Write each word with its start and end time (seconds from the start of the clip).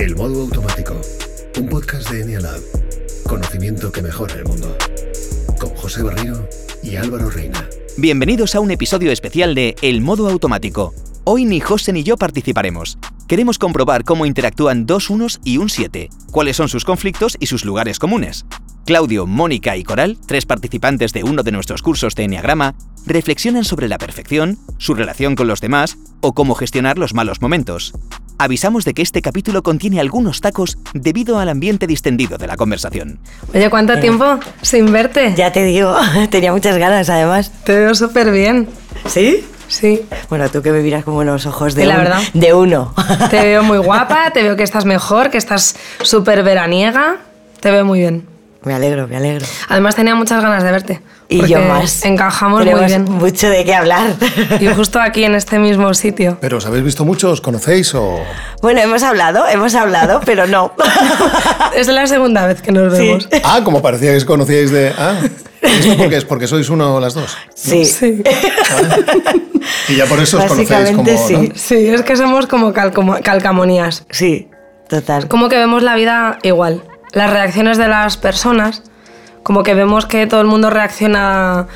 El 0.00 0.16
modo 0.16 0.40
automático. 0.40 0.98
Un 1.58 1.68
podcast 1.68 2.08
de 2.08 2.22
Enialab. 2.22 2.58
Conocimiento 3.28 3.92
que 3.92 4.00
mejora 4.00 4.32
el 4.32 4.46
mundo. 4.46 4.74
Con 5.58 5.68
José 5.76 6.02
Barrio 6.02 6.48
y 6.82 6.96
Álvaro 6.96 7.28
Reina. 7.28 7.68
Bienvenidos 7.98 8.54
a 8.54 8.60
un 8.60 8.70
episodio 8.70 9.12
especial 9.12 9.54
de 9.54 9.74
El 9.82 10.00
modo 10.00 10.30
automático. 10.30 10.94
Hoy 11.24 11.44
ni 11.44 11.60
José 11.60 11.92
ni 11.92 12.02
yo 12.02 12.16
participaremos. 12.16 12.96
Queremos 13.28 13.58
comprobar 13.58 14.04
cómo 14.04 14.24
interactúan 14.24 14.86
dos 14.86 15.10
unos 15.10 15.38
y 15.44 15.58
un 15.58 15.68
7, 15.68 16.08
cuáles 16.30 16.56
son 16.56 16.70
sus 16.70 16.86
conflictos 16.86 17.36
y 17.38 17.44
sus 17.44 17.66
lugares 17.66 17.98
comunes. 17.98 18.46
Claudio, 18.86 19.26
Mónica 19.26 19.76
y 19.76 19.84
Coral, 19.84 20.16
tres 20.26 20.46
participantes 20.46 21.12
de 21.12 21.24
uno 21.24 21.42
de 21.42 21.52
nuestros 21.52 21.82
cursos 21.82 22.14
de 22.14 22.24
Enneagrama, 22.24 22.74
reflexionan 23.04 23.64
sobre 23.64 23.86
la 23.86 23.98
perfección, 23.98 24.56
su 24.78 24.94
relación 24.94 25.36
con 25.36 25.46
los 25.46 25.60
demás 25.60 25.98
o 26.22 26.32
cómo 26.32 26.54
gestionar 26.54 26.96
los 26.96 27.12
malos 27.12 27.42
momentos. 27.42 27.92
Avisamos 28.44 28.86
de 28.86 28.94
que 28.94 29.02
este 29.02 29.20
capítulo 29.20 29.62
contiene 29.62 30.00
algunos 30.00 30.40
tacos 30.40 30.78
debido 30.94 31.38
al 31.38 31.50
ambiente 31.50 31.86
distendido 31.86 32.38
de 32.38 32.46
la 32.46 32.56
conversación. 32.56 33.18
Oye, 33.52 33.68
¿cuánto 33.68 34.00
tiempo 34.00 34.38
sin 34.62 34.90
verte? 34.90 35.34
Ya 35.36 35.52
te 35.52 35.62
digo, 35.62 35.94
tenía 36.30 36.50
muchas 36.50 36.78
ganas 36.78 37.10
además. 37.10 37.52
Te 37.64 37.78
veo 37.78 37.94
súper 37.94 38.30
bien. 38.32 38.66
¿Sí? 39.06 39.44
Sí. 39.68 40.00
Bueno, 40.30 40.48
tú 40.48 40.62
que 40.62 40.72
me 40.72 40.80
miras 40.80 41.04
como 41.04 41.22
los 41.22 41.44
ojos 41.44 41.74
de, 41.74 41.84
la 41.84 41.96
un- 41.96 42.00
verdad. 42.04 42.22
de 42.32 42.54
uno. 42.54 42.94
Te 43.30 43.42
veo 43.42 43.62
muy 43.62 43.76
guapa, 43.84 44.30
te 44.32 44.42
veo 44.42 44.56
que 44.56 44.62
estás 44.62 44.86
mejor, 44.86 45.28
que 45.28 45.36
estás 45.36 45.76
súper 46.02 46.42
veraniega. 46.42 47.18
Te 47.60 47.70
veo 47.70 47.84
muy 47.84 47.98
bien. 47.98 48.26
Me 48.62 48.74
alegro, 48.74 49.08
me 49.08 49.16
alegro. 49.16 49.46
Además 49.68 49.94
tenía 49.96 50.14
muchas 50.14 50.42
ganas 50.42 50.62
de 50.62 50.70
verte. 50.70 51.00
Y 51.28 51.38
porque 51.38 51.52
yo 51.52 51.60
más. 51.60 52.04
Encajamos 52.04 52.64
muy 52.66 52.84
bien. 52.84 53.04
mucho 53.04 53.48
de 53.48 53.64
qué 53.64 53.74
hablar. 53.74 54.14
Y 54.60 54.66
justo 54.68 55.00
aquí 55.00 55.24
en 55.24 55.34
este 55.34 55.58
mismo 55.58 55.94
sitio. 55.94 56.36
¿Pero 56.40 56.58
os 56.58 56.66
habéis 56.66 56.84
visto 56.84 57.04
mucho? 57.04 57.30
¿Os 57.30 57.40
conocéis 57.40 57.94
o...? 57.94 58.20
bueno, 58.60 58.80
hemos 58.80 59.02
hablado, 59.02 59.46
hemos 59.48 59.74
hablado, 59.74 60.20
pero 60.26 60.46
no. 60.46 60.72
Es 61.74 61.86
la 61.88 62.06
segunda 62.06 62.46
vez 62.46 62.60
que 62.60 62.72
nos 62.72 62.92
Sí. 62.96 63.06
vemos. 63.06 63.28
Ah, 63.44 63.60
como 63.64 63.80
parecía 63.80 64.10
que 64.10 64.16
os 64.18 64.24
conocíais 64.24 64.70
de... 64.72 64.92
Ah, 64.98 65.20
¿esto 65.62 65.96
por 65.96 66.08
qué 66.08 66.16
es? 66.16 66.24
¿Porque 66.24 66.46
sois 66.48 66.68
uno 66.68 66.96
o 66.96 67.00
las 67.00 67.14
dos? 67.14 67.36
Sí. 67.54 67.84
Sí. 67.84 68.22
Y 69.88 69.96
ya 69.96 70.06
por 70.06 70.18
eso 70.20 70.38
os 70.38 70.44
conocéis 70.44 70.68
como... 70.68 71.04
Básicamente 71.04 71.12
¿no? 71.12 71.42
sí. 71.42 71.52
Sí, 71.54 71.86
es 71.88 72.02
que 72.02 72.16
somos 72.16 72.46
como 72.46 72.72
calcamonías. 72.72 74.04
Sí, 74.10 74.48
total. 74.88 75.28
Como 75.28 75.48
que 75.48 75.56
vemos 75.56 75.82
la 75.82 75.94
vida 75.94 76.38
igual. 76.42 76.82
Las 77.12 77.30
reacciones 77.30 77.78
de 77.78 77.88
las 77.88 78.16
personas, 78.16 78.82
como 79.42 79.62
que 79.62 79.74
vemos 79.74 80.06
que 80.06 80.26
todo 80.26 80.40
el 80.40 80.46
mundo 80.46 80.70
reacciona 80.70 81.66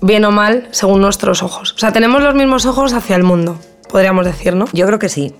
bien 0.00 0.24
o 0.24 0.30
mal 0.30 0.68
según 0.72 1.00
nuestros 1.00 1.42
ojos. 1.42 1.72
O 1.72 1.78
sea, 1.78 1.92
tenemos 1.92 2.22
los 2.22 2.34
mismos 2.34 2.66
ojos 2.66 2.92
hacia 2.92 3.16
el 3.16 3.22
mundo, 3.22 3.58
podríamos 3.90 4.26
decir, 4.26 4.54
¿no? 4.54 4.66
Yo 4.72 4.86
creo 4.86 4.98
que 4.98 5.08
sí, 5.08 5.34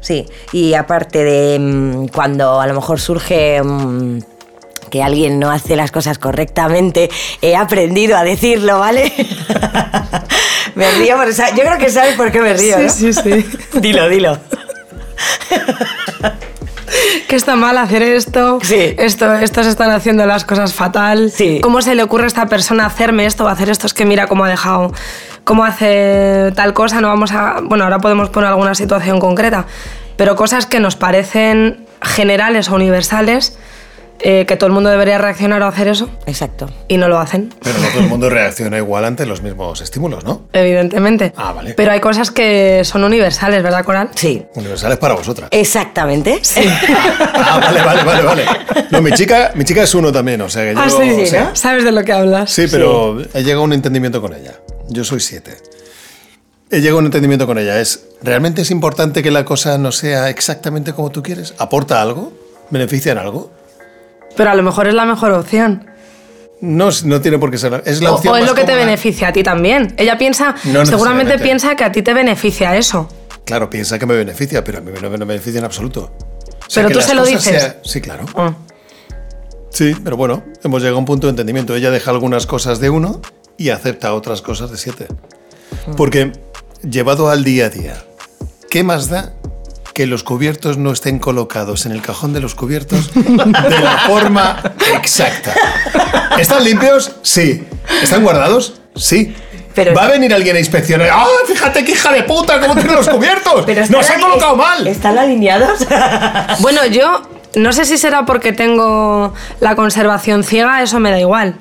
sí. 0.00 0.26
Y 0.52 0.74
aparte 0.74 1.24
de 1.24 1.58
mm, 1.58 2.08
cuando 2.08 2.60
a 2.60 2.66
lo 2.66 2.74
mejor 2.74 3.00
surge 3.00 3.62
mm, 3.62 4.18
que 4.90 5.02
alguien 5.02 5.38
no 5.38 5.50
hace 5.50 5.76
las 5.76 5.90
cosas 5.92 6.18
correctamente, 6.18 7.08
he 7.40 7.56
aprendido 7.56 8.16
a 8.18 8.24
decirlo, 8.24 8.80
¿vale? 8.80 9.10
me 10.74 10.90
río, 10.92 11.16
por 11.16 11.28
esa- 11.28 11.50
yo 11.50 11.62
creo 11.62 11.78
que 11.78 11.88
sabes 11.90 12.16
por 12.16 12.30
qué 12.32 12.40
me 12.42 12.52
río, 12.54 12.78
¿no? 12.78 12.90
Sí, 12.90 13.12
sí, 13.14 13.22
sí. 13.22 13.46
Dilo, 13.80 14.08
dilo. 14.08 14.38
que 17.28 17.36
está 17.36 17.56
mal 17.56 17.78
hacer 17.78 18.02
esto, 18.02 18.58
Sí. 18.62 18.94
esto, 18.98 19.32
estos 19.34 19.66
están 19.66 19.90
haciendo 19.90 20.26
las 20.26 20.44
cosas 20.44 20.74
fatal, 20.74 21.30
Sí. 21.30 21.60
cómo 21.62 21.82
se 21.82 21.94
le 21.94 22.02
ocurre 22.02 22.24
a 22.24 22.26
esta 22.26 22.46
persona 22.46 22.86
hacerme 22.86 23.26
esto 23.26 23.44
o 23.44 23.48
hacer 23.48 23.70
esto, 23.70 23.86
es 23.86 23.94
que 23.94 24.04
mira 24.04 24.26
cómo 24.26 24.44
ha 24.44 24.48
dejado, 24.48 24.92
cómo 25.44 25.64
hace 25.64 26.52
tal 26.56 26.72
cosa, 26.74 27.00
no 27.00 27.08
vamos 27.08 27.32
a, 27.32 27.60
bueno, 27.62 27.84
ahora 27.84 27.98
podemos 27.98 28.30
poner 28.30 28.48
alguna 28.50 28.74
situación 28.74 29.20
concreta, 29.20 29.66
pero 30.16 30.36
cosas 30.36 30.66
que 30.66 30.80
nos 30.80 30.96
parecen 30.96 31.86
generales 32.02 32.68
o 32.70 32.74
universales, 32.74 33.58
eh, 34.22 34.44
que 34.46 34.56
todo 34.56 34.66
el 34.66 34.72
mundo 34.72 34.90
debería 34.90 35.18
reaccionar 35.18 35.62
o 35.62 35.66
hacer 35.66 35.88
eso, 35.88 36.10
Exacto. 36.26 36.68
y 36.88 36.96
no 36.96 37.08
lo 37.08 37.18
hacen. 37.18 37.54
Pero 37.62 37.78
no 37.78 37.88
todo 37.88 38.00
el 38.00 38.08
mundo 38.08 38.28
reacciona 38.30 38.76
igual 38.76 39.04
ante 39.04 39.24
los 39.26 39.42
mismos 39.42 39.80
estímulos, 39.80 40.24
¿no? 40.24 40.42
Evidentemente. 40.52 41.32
Ah, 41.36 41.52
vale. 41.52 41.74
Pero 41.74 41.92
hay 41.92 42.00
cosas 42.00 42.30
que 42.30 42.82
son 42.84 43.04
universales, 43.04 43.62
¿verdad, 43.62 43.84
Coral? 43.84 44.10
Sí. 44.14 44.44
Universales 44.54 44.98
para 44.98 45.14
vosotras. 45.14 45.48
Exactamente. 45.52 46.38
Sí. 46.42 46.60
Ah, 47.42 47.58
vale, 47.58 47.82
vale, 47.82 48.04
vale, 48.04 48.22
vale. 48.22 48.44
No, 48.90 49.00
mi 49.00 49.12
chica, 49.12 49.52
mi 49.54 49.64
chica 49.64 49.82
es 49.82 49.94
uno 49.94 50.12
también, 50.12 50.40
o 50.42 50.48
sea 50.48 50.62
que 50.64 50.74
yo... 50.74 50.80
Ah, 50.80 50.90
sí, 50.90 51.26
sí. 51.26 51.36
¿no? 51.36 51.56
¿Sabes 51.56 51.84
de 51.84 51.90
lo 51.90 52.04
que 52.04 52.12
hablas? 52.12 52.50
Sí, 52.50 52.66
pero 52.70 53.18
he 53.34 53.42
llegado 53.42 53.62
a 53.62 53.64
un 53.64 53.72
entendimiento 53.72 54.20
con 54.20 54.34
ella. 54.34 54.54
Yo 54.88 55.02
soy 55.04 55.20
siete. 55.20 55.56
He 56.70 56.80
llegado 56.80 56.98
a 56.98 57.00
un 57.00 57.06
entendimiento 57.06 57.46
con 57.46 57.58
ella. 57.58 57.80
Es, 57.80 58.04
¿realmente 58.22 58.62
es 58.62 58.70
importante 58.70 59.22
que 59.22 59.30
la 59.30 59.44
cosa 59.44 59.78
no 59.78 59.90
sea 59.90 60.28
exactamente 60.28 60.92
como 60.92 61.10
tú 61.10 61.22
quieres? 61.22 61.54
¿Aporta 61.58 62.00
algo? 62.02 62.32
¿Beneficia 62.70 63.12
en 63.12 63.18
algo? 63.18 63.50
Pero 64.36 64.50
a 64.50 64.54
lo 64.54 64.62
mejor 64.62 64.86
es 64.88 64.94
la 64.94 65.04
mejor 65.04 65.32
opción. 65.32 65.86
No, 66.60 66.90
no 67.04 67.20
tiene 67.20 67.38
por 67.38 67.50
qué 67.50 67.58
ser. 67.58 67.82
Es 67.86 68.02
la 68.02 68.12
O, 68.12 68.16
opción 68.16 68.34
o 68.34 68.36
es 68.36 68.42
más 68.42 68.50
lo 68.50 68.54
que 68.54 68.62
te 68.62 68.66
cómoda. 68.72 68.84
beneficia 68.84 69.28
a 69.28 69.32
ti 69.32 69.42
también. 69.42 69.94
Ella 69.96 70.18
piensa, 70.18 70.54
No 70.64 70.84
seguramente 70.84 71.38
piensa 71.38 71.74
que 71.74 71.84
a 71.84 71.92
ti 71.92 72.02
te 72.02 72.12
beneficia 72.12 72.76
eso. 72.76 73.08
Claro, 73.44 73.70
piensa 73.70 73.98
que 73.98 74.06
me 74.06 74.14
beneficia, 74.14 74.62
pero 74.62 74.78
a 74.78 74.80
mí 74.82 74.92
no 75.00 75.08
me 75.10 75.18
beneficia 75.24 75.58
en 75.58 75.64
absoluto. 75.64 76.12
O 76.12 76.72
Pero 76.74 76.90
tú 76.90 77.00
se 77.00 77.14
lo 77.14 77.24
dices. 77.24 77.42
sea- 77.42 77.76
Sí, 77.82 78.00
claro. 78.00 78.24
Ah. 78.36 78.54
Sí, 79.70 79.96
pero 80.04 80.16
bueno, 80.16 80.44
hemos 80.62 80.82
llegado 80.82 80.96
a 80.96 81.00
un 81.00 81.04
punto 81.06 81.26
de 81.26 81.30
entendimiento. 81.30 81.74
Ella 81.74 81.90
deja 81.90 82.10
algunas 82.10 82.46
cosas 82.46 82.78
de 82.80 82.90
uno 82.90 83.20
y 83.56 83.70
acepta 83.70 84.12
otras 84.14 84.42
cosas 84.42 84.70
de 84.70 84.76
siete. 84.76 85.06
Porque 85.96 86.32
llevado 86.88 87.30
al 87.30 87.42
día 87.44 87.66
a 87.66 87.68
día, 87.70 87.94
¿qué 88.68 88.82
más 88.84 89.08
da 89.08 89.32
que 90.00 90.06
los 90.06 90.22
cubiertos 90.22 90.78
no 90.78 90.92
estén 90.92 91.18
colocados 91.18 91.84
en 91.84 91.92
el 91.92 92.00
cajón 92.00 92.32
de 92.32 92.40
los 92.40 92.54
cubiertos 92.54 93.12
de 93.12 93.80
la 93.80 93.98
forma 94.06 94.56
exacta? 94.96 95.52
¿Están 96.38 96.64
limpios? 96.64 97.16
Sí. 97.20 97.66
¿Están 98.02 98.22
guardados? 98.22 98.80
Sí. 98.96 99.36
Pero- 99.74 99.92
Va 99.94 100.04
a 100.04 100.08
venir 100.08 100.32
alguien 100.32 100.56
a 100.56 100.58
inspeccionar. 100.58 101.10
¡Ah, 101.12 101.26
fíjate 101.46 101.84
qué 101.84 101.92
hija 101.92 102.12
de 102.12 102.22
puta! 102.22 102.58
¿Cómo 102.60 102.74
tiene 102.76 102.94
los 102.94 103.06
cubiertos? 103.10 103.64
Pero 103.66 103.80
¡No 103.90 104.00
están 104.00 104.04
se 104.04 104.12
han 104.14 104.20
colocado 104.22 104.56
mal! 104.56 104.86
¿Están 104.86 105.18
alineados? 105.18 105.86
Bueno, 106.60 106.86
yo 106.86 107.20
no 107.56 107.70
sé 107.74 107.84
si 107.84 107.98
será 107.98 108.24
porque 108.24 108.54
tengo 108.54 109.34
la 109.60 109.76
conservación 109.76 110.44
ciega, 110.44 110.80
eso 110.82 110.98
me 110.98 111.10
da 111.10 111.20
igual. 111.20 111.56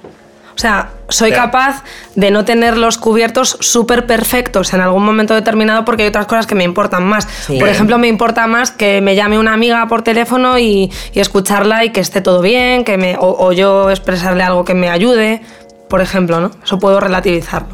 O 0.59 0.62
sea, 0.62 0.90
soy 1.08 1.31
capaz 1.31 1.84
de 2.16 2.31
no 2.31 2.44
tener 2.44 2.75
los 2.75 2.97
cubiertos 2.97 3.56
súper 3.62 4.06
perfectos 4.06 4.74
en 4.74 4.81
algún 4.81 5.06
momento 5.06 5.34
determinado 5.34 5.86
porque 5.86 6.03
hay 6.03 6.09
otras 6.09 6.25
cosas 6.25 6.47
que 6.47 6.53
me 6.53 6.66
importan 6.66 7.06
más. 7.06 7.30
Sí. 7.47 7.58
Por 7.58 7.70
ejemplo, 7.70 7.97
me 7.97 8.09
importa 8.09 8.46
más 8.46 8.70
que 8.70 9.00
me 9.00 9.16
llame 9.16 9.40
una 9.40 9.53
amiga 9.53 9.88
por 9.88 10.02
teléfono 10.02 10.59
y, 10.59 10.92
y 11.14 11.20
escucharla 11.22 11.86
y 11.86 11.92
que 11.92 12.02
esté 12.02 12.20
todo 12.20 12.42
bien, 12.42 12.84
que 12.84 12.97
me, 12.97 13.16
o, 13.16 13.38
o 13.40 13.53
yo 13.53 13.90
expresarle 13.90 14.44
algo 14.44 14.66
que 14.66 14.74
me 14.74 14.90
ayude, 14.90 15.42
por 15.88 16.02
ejemplo, 16.02 16.42
¿no? 16.42 16.52
Eso 16.62 16.78
puedo 16.78 17.00
relativizarlo. 17.00 17.74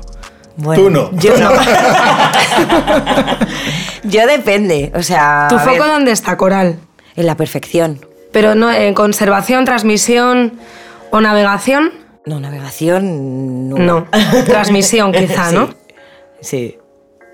Bueno, 0.55 0.83
Tú 0.83 0.89
no. 0.91 1.09
Yo 1.13 1.35
no. 1.39 1.49
yo 4.03 4.27
depende. 4.27 4.91
O 4.93 5.01
sea. 5.01 5.47
¿Tu 5.49 5.57
foco 5.57 5.71
ver, 5.71 5.87
dónde 5.87 6.11
está, 6.11 6.37
Coral? 6.37 6.77
En 7.15 7.25
la 7.25 7.35
perfección. 7.35 8.05
Pero 8.31 8.53
no 8.53 8.71
en 8.71 8.93
conservación, 8.93 9.65
transmisión 9.65 10.53
o 11.09 11.19
navegación. 11.19 12.04
No, 12.25 12.39
navegación. 12.39 13.69
No. 13.69 13.77
No, 13.77 14.07
transmisión 14.45 15.11
quizá, 15.11 15.51
¿no? 15.51 15.69
Sí. 16.41 16.77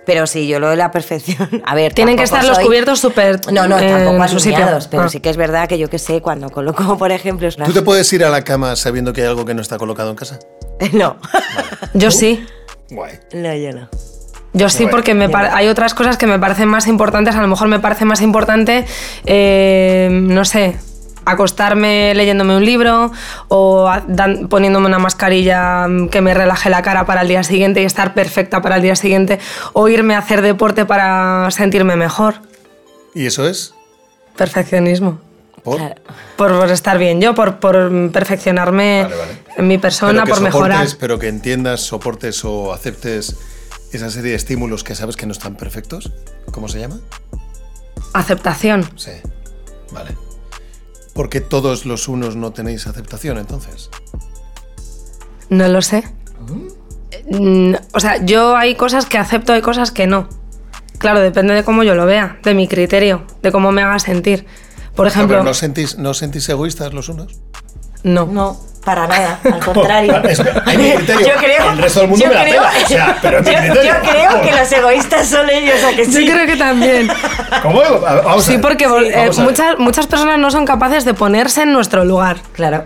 Pero 0.06 0.26
sí, 0.26 0.48
yo 0.48 0.60
lo 0.60 0.70
de 0.70 0.76
la 0.78 0.92
perfección. 0.92 1.48
A 1.66 1.76
ver, 1.76 1.94
Tienen 1.94 2.18
que 2.18 2.24
estar 2.24 2.44
los 2.44 2.56
soy- 2.58 2.66
cubiertos 2.66 3.00
súper 3.00 3.40
No, 3.52 3.68
no, 3.68 3.78
en 3.80 3.90
tampoco 3.90 4.24
alineados, 4.24 4.88
pero 4.88 5.04
Ah. 5.04 5.10
sí 5.10 5.20
que 5.20 5.30
es 5.30 5.38
verdad 5.38 5.68
que 5.70 5.78
yo 5.78 5.90
que 5.90 6.00
sé, 6.00 6.22
cuando 6.22 6.50
coloco, 6.50 6.98
por 6.98 7.12
ejemplo, 7.12 7.48
es 7.48 7.56
una- 7.58 7.66
¿Tú 7.66 7.74
te 7.74 7.82
puedes 7.84 8.12
ir 8.12 8.26
a 8.26 8.30
la 8.30 8.44
cama 8.44 8.76
sabiendo 8.76 9.14
que 9.14 9.22
hay 9.22 9.28
algo 9.28 9.46
que 9.46 9.54
no 9.54 9.62
está 9.62 9.78
colocado 9.78 10.10
en 10.10 10.16
casa? 10.16 10.40
No. 10.94 11.18
Yo 11.94 12.10
sí. 12.12 12.46
Guay. 12.90 13.14
No, 13.34 13.54
yo 13.56 13.72
no. 13.72 13.90
Yo 14.54 14.68
sí, 14.68 14.84
Bueno, 14.84 14.98
porque 14.98 15.14
me 15.14 15.30
hay 15.34 15.68
otras 15.70 15.94
cosas 15.94 16.18
que 16.18 16.28
me 16.28 16.38
parecen 16.38 16.68
más 16.68 16.88
importantes. 16.88 17.36
A 17.36 17.42
lo 17.42 17.48
mejor 17.48 17.70
me 17.70 17.80
parece 17.80 18.04
más 18.04 18.22
importante, 18.22 18.86
eh, 19.26 20.10
no 20.12 20.44
sé, 20.44 20.76
acostarme 21.26 22.14
leyéndome 22.16 22.56
un 22.58 22.66
libro 22.66 23.12
o 23.48 23.90
dan- 24.08 24.48
poniéndome 24.48 24.88
una 24.88 25.00
mascarilla 25.00 25.88
mm, 25.88 26.10
que 26.10 26.22
me 26.22 26.34
relaje 26.34 26.70
la 26.70 26.82
cara 26.82 27.06
para 27.06 27.22
el 27.22 27.28
día 27.28 27.44
siguiente 27.44 27.82
y 27.82 27.86
estar 27.86 28.14
perfecta 28.14 28.62
para 28.62 28.78
el 28.78 28.82
día 28.82 28.96
siguiente 28.96 29.40
o 29.74 29.88
irme 29.88 30.16
a 30.16 30.20
hacer 30.20 30.42
deporte 30.42 30.86
para 30.86 31.50
sentirme 31.52 31.96
mejor. 31.96 32.36
¿Y 33.14 33.26
eso 33.26 33.48
es? 33.48 33.74
Perfeccionismo. 34.38 35.20
¿Por? 35.64 35.78
Claro. 35.78 35.96
Por, 36.38 36.60
por 36.60 36.72
estar 36.72 36.98
bien 36.98 37.22
yo, 37.22 37.36
por, 37.36 37.60
por 37.60 38.12
perfeccionarme 38.12 39.04
Vale, 39.04 39.16
vale. 39.16 39.32
en 39.58 39.68
mi 39.68 39.78
persona, 39.78 40.24
Pero 40.24 40.26
que 40.26 40.32
por 40.32 40.42
mejorar. 40.42 40.78
soportes, 40.78 40.96
Pero 40.96 41.20
que 41.20 41.28
entiendas, 41.28 41.82
soportes 41.82 42.44
o 42.46 42.74
aceptes 42.74 43.36
esa 43.92 44.10
serie 44.10 44.32
de 44.32 44.38
estímulos 44.38 44.84
que 44.84 44.96
sabes 44.96 45.16
que 45.18 45.28
no 45.28 45.34
están 45.34 45.56
perfectos. 45.56 46.12
¿Cómo 46.52 46.68
se 46.68 46.80
llama? 46.80 47.00
Aceptación. 48.14 48.90
Sí. 48.96 49.12
Vale. 49.92 50.16
¿Por 51.14 51.30
qué 51.30 51.42
todos 51.42 51.86
los 51.86 52.08
unos 52.08 52.36
no 52.36 52.52
tenéis 52.52 52.88
aceptación 52.88 53.38
entonces? 53.38 53.90
No 55.50 55.68
lo 55.68 55.82
sé. 55.82 56.04
Mm, 57.30 57.76
O 57.94 58.00
sea, 58.00 58.24
yo 58.24 58.56
hay 58.56 58.76
cosas 58.76 59.06
que 59.06 59.18
acepto, 59.18 59.54
hay 59.54 59.62
cosas 59.62 59.92
que 59.92 60.08
no. 60.08 60.30
Claro, 60.98 61.20
depende 61.20 61.54
de 61.54 61.64
cómo 61.64 61.84
yo 61.84 61.96
lo 61.96 62.06
vea, 62.06 62.40
de 62.44 62.54
mi 62.54 62.68
criterio, 62.68 63.26
de 63.42 63.52
cómo 63.52 63.72
me 63.72 63.82
haga 63.82 64.00
sentir. 64.00 64.46
Por 64.96 65.06
No, 65.06 65.12
ejemplo, 65.12 65.38
pero 65.38 65.44
¿no 65.44 65.54
sentís, 65.54 65.98
¿no 65.98 66.14
sentís 66.14 66.48
egoístas 66.50 66.94
los 66.94 67.10
unos? 67.10 67.40
no. 68.04 68.26
No, 68.26 68.60
para 68.84 69.08
nada, 69.08 69.40
al 69.44 69.60
contrario. 69.60 70.22
Es. 70.24 70.38
Yo 70.40 70.44
creo, 71.40 71.72
El 71.72 71.78
resto 71.78 72.00
del 72.02 72.10
mundo 72.10 72.26
yo 72.26 72.30
me 72.30 72.36
la 72.36 72.44
creo, 72.44 72.62
pela. 72.64 72.72
O 72.84 72.88
sea, 72.88 73.18
pero 73.22 73.40
es 73.40 73.46
mi 73.46 73.52
yo- 73.54 73.60
criterio. 73.62 73.84
yo 73.84 74.10
creo 74.12 74.42
que 74.42 74.52
los 74.52 74.72
egoístas 74.72 75.28
son 75.28 75.50
ellos, 75.50 75.84
a 75.84 75.96
que 75.96 76.06
sí. 76.06 76.26
Yo 76.26 76.34
creo 76.34 76.48
que 76.48 76.56
también. 76.58 77.08
¿Cómo? 77.62 77.82
Vamos 78.02 78.44
Sí, 78.46 78.54
ver. 78.54 78.62
porque 78.62 78.86
eh, 78.86 78.88
Vamos 78.88 79.38
a 79.40 79.42
ver. 79.42 79.50
muchas, 79.52 79.80
muchas 79.80 80.08
personas 80.08 80.40
no 80.40 80.50
son 80.52 80.66
capaces 80.66 81.06
de 81.06 81.14
ponerse 81.14 81.62
en 81.64 81.74
nuestro 81.74 82.04
lugar. 82.06 82.38
Claro. 82.54 82.84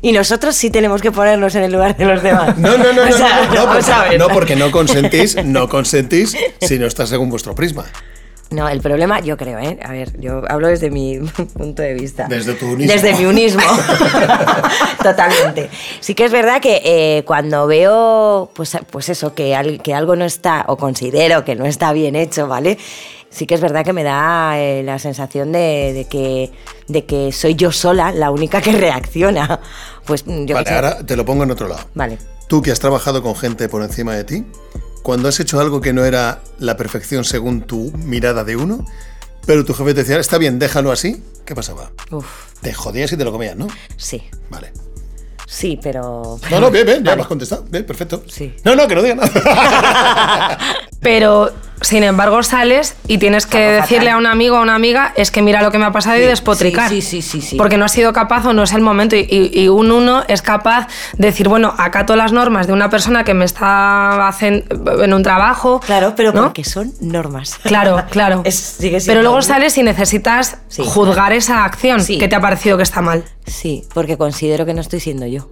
Y 0.00 0.12
nosotros 0.12 0.54
sí 0.54 0.70
tenemos 0.70 1.02
que 1.02 1.10
ponernos 1.10 1.54
en 1.56 1.64
el 1.64 1.72
lugar 1.72 1.96
de 1.96 2.04
los 2.04 2.22
demás. 2.22 2.56
No, 2.56 2.78
no, 2.78 2.92
no, 2.92 3.02
O 3.02 3.06
no, 3.06 3.12
sea, 3.12 3.48
no, 4.12 4.18
no, 4.18 4.28
porque 4.28 4.54
no 4.54 4.70
consentís, 4.70 5.34
no 5.44 5.68
consentís 5.68 6.36
si 6.60 6.78
no 6.78 6.86
está 6.86 7.04
según 7.04 7.30
vuestro 7.30 7.52
prisma. 7.54 7.84
No, 8.50 8.66
el 8.68 8.80
problema, 8.80 9.20
yo 9.20 9.36
creo, 9.36 9.58
¿eh? 9.58 9.78
A 9.84 9.92
ver, 9.92 10.18
yo 10.18 10.42
hablo 10.48 10.68
desde 10.68 10.90
mi 10.90 11.18
punto 11.54 11.82
de 11.82 11.92
vista. 11.94 12.26
Desde 12.28 12.54
tu 12.54 12.66
unismo. 12.72 12.92
Desde 12.92 13.14
mi 13.14 13.26
unismo. 13.26 13.62
Totalmente. 15.02 15.70
Sí 16.00 16.14
que 16.14 16.24
es 16.24 16.32
verdad 16.32 16.60
que 16.60 16.80
eh, 16.84 17.24
cuando 17.24 17.66
veo, 17.66 18.50
pues, 18.54 18.76
pues 18.90 19.08
eso, 19.08 19.34
que, 19.34 19.54
al- 19.54 19.82
que 19.82 19.94
algo 19.94 20.16
no 20.16 20.24
está, 20.24 20.64
o 20.68 20.76
considero 20.76 21.44
que 21.44 21.56
no 21.56 21.66
está 21.66 21.92
bien 21.92 22.16
hecho, 22.16 22.48
¿vale? 22.48 22.78
Sí 23.30 23.46
que 23.46 23.54
es 23.54 23.60
verdad 23.60 23.84
que 23.84 23.92
me 23.92 24.02
da 24.04 24.58
eh, 24.58 24.82
la 24.82 24.98
sensación 24.98 25.52
de, 25.52 25.92
de 25.92 26.06
que, 26.06 26.50
de 26.88 27.04
que 27.04 27.30
soy 27.32 27.54
yo 27.54 27.70
sola 27.72 28.12
la 28.12 28.30
única 28.30 28.62
que 28.62 28.72
reacciona. 28.72 29.60
Pues 30.06 30.24
yo 30.26 30.54
Vale, 30.54 30.70
ahora 30.70 30.98
te 31.04 31.16
lo 31.16 31.24
pongo 31.26 31.44
en 31.44 31.50
otro 31.50 31.68
lado. 31.68 31.82
Vale. 31.94 32.16
Tú 32.48 32.62
que 32.62 32.70
has 32.72 32.80
trabajado 32.80 33.22
con 33.22 33.36
gente 33.36 33.68
por 33.68 33.82
encima 33.82 34.14
de 34.14 34.24
ti, 34.24 34.46
cuando 35.02 35.28
has 35.28 35.40
hecho 35.40 35.60
algo 35.60 35.80
que 35.80 35.92
no 35.92 36.04
era 36.04 36.42
la 36.58 36.76
perfección 36.76 37.24
según 37.24 37.62
tu 37.62 37.90
mirada 37.92 38.44
de 38.44 38.56
uno, 38.56 38.84
pero 39.46 39.64
tu 39.64 39.72
jefe 39.74 39.94
te 39.94 40.00
decía, 40.02 40.18
está 40.18 40.38
bien, 40.38 40.58
déjalo 40.58 40.92
así, 40.92 41.22
¿qué 41.44 41.54
pasaba? 41.54 41.90
Uf, 42.10 42.26
Te 42.60 42.72
jodías 42.74 43.10
y 43.12 43.16
te 43.16 43.24
lo 43.24 43.32
comías, 43.32 43.56
¿no? 43.56 43.66
sí. 43.96 44.22
Vale. 44.50 44.72
Sí, 45.46 45.78
pero... 45.82 46.38
No, 46.50 46.60
no, 46.60 46.70
bien, 46.70 46.84
bien, 46.84 46.98
ya 46.98 47.04
Vale. 47.12 47.16
me 47.16 47.22
has 47.22 47.28
contestado. 47.28 47.64
Bien, 47.70 47.86
perfecto. 47.86 48.22
Sí. 48.28 48.54
No, 48.64 48.76
no, 48.76 48.86
que 48.86 48.94
no 48.94 49.02
diga 49.02 49.14
nada. 49.14 50.58
Pero, 51.00 51.50
sin 51.80 52.02
embargo, 52.04 52.42
sales 52.42 52.96
y 53.06 53.18
tienes 53.18 53.46
que 53.46 53.58
Algo 53.68 53.80
decirle 53.82 54.10
fatal. 54.10 54.14
a 54.14 54.18
un 54.18 54.26
amigo 54.26 54.56
o 54.56 54.58
a 54.58 54.62
una 54.62 54.74
amiga, 54.74 55.12
es 55.16 55.30
que 55.30 55.42
mira 55.42 55.62
lo 55.62 55.70
que 55.70 55.78
me 55.78 55.84
ha 55.86 55.92
pasado 55.92 56.16
y 56.16 56.20
despotricar. 56.20 56.88
sí, 56.88 57.02
sí, 57.02 57.22
sí, 57.22 57.40
sí. 57.40 57.56
Porque 57.56 57.76
no 57.78 57.84
has 57.84 57.92
sido 57.92 58.12
capaz 58.12 58.44
o 58.46 58.52
no 58.52 58.62
es 58.62 58.72
el 58.72 58.80
momento. 58.82 59.16
Y, 59.16 59.26
y- 59.30 59.50
y 59.62 59.68
un 59.68 59.90
uno 59.92 60.22
es 60.28 60.42
capaz 60.42 60.86
de 61.16 61.28
decir, 61.28 61.48
bueno, 61.48 61.74
acato 61.78 62.16
las 62.16 62.32
normas 62.32 62.66
de 62.66 62.72
una 62.72 62.90
persona 62.90 63.24
que 63.24 63.34
me 63.34 63.44
está 63.44 64.28
haciendo 64.28 65.02
en 65.02 65.12
un 65.14 65.22
trabajo. 65.22 65.80
Claro, 65.80 66.14
pero 66.16 66.32
¿no? 66.32 66.42
porque 66.44 66.64
son 66.64 66.92
normas. 67.00 67.58
Claro, 67.62 68.04
claro. 68.10 68.42
Es- 68.44 68.56
sigue 68.78 68.98
Pero 69.06 69.22
luego 69.22 69.42
sales 69.42 69.76
y 69.78 69.82
necesitas 69.82 70.58
Sí. 70.68 70.82
juzgar 70.86 71.32
esa 71.32 71.64
acción 71.64 72.00
Sí. 72.02 72.18
que 72.18 72.28
te 72.28 72.36
ha 72.36 72.40
parecido 72.40 72.76
que 72.76 72.82
está 72.82 73.00
mal. 73.00 73.24
Sí, 73.46 73.84
porque 73.94 74.16
considero 74.18 74.66
que 74.66 74.74
no 74.74 74.80
estoy 74.80 75.00
siendo 75.00 75.26
yo. 75.26 75.48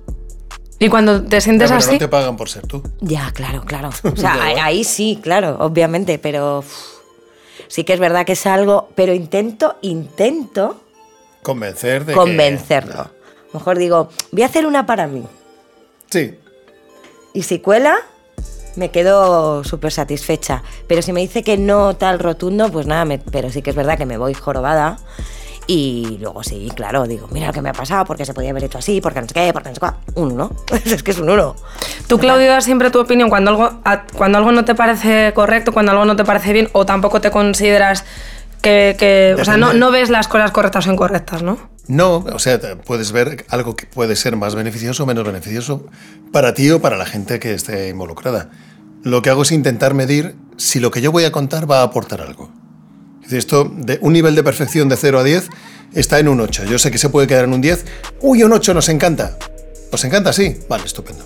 Y 0.78 0.88
cuando 0.88 1.22
te 1.22 1.40
sientes 1.40 1.70
Pero 1.70 1.78
así, 1.78 1.92
no 1.92 1.98
te 1.98 2.08
pagan 2.08 2.36
por 2.36 2.48
ser 2.50 2.66
tú. 2.66 2.82
Ya, 3.00 3.30
claro, 3.32 3.62
claro. 3.64 3.90
O 4.04 4.16
sea, 4.16 4.34
ahí, 4.42 4.54
ahí 4.60 4.84
sí, 4.84 5.18
claro, 5.22 5.56
obviamente, 5.60 6.18
pero 6.18 6.62
sí 7.68 7.84
que 7.84 7.94
es 7.94 8.00
verdad 8.00 8.26
que 8.26 8.32
es 8.32 8.46
algo, 8.46 8.88
pero 8.94 9.14
intento, 9.14 9.76
intento 9.82 10.80
Convencer 11.42 12.04
de 12.04 12.12
que- 12.12 12.18
convencerlo. 12.18 13.10
Mejor 13.52 13.78
digo, 13.78 14.10
voy 14.32 14.42
a 14.42 14.46
hacer 14.46 14.66
una 14.66 14.84
para 14.84 15.06
mí. 15.06 15.24
Sí. 16.10 16.34
Y 17.32 17.42
si 17.44 17.60
cuela, 17.60 17.96
me 18.76 18.90
quedo 18.90 19.64
súper 19.64 19.92
satisfecha. 19.92 20.62
Pero 20.88 21.00
si 21.00 21.12
me 21.12 21.20
dice 21.20 21.42
que 21.42 21.56
no 21.56 21.96
tal 21.96 22.18
rotundo, 22.18 22.70
pues 22.70 22.86
nada, 22.86 23.04
me- 23.06 23.18
pero 23.18 23.50
sí 23.50 23.62
que 23.62 23.70
es 23.70 23.76
verdad 23.76 23.96
que 23.96 24.04
me 24.06 24.18
voy 24.18 24.34
jorobada. 24.34 24.98
Y 25.68 26.18
luego 26.20 26.44
sí, 26.44 26.70
claro, 26.76 27.06
digo, 27.06 27.28
mira 27.32 27.48
lo 27.48 27.52
que 27.52 27.60
me 27.60 27.70
ha 27.70 27.72
pasado, 27.72 28.04
porque 28.04 28.24
se 28.24 28.32
podía 28.34 28.50
haber 28.50 28.64
hecho 28.64 28.78
así, 28.78 29.00
porque 29.00 29.20
no 29.20 29.26
sé 29.26 29.34
qué, 29.34 29.52
porque 29.52 29.68
no 29.70 29.74
sé 29.74 29.80
cuál. 29.80 29.96
Un 30.14 30.32
uno. 30.32 30.50
es 30.84 31.02
que 31.02 31.10
es 31.10 31.18
un 31.18 31.28
uno. 31.28 31.56
tú, 32.06 32.18
Claudio, 32.18 32.46
das 32.48 32.64
siempre 32.64 32.90
tu 32.90 33.00
opinión 33.00 33.28
cuando 33.28 33.50
algo, 33.50 33.80
cuando 34.16 34.38
algo 34.38 34.52
no 34.52 34.64
te 34.64 34.74
parece 34.76 35.32
correcto, 35.34 35.72
cuando 35.72 35.92
algo 35.92 36.04
no 36.04 36.14
te 36.14 36.24
parece 36.24 36.52
bien, 36.52 36.68
o 36.72 36.86
tampoco 36.86 37.20
te 37.20 37.30
consideras 37.30 38.04
que. 38.62 38.94
que- 38.98 39.36
o 39.40 39.44
sea, 39.44 39.56
no, 39.56 39.72
no 39.72 39.90
ves 39.90 40.08
las 40.08 40.28
cosas 40.28 40.52
correctas 40.52 40.86
o 40.86 40.92
incorrectas, 40.92 41.42
¿no? 41.42 41.58
No, 41.88 42.16
o 42.16 42.38
sea, 42.38 42.58
puedes 42.84 43.12
ver 43.12 43.44
algo 43.48 43.76
que 43.76 43.86
puede 43.86 44.16
ser 44.16 44.36
más 44.36 44.54
beneficioso 44.54 45.04
o 45.04 45.06
menos 45.06 45.24
beneficioso 45.24 45.86
para 46.32 46.52
ti 46.54 46.70
o 46.70 46.80
para 46.80 46.96
la 46.96 47.06
gente 47.06 47.38
que 47.38 47.54
esté 47.54 47.88
involucrada. 47.88 48.50
Lo 49.02 49.22
que 49.22 49.30
hago 49.30 49.42
es 49.42 49.52
intentar 49.52 49.94
medir 49.94 50.34
si 50.56 50.80
lo 50.80 50.90
que 50.90 51.00
yo 51.00 51.12
voy 51.12 51.24
a 51.24 51.30
contar 51.32 51.70
va 51.70 51.80
a 51.80 51.84
aportar 51.84 52.20
algo. 52.20 52.50
Esto 53.30 53.70
de 53.74 53.98
un 54.02 54.12
nivel 54.12 54.34
de 54.34 54.42
perfección 54.42 54.88
de 54.88 54.96
0 54.96 55.18
a 55.18 55.24
10 55.24 55.48
está 55.94 56.18
en 56.18 56.28
un 56.28 56.40
8. 56.40 56.64
Yo 56.64 56.78
sé 56.78 56.90
que 56.90 56.98
se 56.98 57.08
puede 57.08 57.26
quedar 57.26 57.44
en 57.44 57.52
un 57.52 57.60
10. 57.60 57.84
Uy, 58.20 58.42
un 58.42 58.52
8 58.52 58.74
nos 58.74 58.88
encanta. 58.88 59.36
¿Os 59.90 60.04
encanta? 60.04 60.32
Sí. 60.32 60.58
Vale, 60.68 60.84
estupendo. 60.84 61.24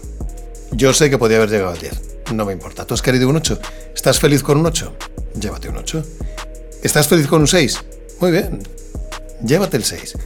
Yo 0.73 0.93
sé 0.93 1.11
que 1.11 1.19
podía 1.19 1.38
haber 1.38 1.50
llegado 1.50 1.73
al 1.73 1.79
10. 1.79 2.32
No 2.32 2.44
me 2.44 2.52
importa. 2.52 2.87
¿Tú 2.87 2.94
has 2.94 3.02
querido 3.02 3.29
un 3.29 3.37
8? 3.37 3.61
¿Estás 3.94 4.19
feliz 4.19 4.43
con 4.43 4.58
un 4.58 4.67
8? 4.67 4.94
Llévate 5.41 5.69
un 5.69 5.76
8. 5.76 6.05
¿Estás 6.82 7.08
feliz 7.08 7.26
con 7.26 7.41
un 7.41 7.49
6? 7.49 7.79
Muy 8.20 8.31
bien. 8.31 8.61
Llévate 9.44 9.76
el 9.76 9.85
6. 9.85 10.17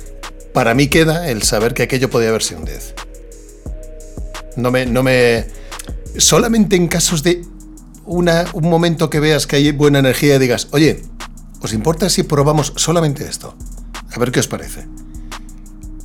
Para 0.52 0.74
mí 0.74 0.88
queda 0.88 1.28
el 1.28 1.42
saber 1.42 1.74
que 1.74 1.82
aquello 1.82 2.10
podía 2.10 2.28
haber 2.28 2.42
sido 2.42 2.60
un 2.60 2.66
10. 2.66 2.94
No 4.56 4.70
me, 4.70 4.86
no 4.86 5.02
me. 5.02 5.46
Solamente 6.16 6.76
en 6.76 6.86
casos 6.86 7.22
de 7.22 7.42
una, 8.04 8.44
un 8.52 8.68
momento 8.68 9.10
que 9.10 9.20
veas 9.20 9.46
que 9.46 9.56
hay 9.56 9.72
buena 9.72 9.98
energía 9.98 10.36
y 10.36 10.38
digas, 10.38 10.68
oye, 10.70 11.02
¿os 11.64 11.72
importa 11.72 12.08
si 12.08 12.22
probamos 12.22 12.72
solamente 12.76 13.26
esto? 13.26 13.56
A 14.14 14.18
ver 14.18 14.30
qué 14.30 14.40
os 14.40 14.48
parece. 14.48 14.86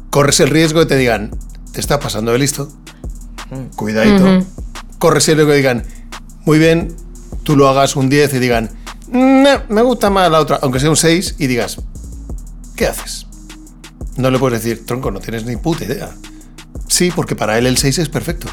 Corres 0.09 0.39
el 0.39 0.49
riesgo 0.49 0.79
de 0.79 0.85
que 0.85 0.89
te 0.95 0.97
digan, 0.97 1.31
te 1.71 1.79
está 1.79 1.99
pasando 1.99 2.31
de 2.31 2.39
listo. 2.39 2.71
Cuidadito. 3.75 4.45
Corres 4.97 5.27
el 5.29 5.35
riesgo 5.35 5.51
de 5.51 5.57
que 5.57 5.61
digan, 5.61 5.83
muy 6.45 6.59
bien, 6.59 6.95
tú 7.43 7.55
lo 7.55 7.67
hagas 7.69 7.95
un 7.95 8.09
10 8.09 8.33
y 8.33 8.39
digan, 8.39 8.69
"No, 9.11 9.61
me 9.69 9.81
gusta 9.81 10.09
más 10.09 10.31
la 10.31 10.39
otra, 10.39 10.59
aunque 10.61 10.79
sea 10.79 10.89
un 10.89 10.97
6, 10.97 11.35
y 11.37 11.47
digas, 11.47 11.77
¿qué 12.75 12.87
haces? 12.87 13.27
No 14.17 14.31
le 14.31 14.39
puedes 14.39 14.63
decir, 14.63 14.85
tronco, 14.85 15.11
no 15.11 15.19
tienes 15.19 15.45
ni 15.45 15.55
puta 15.55 15.85
idea. 15.85 16.09
Sí, 16.87 17.11
porque 17.15 17.35
para 17.35 17.57
él 17.57 17.67
el 17.67 17.77
6 17.77 17.99
es 17.99 18.09
perfecto. 18.09 18.47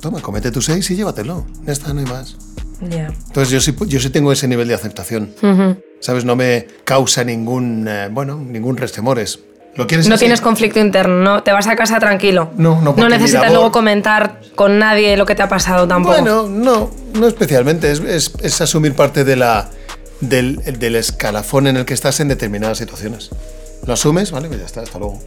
Toma, 0.00 0.20
comete 0.20 0.50
tu 0.50 0.62
6 0.62 0.90
y 0.90 0.96
llévatelo. 0.96 1.46
Ya 1.66 1.72
está, 1.72 1.92
no 1.92 2.00
hay 2.00 2.06
más. 2.06 2.36
Ya. 2.80 3.06
Entonces 3.26 3.50
yo 3.50 3.60
sí, 3.60 3.74
yo 3.86 4.00
sí 4.00 4.10
tengo 4.10 4.32
ese 4.32 4.48
nivel 4.48 4.68
de 4.68 4.74
aceptación. 4.74 5.32
¿Sabes? 6.00 6.24
No 6.24 6.36
me 6.36 6.66
causa 6.84 7.24
ningún, 7.24 7.86
eh, 7.88 8.08
bueno, 8.10 8.36
ningún 8.36 8.76
restemores. 8.76 9.38
¿Lo 9.76 9.86
quieres 9.88 10.06
No 10.06 10.14
así? 10.14 10.20
tienes 10.24 10.40
conflicto 10.40 10.78
interno, 10.78 11.16
no 11.16 11.42
te 11.42 11.50
vas 11.52 11.66
a 11.66 11.74
casa 11.76 11.98
tranquilo. 11.98 12.50
No, 12.56 12.80
no, 12.80 12.94
No 12.96 13.08
necesitas 13.08 13.42
labor- 13.44 13.54
luego 13.54 13.72
comentar 13.72 14.40
con 14.54 14.78
nadie 14.78 15.16
lo 15.16 15.26
que 15.26 15.34
te 15.34 15.42
ha 15.42 15.48
pasado 15.48 15.88
tampoco. 15.88 16.14
Bueno, 16.14 16.48
no, 16.48 16.90
no 17.14 17.26
especialmente. 17.26 17.90
Es, 17.90 18.00
es- 18.00 18.32
es 18.40 18.60
asumir 18.60 18.94
parte 18.94 19.24
de 19.24 19.34
la, 19.36 19.70
del, 20.20 20.56
del 20.78 20.94
escalafón 20.96 21.66
en 21.66 21.76
el 21.78 21.84
que 21.86 21.94
estás 21.94 22.20
en 22.20 22.28
determinadas 22.28 22.78
situaciones. 22.78 23.30
Lo 23.86 23.94
asumes, 23.94 24.30
¿vale? 24.30 24.46
Pues 24.48 24.60
ya 24.60 24.66
está, 24.66 24.82
hasta 24.82 24.98
luego. 24.98 25.18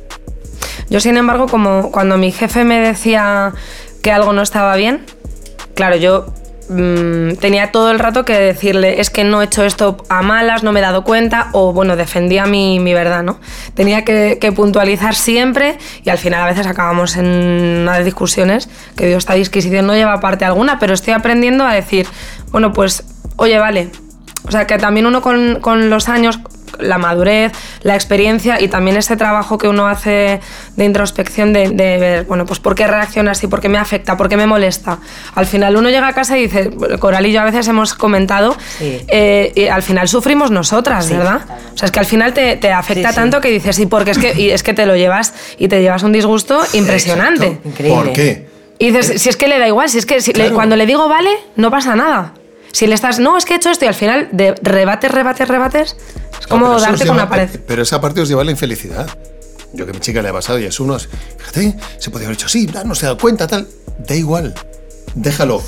Yo, 0.89 0.99
sin 1.01 1.17
embargo, 1.17 1.47
como 1.47 1.91
cuando 1.91 2.17
mi 2.17 2.31
jefe 2.31 2.63
me 2.63 2.79
decía 2.79 3.53
que 4.01 4.11
algo 4.11 4.31
no 4.31 4.41
estaba 4.43 4.75
bien, 4.77 5.01
claro, 5.73 5.97
yo 5.97 6.33
mm, 6.69 7.33
tenía 7.39 7.71
todo 7.71 7.91
el 7.91 7.99
rato 7.99 8.25
que 8.25 8.33
decirle, 8.33 8.99
es 8.99 9.09
que 9.09 9.23
no 9.23 9.41
he 9.41 9.45
hecho 9.45 9.63
esto 9.63 9.97
a 10.09 10.21
malas, 10.21 10.63
no 10.63 10.71
me 10.71 10.79
he 10.79 10.83
dado 10.83 11.03
cuenta, 11.03 11.49
o 11.53 11.73
bueno, 11.73 11.95
defendía 11.95 12.45
mi, 12.45 12.79
mi 12.79 12.93
verdad, 12.93 13.23
¿no? 13.23 13.39
Tenía 13.73 14.03
que, 14.03 14.37
puntualizar 14.55 15.13
siempre 15.13 15.77
y 16.03 16.09
al 16.09 16.17
final 16.17 16.41
a 16.41 16.45
veces 16.45 16.67
acabamos 16.67 17.17
en 17.17 17.25
unas 17.25 18.05
discusiones 18.05 18.69
que 18.95 19.05
digo, 19.07 19.17
esta 19.17 19.33
disquisición 19.33 19.85
no 19.85 19.93
lleva 19.93 20.19
parte 20.19 20.45
alguna, 20.45 20.79
pero 20.79 20.93
estoy 20.93 21.13
aprendiendo 21.13 21.65
a 21.65 21.73
decir, 21.73 22.07
bueno, 22.51 22.73
pues, 22.73 23.03
oye, 23.35 23.59
vale. 23.59 23.89
O 24.47 24.51
sea, 24.51 24.65
que 24.65 24.77
también 24.77 25.05
uno 25.05 25.21
con, 25.21 25.59
con 25.59 25.89
los 25.89 26.07
años 26.07 26.39
la 26.79 26.97
madurez, 26.97 27.51
la 27.81 27.95
experiencia 27.95 28.61
y 28.61 28.67
también 28.67 28.97
ese 28.97 29.15
trabajo 29.17 29.57
que 29.57 29.67
uno 29.67 29.87
hace 29.87 30.39
de 30.75 30.85
introspección 30.85 31.53
de, 31.53 31.69
de 31.69 31.97
ver, 31.97 32.23
bueno, 32.25 32.45
pues 32.45 32.59
por 32.59 32.75
qué 32.75 32.87
reacciona 32.87 33.31
así, 33.31 33.47
por 33.47 33.59
qué 33.61 33.69
me 33.69 33.77
afecta, 33.77 34.17
por 34.17 34.29
qué 34.29 34.37
me 34.37 34.47
molesta. 34.47 34.99
Al 35.35 35.45
final 35.45 35.75
uno 35.75 35.89
llega 35.89 36.07
a 36.07 36.13
casa 36.13 36.37
y 36.37 36.43
dice, 36.43 36.71
Coral 36.99 37.25
y 37.25 37.31
yo 37.31 37.41
a 37.41 37.45
veces 37.45 37.67
hemos 37.67 37.93
comentado, 37.93 38.55
Sí. 38.77 39.01
eh, 39.07 39.51
y 39.55 39.67
al 39.67 39.83
final 39.83 40.07
sufrimos 40.07 40.51
nosotras, 40.51 41.05
Sí, 41.07 41.13
¿verdad? 41.13 41.41
O 41.73 41.77
sea, 41.77 41.85
es 41.87 41.91
que 41.91 41.99
al 41.99 42.05
final 42.05 42.33
te, 42.33 42.55
te 42.57 42.71
afecta 42.71 43.09
Sí, 43.09 43.13
sí. 43.13 43.19
tanto 43.21 43.41
que 43.41 43.49
dices, 43.49 43.75
sí, 43.75 43.85
porque 43.85 44.11
es 44.11 44.17
que, 44.17 44.33
y 44.39 44.49
es 44.51 44.63
que 44.63 44.73
te 44.73 44.85
lo 44.85 44.95
llevas 44.95 45.33
y 45.57 45.67
te 45.67 45.81
llevas 45.81 46.03
un 46.03 46.11
disgusto 46.11 46.59
impresionante. 46.73 47.45
Exacto. 47.47 47.69
Increíble. 47.69 48.03
¿Por 48.03 48.13
qué? 48.13 48.47
Y 48.79 48.91
dices, 48.91 49.21
si 49.21 49.29
es 49.29 49.35
que 49.37 49.47
le 49.47 49.57
da 49.57 49.67
igual, 49.67 49.89
si 49.89 49.97
es 49.97 50.05
que 50.05 50.21
si 50.21 50.31
le- 50.33 50.39
Claro. 50.43 50.55
cuando 50.55 50.75
le 50.75 50.85
digo 50.85 51.09
vale, 51.09 51.31
no 51.55 51.71
pasa 51.71 51.95
nada. 51.95 52.33
Si 52.71 52.85
le 52.87 52.95
estás, 52.95 53.19
no, 53.19 53.37
es 53.37 53.45
que 53.45 53.53
he 53.53 53.57
hecho 53.57 53.69
esto 53.69 53.85
y 53.85 53.87
al 53.87 53.93
final 53.95 54.29
de 54.31 54.53
rebates, 54.61 55.11
rebates, 55.11 55.47
rebates, 55.47 55.95
es 56.39 56.41
No, 56.43 56.47
como 56.49 56.75
eso 56.77 56.85
darte 56.85 57.05
con 57.05 57.15
una 57.15 57.29
pared. 57.29 57.49
Pero 57.67 57.81
esa 57.81 57.99
parte 58.01 58.21
os 58.21 58.27
lleva 58.29 58.41
a 58.41 58.45
la 58.45 58.51
infelicidad. 58.51 59.07
Yo 59.73 59.85
que 59.85 59.91
a 59.91 59.93
mi 59.93 59.99
chica 59.99 60.21
le 60.21 60.29
ha 60.29 60.33
pasado 60.33 60.59
y 60.59 60.65
es 60.65 60.79
unos, 60.79 61.09
fíjate, 61.37 61.75
se 61.97 62.09
podía 62.09 62.27
haber 62.27 62.37
hecho 62.37 62.45
así, 62.47 62.69
no 62.85 62.95
se 62.95 63.05
da 63.05 63.15
cuenta, 63.15 63.47
tal. 63.47 63.67
Da 63.99 64.15
igual, 64.15 64.53
déjalo. 65.15 65.61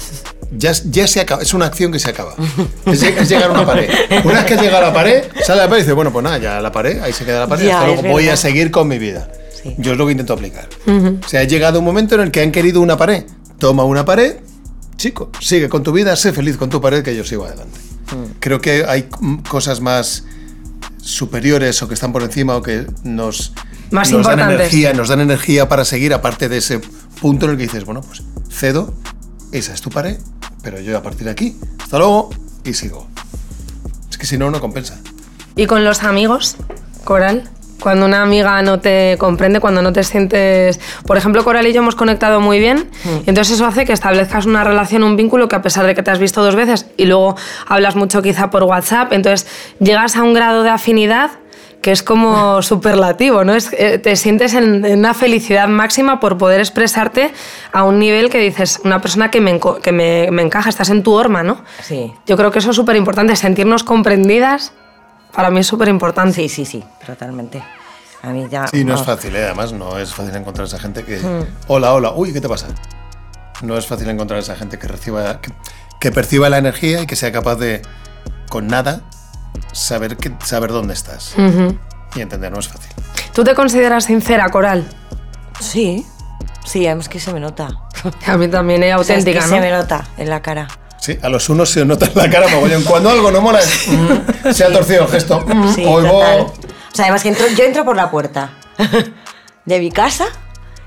ya, 0.51 0.71
ya 0.85 1.07
se 1.07 1.19
acaba, 1.19 1.41
es 1.41 1.53
una 1.53 1.65
acción 1.65 1.91
que 1.91 1.99
se 1.99 2.09
acaba. 2.09 2.33
Es, 2.85 3.03
es 3.03 3.29
llegar 3.29 3.49
a 3.49 3.53
una 3.53 3.65
pared. 3.65 3.89
Una 4.23 4.43
vez 4.43 4.45
que 4.45 4.55
llega 4.57 4.77
a 4.77 4.81
la 4.81 4.93
pared, 4.93 5.23
sale 5.43 5.61
a 5.61 5.63
la 5.65 5.69
pared 5.69 5.81
y 5.81 5.83
dice, 5.83 5.93
bueno, 5.93 6.11
pues 6.13 6.23
nada, 6.23 6.37
ya 6.37 6.61
la 6.61 6.71
pared, 6.71 7.01
ahí 7.01 7.11
se 7.13 7.25
queda 7.25 7.41
la 7.41 7.47
pared, 7.47 7.65
Ya, 7.67 7.79
hasta 7.81 7.87
luego, 7.93 8.09
voy 8.09 8.29
a 8.29 8.37
seguir 8.37 8.71
con 8.71 8.87
mi 8.87 8.97
vida. 8.97 9.29
Sí. 9.61 9.75
Yo 9.77 9.91
es 9.91 9.97
lo 9.97 10.05
que 10.05 10.13
intento 10.13 10.33
aplicar. 10.33 10.69
O 10.87 11.27
sea, 11.27 11.41
ha 11.41 11.43
llegado 11.43 11.79
un 11.79 11.85
momento 11.85 12.15
en 12.15 12.21
el 12.21 12.31
que 12.31 12.41
han 12.41 12.51
querido 12.51 12.79
una 12.81 12.95
pared, 12.97 13.25
toma 13.57 13.83
una 13.83 14.05
pared, 14.05 14.37
chico, 14.99 15.31
sigue 15.39 15.69
con 15.69 15.81
tu 15.81 15.91
vida, 15.91 16.15
sé 16.15 16.33
feliz 16.33 16.57
con 16.57 16.69
tu 16.69 16.79
pared, 16.81 17.03
que 17.03 17.15
yo 17.15 17.23
sigo 17.23 17.45
adelante. 17.45 17.79
Creo 18.39 18.59
que 18.59 18.85
hay 18.85 19.09
cosas 19.49 19.81
más 19.81 20.25
superiores 21.01 21.81
o 21.81 21.87
que 21.87 21.93
están 21.93 22.11
por 22.11 22.21
encima 22.21 22.55
o 22.55 22.61
que 22.61 22.85
nos, 23.03 23.53
Más 23.91 24.11
nos 24.11 24.27
dan 24.27 24.39
energía, 24.39 24.93
nos 24.93 25.07
dan 25.07 25.21
energía 25.21 25.69
para 25.69 25.85
seguir, 25.85 26.13
aparte 26.13 26.49
de 26.49 26.57
ese 26.57 26.81
punto 27.21 27.45
en 27.45 27.51
el 27.51 27.57
que 27.57 27.63
dices, 27.63 27.85
bueno, 27.85 28.01
pues 28.01 28.23
cedo, 28.49 28.93
esa 29.51 29.73
es 29.73 29.81
tu 29.81 29.89
pared, 29.89 30.19
pero 30.61 30.79
yo 30.81 30.97
a 30.97 31.01
partir 31.01 31.25
de 31.25 31.31
aquí, 31.31 31.55
hasta 31.81 31.97
luego 31.97 32.29
y 32.63 32.73
sigo. 32.73 33.07
Es 34.09 34.17
que 34.17 34.25
si 34.25 34.37
no, 34.37 34.51
no 34.51 34.59
compensa. 34.59 34.99
¿Y 35.55 35.65
con 35.65 35.85
los 35.85 36.03
amigos, 36.03 36.57
Coral? 37.05 37.49
Cuando 37.81 38.05
una 38.05 38.21
amiga 38.21 38.61
no 38.61 38.79
te 38.79 39.15
comprende, 39.17 39.59
cuando 39.59 39.81
no 39.81 39.93
te 39.93 40.03
sientes... 40.03 40.79
Por 41.05 41.17
ejemplo, 41.17 41.43
Coral 41.43 41.65
y 41.67 41.73
yo 41.73 41.81
hemos 41.81 41.95
conectado 41.95 42.41
muy 42.41 42.59
bien, 42.59 42.89
y 43.25 43.29
entonces 43.29 43.55
eso 43.55 43.65
hace 43.65 43.85
que 43.85 43.93
establezcas 43.93 44.45
una 44.45 44.63
relación, 44.63 45.03
un 45.03 45.15
vínculo 45.15 45.47
que 45.47 45.55
a 45.55 45.61
pesar 45.61 45.85
de 45.85 45.95
que 45.95 46.03
te 46.03 46.11
has 46.11 46.19
visto 46.19 46.43
dos 46.43 46.55
veces 46.55 46.87
y 46.97 47.05
luego 47.05 47.35
hablas 47.67 47.95
mucho 47.95 48.21
quizá 48.21 48.49
por 48.49 48.63
WhatsApp, 48.63 49.13
entonces 49.13 49.47
llegas 49.79 50.15
a 50.15 50.23
un 50.23 50.33
grado 50.33 50.63
de 50.63 50.69
afinidad 50.69 51.31
que 51.81 51.91
es 51.91 52.03
como 52.03 52.61
superlativo, 52.61 53.43
¿no? 53.43 53.55
Es, 53.55 53.71
eh, 53.73 53.99
te 53.99 54.15
sientes 54.15 54.53
en, 54.53 54.83
en 54.85 54.99
una 54.99 55.13
felicidad 55.13 55.67
máxima 55.67 56.19
por 56.19 56.37
poder 56.37 56.59
expresarte 56.59 57.31
a 57.71 57.83
un 57.83 57.99
nivel 57.99 58.29
que 58.29 58.39
dices, 58.39 58.81
una 58.83 59.01
persona 59.01 59.31
que 59.31 59.41
me, 59.41 59.59
que 59.81 59.91
me, 59.91 60.29
me 60.31 60.41
encaja, 60.41 60.69
estás 60.69 60.89
en 60.89 61.03
tu 61.03 61.13
horma, 61.13 61.43
¿no? 61.43 61.63
Sí. 61.81 62.13
Yo 62.25 62.37
creo 62.37 62.51
que 62.51 62.59
eso 62.59 62.71
es 62.71 62.75
súper 62.75 62.95
importante, 62.95 63.35
sentirnos 63.35 63.83
comprendidas, 63.83 64.73
para 65.33 65.49
mí 65.49 65.59
es 65.59 65.67
súper 65.67 65.87
importante. 65.87 66.33
Sí, 66.35 66.49
sí, 66.49 66.65
sí, 66.65 66.83
totalmente. 67.05 67.63
A 68.21 68.29
mí 68.29 68.47
ya. 68.49 68.67
Sí, 68.67 68.83
no 68.83 68.93
es 68.93 69.01
vamos, 69.01 69.15
fácil, 69.15 69.35
¿eh? 69.35 69.45
además 69.45 69.71
no 69.71 69.97
es 69.97 70.13
fácil 70.13 70.35
encontrar 70.35 70.67
esa 70.67 70.79
gente 70.79 71.03
que... 71.05 71.21
Hola, 71.67 71.93
hola, 71.93 72.11
uy, 72.13 72.33
¿qué 72.33 72.41
te 72.41 72.49
pasa? 72.49 72.67
No 73.61 73.77
es 73.77 73.87
fácil 73.87 74.09
encontrar 74.09 74.39
esa 74.39 74.55
gente 74.55 74.77
que 74.77 74.87
reciba, 74.87 75.39
que, 75.41 75.51
que 75.99 76.11
perciba 76.11 76.49
la 76.49 76.57
energía 76.57 77.03
y 77.03 77.07
que 77.07 77.15
sea 77.15 77.31
capaz 77.31 77.55
de, 77.55 77.81
con 78.49 78.67
nada, 78.67 79.01
saber, 79.71 80.17
que, 80.17 80.33
saber 80.43 80.71
dónde 80.71 80.93
estás. 80.93 81.35
Y 82.15 82.21
entender, 82.21 82.51
no 82.51 82.59
es 82.59 82.67
fácil. 82.67 82.91
¿Tú 83.33 83.43
te 83.43 83.55
consideras 83.55 84.05
sincera, 84.05 84.49
Coral? 84.49 84.87
Sí, 85.59 86.05
sí, 86.65 86.85
además 86.87 87.07
que 87.07 87.19
se 87.19 87.31
me 87.33 87.39
nota. 87.39 87.69
A 88.27 88.37
mí 88.37 88.47
también 88.47 88.83
es 88.83 88.95
O 88.95 89.03
sea, 89.03 89.15
es 89.15 89.21
auténtica, 89.21 89.45
que 89.45 89.51
¿no? 89.51 89.55
se 89.55 89.61
me 89.61 89.71
nota 89.71 90.05
en 90.17 90.29
la 90.29 90.41
cara. 90.41 90.67
Sí, 90.99 91.17
a 91.21 91.29
los 91.29 91.47
unos 91.49 91.69
se 91.69 91.85
nota 91.85 92.05
en 92.07 92.11
la 92.15 92.29
cara 92.29 92.47
mogollón. 92.49 92.83
Cuando 92.83 93.09
algo 93.09 93.31
no 93.31 93.41
mola, 93.41 93.59
es, 93.59 93.87
mm, 93.87 94.51
se 94.51 94.63
ha 94.65 94.71
torcido 94.71 95.03
el 95.03 95.09
gesto. 95.09 95.41
mm, 95.45 95.73
Sí, 95.73 95.83
oigo- 95.85 96.11
total. 96.11 96.39
O 96.41 96.51
sea, 96.95 97.05
además 97.05 97.23
que 97.23 97.29
entro- 97.33 97.47
yo 97.55 97.63
entro 97.63 97.85
por 97.85 97.95
la 97.95 98.11
puerta 98.11 98.51
de 99.65 99.79
mi 99.79 99.91
casa, 99.91 100.25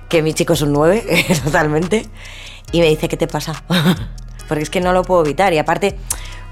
que 0.09 0.21
mi 0.23 0.35
chico 0.35 0.52
es 0.52 0.62
un 0.62 0.73
9, 0.73 1.04
totalmente, 1.45 2.07
y 2.73 2.81
me 2.81 2.87
dice, 2.88 3.09
¿qué 3.09 3.16
te 3.16 3.26
pasa? 3.26 3.62
Porque 4.49 4.62
es 4.64 4.71
que 4.71 4.81
no 4.81 4.92
lo 4.92 5.02
puedo 5.02 5.23
evitar. 5.25 5.52
Y 5.54 5.59
aparte, 5.59 5.97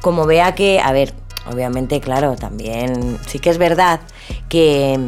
como 0.01 0.25
vea 0.25 0.55
que, 0.55 0.81
a 0.81 0.93
ver, 0.93 1.13
obviamente, 1.51 2.01
claro, 2.01 2.37
también 2.37 3.19
sí 3.27 3.39
que 3.41 3.51
es 3.51 3.59
verdad 3.59 4.01
que 4.49 4.99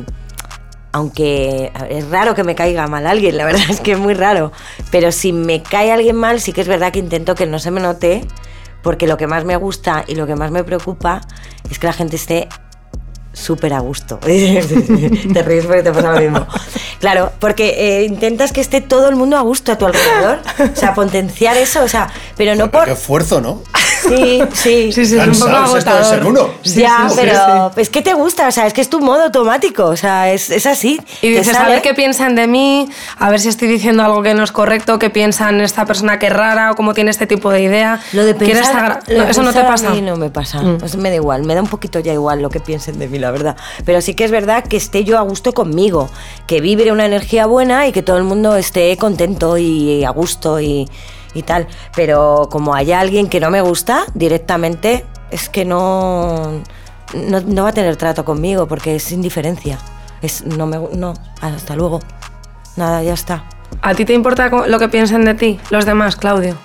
aunque 0.92 1.72
es 1.88 2.08
raro 2.10 2.34
que 2.34 2.44
me 2.44 2.54
caiga 2.54 2.86
mal 2.86 3.06
alguien, 3.06 3.36
la 3.36 3.44
verdad 3.44 3.64
es 3.68 3.80
que 3.80 3.92
es 3.92 3.98
muy 3.98 4.14
raro, 4.14 4.52
pero 4.90 5.10
si 5.10 5.32
me 5.32 5.62
cae 5.62 5.90
alguien 5.90 6.16
mal, 6.16 6.40
sí 6.40 6.52
que 6.52 6.60
es 6.60 6.68
verdad 6.68 6.92
que 6.92 6.98
intento 6.98 7.34
que 7.34 7.46
no 7.46 7.58
se 7.58 7.70
me 7.70 7.80
note, 7.80 8.26
porque 8.82 9.06
lo 9.06 9.16
que 9.16 9.26
más 9.26 9.44
me 9.44 9.56
gusta 9.56 10.04
y 10.06 10.14
lo 10.14 10.26
que 10.26 10.36
más 10.36 10.50
me 10.50 10.64
preocupa 10.64 11.22
es 11.70 11.78
que 11.78 11.86
la 11.86 11.92
gente 11.92 12.16
esté 12.16 12.48
súper 13.32 13.72
a 13.72 13.80
gusto. 13.80 14.18
te 14.22 15.42
ríes 15.42 15.66
porque 15.66 15.82
te 15.82 15.92
pasa 15.92 16.12
lo 16.12 16.20
mismo. 16.20 16.46
Claro, 17.00 17.32
porque 17.40 17.74
eh, 17.78 18.04
intentas 18.04 18.52
que 18.52 18.60
esté 18.60 18.80
todo 18.80 19.08
el 19.08 19.16
mundo 19.16 19.36
a 19.36 19.40
gusto 19.40 19.72
a 19.72 19.78
tu 19.78 19.86
alrededor, 19.86 20.40
o 20.72 20.76
sea, 20.76 20.94
potenciar 20.94 21.56
eso, 21.56 21.82
o 21.82 21.88
sea, 21.88 22.08
pero 22.36 22.54
no 22.54 22.66
Joder, 22.66 22.70
Qué 22.70 22.78
por... 22.78 22.88
esfuerzo, 22.90 23.40
¿no? 23.40 23.62
Sí, 24.08 24.42
sí. 24.52 24.92
Sí, 24.92 25.06
sí, 25.06 25.18
es 25.18 25.26
un 25.26 25.50
poco 25.50 25.74
de 25.78 26.26
uno. 26.26 26.50
Sí, 26.62 26.80
ya, 26.80 27.08
sí, 27.08 27.14
sí, 27.14 27.20
pero 27.20 27.72
es 27.76 27.88
que 27.88 28.02
te 28.02 28.14
gusta, 28.14 28.48
o 28.48 28.52
sea, 28.52 28.66
es 28.66 28.72
que 28.72 28.80
es 28.80 28.90
tu 28.90 29.00
modo 29.00 29.24
automático, 29.24 29.84
o 29.86 29.96
sea, 29.96 30.32
es, 30.32 30.50
es 30.50 30.66
así. 30.66 31.00
Y 31.20 31.30
dices, 31.30 31.54
a 31.56 31.68
ver 31.68 31.82
qué 31.82 31.94
piensan 31.94 32.34
de 32.34 32.46
mí, 32.46 32.88
a 33.18 33.30
ver 33.30 33.40
si 33.40 33.48
estoy 33.48 33.68
diciendo 33.68 34.02
algo 34.04 34.22
que 34.22 34.34
no 34.34 34.42
es 34.42 34.52
correcto, 34.52 34.98
qué 34.98 35.10
piensan 35.10 35.60
esta 35.60 35.86
persona 35.86 36.18
que 36.18 36.26
es 36.26 36.32
rara 36.32 36.72
o 36.72 36.74
cómo 36.74 36.94
tiene 36.94 37.10
este 37.10 37.26
tipo 37.26 37.50
de 37.50 37.62
idea. 37.62 38.00
Lo 38.12 38.24
de 38.24 38.34
¿Quieres 38.34 38.66
pensar, 38.68 39.00
lo 39.06 39.24
de 39.24 39.30
eso 39.30 39.42
no 39.42 39.52
te 39.52 39.60
pensar 39.60 39.64
a 39.64 39.68
pasa. 39.68 39.90
mí 39.90 40.02
no 40.02 40.16
me 40.16 40.30
pasa. 40.30 40.60
Mm. 40.62 40.78
Pues 40.78 40.96
me 40.96 41.10
da 41.10 41.16
igual, 41.16 41.44
me 41.44 41.54
da 41.54 41.62
un 41.62 41.68
poquito 41.68 42.00
ya 42.00 42.12
igual 42.12 42.42
lo 42.42 42.50
que 42.50 42.60
piensen 42.60 42.98
de 42.98 43.08
mí, 43.08 43.18
la 43.22 43.30
verdad. 43.30 43.56
Pero 43.86 44.02
sí 44.02 44.12
que 44.14 44.24
es 44.24 44.30
verdad 44.30 44.64
que 44.64 44.76
esté 44.76 45.04
yo 45.04 45.16
a 45.18 45.22
gusto 45.22 45.54
conmigo, 45.54 46.10
que 46.46 46.60
vibre 46.60 46.92
una 46.92 47.06
energía 47.06 47.46
buena 47.46 47.86
y 47.86 47.92
que 47.92 48.02
todo 48.02 48.18
el 48.18 48.24
mundo 48.24 48.56
esté 48.56 48.94
contento 48.98 49.56
y 49.56 50.04
a 50.04 50.10
gusto 50.10 50.60
y, 50.60 50.86
y 51.32 51.42
tal. 51.42 51.66
Pero 51.96 52.48
como 52.50 52.74
haya 52.74 53.00
alguien 53.00 53.28
que 53.28 53.40
no 53.40 53.50
me 53.50 53.62
gusta 53.62 54.04
directamente, 54.14 55.06
es 55.30 55.48
que 55.48 55.64
no, 55.64 56.62
no, 57.14 57.40
no 57.40 57.62
va 57.62 57.70
a 57.70 57.72
tener 57.72 57.96
trato 57.96 58.24
conmigo 58.24 58.68
porque 58.68 58.96
es 58.96 59.10
indiferencia. 59.12 59.78
Es, 60.20 60.44
no, 60.44 60.66
me, 60.66 60.78
no, 60.94 61.14
hasta 61.40 61.74
luego. 61.74 62.00
Nada, 62.76 63.02
ya 63.02 63.14
está. 63.14 63.44
¿A 63.80 63.94
ti 63.94 64.04
te 64.04 64.12
importa 64.12 64.48
lo 64.48 64.78
que 64.78 64.88
piensen 64.88 65.24
de 65.24 65.34
ti 65.34 65.60
los 65.70 65.86
demás, 65.86 66.16
Claudio? 66.16 66.56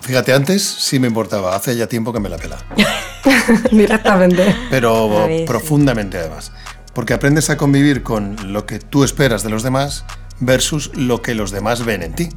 Fíjate, 0.00 0.32
antes 0.32 0.62
sí 0.62 0.98
me 0.98 1.08
importaba, 1.08 1.54
hace 1.54 1.76
ya 1.76 1.86
tiempo 1.86 2.12
que 2.12 2.20
me 2.20 2.28
la 2.28 2.36
pela. 2.36 2.58
Directamente. 3.70 4.54
pero 4.70 5.26
sí. 5.28 5.44
profundamente 5.46 6.18
además. 6.18 6.52
Porque 6.92 7.12
aprendes 7.12 7.50
a 7.50 7.56
convivir 7.56 8.02
con 8.02 8.52
lo 8.52 8.64
que 8.64 8.78
tú 8.78 9.04
esperas 9.04 9.42
de 9.42 9.50
los 9.50 9.62
demás 9.62 10.04
versus 10.40 10.90
lo 10.94 11.22
que 11.22 11.34
los 11.34 11.50
demás 11.50 11.84
ven 11.84 12.02
en 12.02 12.14
ti. 12.14 12.28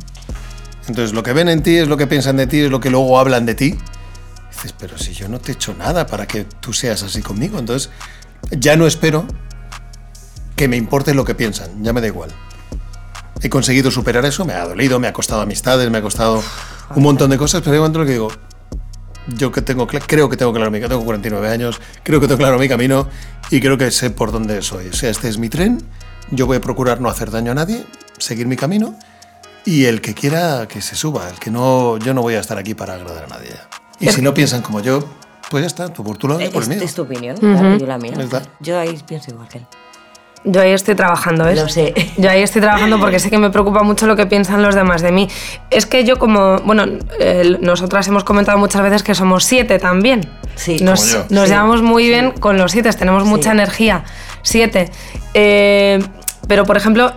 Entonces, 0.88 1.14
lo 1.14 1.24
que 1.24 1.34
ven 1.34 1.50
en 1.50 1.62
ti 1.62 1.78
es 1.78 1.88
lo 1.88 1.98
que 1.98 2.08
piensan 2.08 2.38
de 2.38 2.48
ti, 2.48 2.62
es 2.62 2.72
lo 2.72 2.80
que 2.80 2.90
luego 2.90 3.20
hablan 3.20 3.46
de 3.46 3.56
ti. 3.56 3.78
Dices, 4.52 4.74
pero 4.78 4.98
si 4.98 5.14
yo 5.14 5.30
no 5.30 5.40
te 5.40 5.52
he 5.52 5.56
hecho 5.56 5.74
nada 5.76 6.08
para 6.08 6.28
que 6.28 6.46
tú 6.46 6.74
seas 6.74 7.04
así 7.04 7.22
conmigo, 7.22 7.60
entonces 7.60 7.92
ya 8.52 8.76
no 8.76 8.88
espero 8.88 9.26
que 10.56 10.68
me 10.68 10.78
importe 10.78 11.14
lo 11.14 11.24
que 11.24 11.36
piensan, 11.36 11.84
ya 11.84 11.94
me 11.94 12.02
da 12.02 12.08
igual. 12.08 12.32
He 13.42 13.50
conseguido 13.50 13.92
superar 13.92 14.26
eso, 14.26 14.44
me 14.44 14.54
ha 14.54 14.66
dolido, 14.66 15.00
me 15.00 15.08
ha 15.08 15.14
costado 15.14 15.42
amistades, 15.42 15.90
me 15.90 16.00
ha 16.00 16.02
costado 16.02 16.44
un 16.96 17.04
montón 17.04 17.30
de 17.30 17.38
cosas, 17.38 17.62
pero 17.62 17.74
hay 17.74 17.78
un 17.78 17.84
momento 17.84 18.00
en 18.00 18.02
el 18.02 18.08
que 18.08 18.14
digo, 18.14 18.32
yo 19.28 19.52
que 19.52 19.62
tengo, 19.62 19.88
creo 19.88 20.30
que 20.30 20.38
tengo 20.38 20.54
claro 20.54 20.72
mi 20.72 20.80
tengo 20.80 21.04
49 21.04 21.50
años, 21.50 21.80
creo 22.04 22.20
que 22.20 22.28
tengo 22.28 22.38
claro 22.40 22.58
mi 22.58 22.68
camino 22.68 23.08
y 23.52 23.60
creo 23.60 23.78
que 23.78 23.92
sé 23.92 24.10
por 24.10 24.32
dónde 24.32 24.62
soy. 24.62 24.88
O 24.88 24.94
sea, 24.94 25.10
este 25.10 25.30
es 25.30 25.38
mi 25.38 25.50
tren, 25.50 25.82
yo 26.32 26.48
voy 26.48 26.58
a 26.58 26.62
procurar 26.62 27.02
no 27.02 27.10
hacer 27.10 27.32
daño 27.32 27.52
a 27.52 27.56
nadie, 27.56 27.86
seguir 28.18 28.48
mi 28.48 28.56
camino 28.56 28.96
y 29.66 29.86
el 29.86 30.02
que 30.02 30.14
quiera 30.14 30.68
que 30.68 30.82
se 30.82 30.96
suba, 30.96 31.30
el 31.30 31.40
que 31.40 31.52
no, 31.52 31.98
yo 31.98 32.14
no 32.14 32.22
voy 32.22 32.36
a 32.36 32.40
estar 32.40 32.58
aquí 32.58 32.74
para 32.74 32.96
agradar 32.96 33.26
a 33.26 33.28
nadie. 33.28 33.52
Y 34.00 34.08
si 34.08 34.22
no 34.22 34.34
piensan 34.34 34.62
como 34.62 34.80
yo, 34.80 35.04
pues 35.50 35.64
ya 35.64 35.68
está, 35.68 35.94
tú 35.94 36.04
por 36.04 36.18
tu 36.18 36.28
lado, 36.28 36.40
por 36.52 36.64
el 36.64 36.70
Es, 36.70 36.70
mío. 36.70 36.82
es 36.82 36.94
tu 36.94 37.02
opinión, 37.02 37.36
claro, 37.38 37.78
yo 37.78 37.86
la 37.86 37.98
mía. 37.98 38.14
Yo 38.60 38.80
ahí 38.80 38.98
pienso 39.06 39.32
igual 39.32 39.48
que 39.50 39.58
él. 39.60 39.68
Yo 40.46 40.62
ahí 40.62 40.72
estoy 40.72 40.96
trabajando, 40.96 41.44
¿ves? 41.46 41.60
Lo 41.60 41.68
sé. 41.68 41.94
Yo 42.18 42.30
ahí 42.30 42.42
estoy 42.42 42.62
trabajando 42.62 42.98
porque 43.00 43.20
sé 43.20 43.30
que 43.30 43.38
me 43.38 43.50
preocupa 43.50 43.84
mucho 43.84 44.08
lo 44.08 44.16
que 44.16 44.26
piensan 44.26 44.62
los 44.64 44.74
demás 44.74 45.02
de 45.02 45.12
mí. 45.12 45.28
Es 45.70 45.86
que 45.86 46.06
yo 46.06 46.18
como, 46.18 46.60
bueno, 46.60 46.86
eh, 47.20 47.58
nosotras 47.60 48.08
hemos 48.08 48.24
comentado 48.24 48.58
muchas 48.58 48.82
veces 48.82 49.04
que 49.04 49.14
somos 49.16 49.44
siete 49.44 49.80
también. 49.80 50.22
Sí. 50.56 50.80
Nos, 50.80 51.02
Como 51.02 51.12
yo. 51.14 51.26
nos 51.30 51.44
Sí, 51.44 51.50
llevamos 51.54 51.82
muy 51.82 52.08
bien 52.08 52.32
con 52.32 52.58
los 52.58 52.72
siete, 52.72 52.92
tenemos 52.94 53.26
mucha 53.26 53.52
energía. 53.52 54.04
Siete. 54.42 54.90
Eh, 55.34 56.00
pero, 56.48 56.66
por 56.66 56.78
ejemplo, 56.78 57.12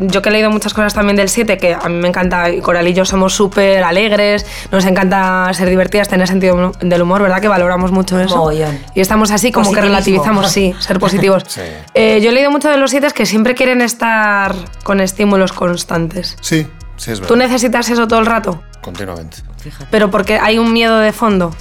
yo 0.00 0.22
que 0.22 0.28
he 0.28 0.32
leído 0.32 0.50
muchas 0.50 0.74
cosas 0.74 0.94
también 0.94 1.16
del 1.16 1.28
7, 1.28 1.58
que 1.58 1.74
a 1.74 1.88
mí 1.88 1.94
me 1.96 2.08
encanta, 2.08 2.50
y 2.50 2.60
Coral 2.60 2.86
y 2.88 2.94
yo 2.94 3.04
somos 3.04 3.34
súper 3.34 3.82
alegres, 3.82 4.46
nos 4.70 4.84
encanta 4.84 5.50
ser 5.52 5.68
divertidas, 5.68 6.08
tener 6.08 6.28
sentido 6.28 6.72
del 6.80 7.02
humor, 7.02 7.22
¿verdad? 7.22 7.40
Que 7.40 7.48
valoramos 7.48 7.92
mucho 7.92 8.18
eso. 8.20 8.36
Mogollón. 8.36 8.78
Y 8.94 9.00
estamos 9.00 9.30
así 9.30 9.52
como 9.52 9.72
que 9.72 9.80
relativizamos, 9.80 10.50
sí, 10.50 10.74
ser 10.78 10.98
positivos. 10.98 11.44
Sí. 11.56 11.62
Eh, 11.94 12.20
yo 12.20 12.30
he 12.30 12.32
leído 12.32 12.50
mucho 12.50 12.68
de 12.68 12.76
los 12.76 12.90
7 12.90 13.08
que 13.14 13.24
siempre 13.24 13.54
quieren 13.54 13.80
estar 13.80 14.54
con 14.82 15.00
estímulos 15.00 15.52
constantes. 15.52 16.36
Sí, 16.40 16.66
sí 16.96 17.12
es 17.12 17.18
¿Tú 17.20 17.34
verdad. 17.34 17.36
necesitas 17.46 17.88
eso 17.88 18.06
todo 18.06 18.18
el 18.20 18.26
rato? 18.26 18.62
Continuamente. 18.82 19.38
Fíjate. 19.58 19.86
¿Pero 19.90 20.10
porque 20.10 20.38
hay 20.38 20.58
un 20.58 20.72
miedo 20.72 20.98
de 20.98 21.12
fondo? 21.12 21.54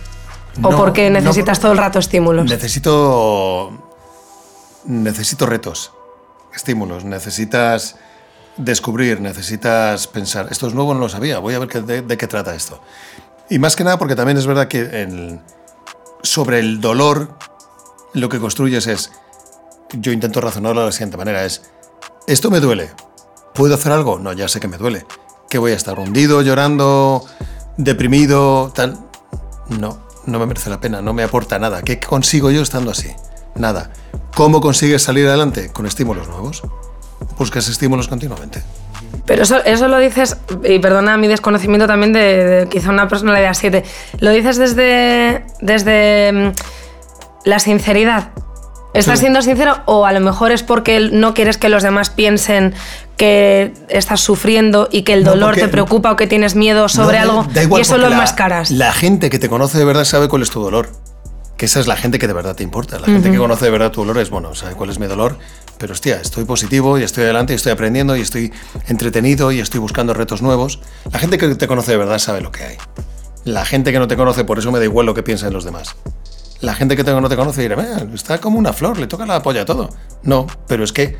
¿O 0.61 0.71
No, 0.71 0.77
porque 0.77 1.09
necesitas 1.09 1.59
todo 1.59 1.71
el 1.71 1.77
rato 1.77 1.99
estímulos? 1.99 2.45
Necesito. 2.49 3.71
Necesito 4.85 5.45
retos, 5.45 5.91
estímulos. 6.53 7.03
Necesitas 7.05 7.97
descubrir, 8.57 9.21
necesitas 9.21 10.07
pensar. 10.07 10.47
Esto 10.51 10.67
es 10.67 10.73
nuevo, 10.73 10.93
no 10.93 10.99
lo 11.01 11.09
sabía. 11.09 11.39
Voy 11.39 11.53
a 11.53 11.59
ver 11.59 11.83
de, 11.83 12.01
de 12.01 12.17
qué 12.17 12.27
trata 12.27 12.55
esto. 12.55 12.81
Y 13.49 13.59
más 13.59 13.75
que 13.75 13.83
nada 13.83 13.97
porque 13.97 14.15
también 14.15 14.37
es 14.37 14.47
verdad 14.47 14.67
que 14.67 15.39
sobre 16.23 16.59
el 16.59 16.81
dolor 16.81 17.37
lo 18.13 18.29
que 18.29 18.39
construyes 18.39 18.87
es. 18.87 19.11
Yo 19.93 20.11
intento 20.11 20.41
razonarlo 20.41 20.81
de 20.81 20.87
la 20.87 20.91
siguiente 20.91 21.17
manera: 21.17 21.45
es. 21.45 21.61
Esto 22.27 22.49
me 22.49 22.59
duele. 22.59 22.89
¿Puedo 23.53 23.75
hacer 23.75 23.91
algo? 23.91 24.19
No, 24.19 24.33
ya 24.33 24.47
sé 24.47 24.59
que 24.59 24.67
me 24.67 24.77
duele. 24.77 25.05
¿Que 25.49 25.59
voy 25.59 25.73
a 25.73 25.75
estar 25.75 25.99
hundido, 25.99 26.41
llorando, 26.41 27.23
deprimido, 27.77 28.71
tal. 28.73 28.97
No, 29.69 29.99
no 30.25 30.39
me 30.39 30.45
merece 30.47 30.69
la 30.69 30.81
pena, 30.81 31.01
no 31.01 31.13
me 31.13 31.23
aporta 31.23 31.59
nada. 31.59 31.83
¿Qué 31.83 31.99
consigo 31.99 32.49
yo 32.49 32.61
estando 32.61 32.91
así? 32.91 33.11
Nada. 33.53 33.91
¿Cómo 34.35 34.59
consigues 34.59 35.03
salir 35.03 35.27
adelante? 35.27 35.71
Con 35.71 35.85
estímulos 35.85 36.27
nuevos. 36.27 36.63
Buscas 37.37 37.67
estímulos 37.67 38.07
continuamente. 38.07 38.61
Pero 39.25 39.43
eso, 39.43 39.63
eso 39.65 39.87
lo 39.87 39.97
dices, 39.99 40.37
y 40.63 40.79
perdona 40.79 41.17
mi 41.17 41.27
desconocimiento 41.27 41.87
también 41.87 42.13
de, 42.13 42.45
de 42.45 42.69
quizá 42.69 42.89
una 42.91 43.07
personalidad 43.07 43.53
7, 43.53 43.83
lo 44.19 44.31
dices 44.31 44.57
desde, 44.57 45.45
desde 45.61 46.31
mm, 46.31 46.51
la 47.45 47.59
sinceridad. 47.59 48.29
¿Estás 48.93 49.19
Sí. 49.19 49.23
siendo 49.23 49.41
sincero 49.41 49.77
o 49.85 50.05
a 50.05 50.13
lo 50.13 50.21
mejor 50.21 50.51
es 50.53 50.63
porque 50.63 51.09
no 51.11 51.33
quieres 51.33 51.57
que 51.57 51.67
los 51.67 51.83
demás 51.83 52.09
piensen 52.09 52.73
que 53.17 53.73
estás 53.89 54.21
sufriendo 54.21 54.87
y 54.89 55.01
que 55.01 55.11
el 55.13 55.25
dolor 55.25 55.55
te 55.55 55.67
preocupa 55.67 56.11
o 56.11 56.15
que 56.15 56.27
tienes 56.27 56.55
miedo 56.55 56.87
sobre 56.87 57.17
No, 57.19 57.23
algo 57.41 57.47
da 57.53 57.63
igual, 57.63 57.79
y 57.79 57.81
eso 57.81 57.97
lo 57.97 58.07
la- 58.07 58.15
enmascaras? 58.15 58.71
La 58.71 58.93
gente 58.93 59.29
que 59.29 59.37
te 59.39 59.49
conoce 59.49 59.77
de 59.77 59.83
verdad 59.85 60.05
sabe 60.05 60.29
cuál 60.29 60.43
es 60.43 60.49
tu 60.49 60.61
dolor. 60.61 60.89
Que 61.57 61.65
esa 61.65 61.79
es 61.81 61.87
la 61.87 61.95
gente 61.97 62.19
que 62.19 62.27
de 62.27 62.33
verdad 62.33 62.55
te 62.55 62.63
importa. 62.63 62.99
La 62.99 63.07
gente 63.07 63.31
que 63.31 63.37
conoce 63.37 63.65
de 63.65 63.71
verdad 63.71 63.91
tu 63.91 64.01
dolor 64.01 64.17
es, 64.17 64.29
bueno, 64.29 64.55
sabe 64.55 64.75
cuál 64.75 64.89
es 64.89 64.99
mi 64.99 65.07
dolor, 65.07 65.37
pero 65.77 65.93
hostia, 65.93 66.19
estoy 66.21 66.45
positivo 66.45 66.97
y 66.97 67.03
estoy 67.03 67.23
adelante 67.25 67.53
y 67.53 67.55
estoy 67.57 67.71
aprendiendo 67.71 68.15
y 68.15 68.21
estoy 68.21 68.51
entretenido 68.87 69.51
y 69.51 69.59
estoy 69.59 69.79
buscando 69.79 70.13
retos 70.13 70.41
nuevos. 70.41 70.79
La 71.11 71.19
gente 71.19 71.37
que 71.37 71.53
te 71.55 71.67
conoce 71.67 71.91
de 71.91 71.97
verdad 71.97 72.19
sabe 72.19 72.41
lo 72.41 72.51
que 72.51 72.63
hay. 72.63 72.77
La 73.43 73.65
gente 73.65 73.91
que 73.91 73.99
no 73.99 74.07
te 74.07 74.15
conoce, 74.15 74.43
por 74.43 74.57
eso 74.59 74.71
me 74.71 74.79
da 74.79 74.85
igual 74.85 75.05
lo 75.05 75.13
que 75.13 75.23
piensen 75.23 75.53
los 75.53 75.63
demás. 75.63 75.95
La 76.61 76.73
gente 76.73 76.95
que 76.95 77.03
te- 77.03 77.11
no 77.19 77.29
te 77.29 77.35
conoce 77.35 77.61
dirá, 77.61 77.75
"Eh, 77.81 78.07
está 78.13 78.39
como 78.39 78.57
una 78.57 78.73
flor, 78.73 78.97
le 78.97 79.07
toca 79.07 79.25
la 79.25 79.43
polla 79.43 79.61
a 79.61 79.65
todo. 79.65 79.89
No, 80.23 80.47
pero 80.67 80.83
es 80.83 80.91
que 80.93 81.15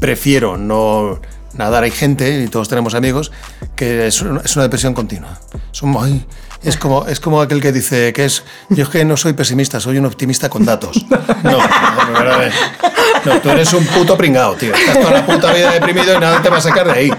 prefiero 0.00 0.56
no 0.56 1.20
nadar. 1.54 1.82
Hay 1.84 1.90
gente, 1.90 2.42
y 2.44 2.48
todos 2.48 2.68
tenemos 2.68 2.94
amigos, 2.94 3.32
que 3.76 4.06
es 4.06 4.20
una, 4.22 4.40
es 4.42 4.54
una 4.56 4.64
depresión 4.64 4.94
continua. 4.94 5.38
Son 5.72 5.90
muy- 5.90 6.24
es, 6.62 6.76
como, 6.76 7.06
es 7.06 7.20
como 7.20 7.40
aquel 7.40 7.60
que 7.60 7.70
dice 7.70 8.12
que 8.12 8.24
es, 8.24 8.42
yo 8.68 8.82
es 8.82 8.88
que 8.90 9.04
no 9.04 9.16
soy 9.16 9.32
pesimista, 9.32 9.78
soy 9.78 9.98
un 9.98 10.06
optimista 10.06 10.48
con 10.48 10.64
datos. 10.64 11.04
No, 11.44 11.52
no, 11.52 11.58
no, 11.58 12.24
no, 12.24 12.24
no. 12.24 12.38
No, 13.24 13.40
tú 13.40 13.50
eres 13.50 13.72
un 13.72 13.84
puto 13.86 14.16
pringao, 14.16 14.54
tío. 14.54 14.74
Estás 14.74 14.98
toda 15.00 15.10
la 15.12 15.26
puta 15.26 15.52
vida 15.52 15.70
deprimido 15.72 16.14
y 16.14 16.18
nada 16.18 16.40
te 16.42 16.48
va 16.48 16.56
a 16.58 16.60
sacar 16.60 16.86
de 16.86 16.92
ahí. 16.92 17.12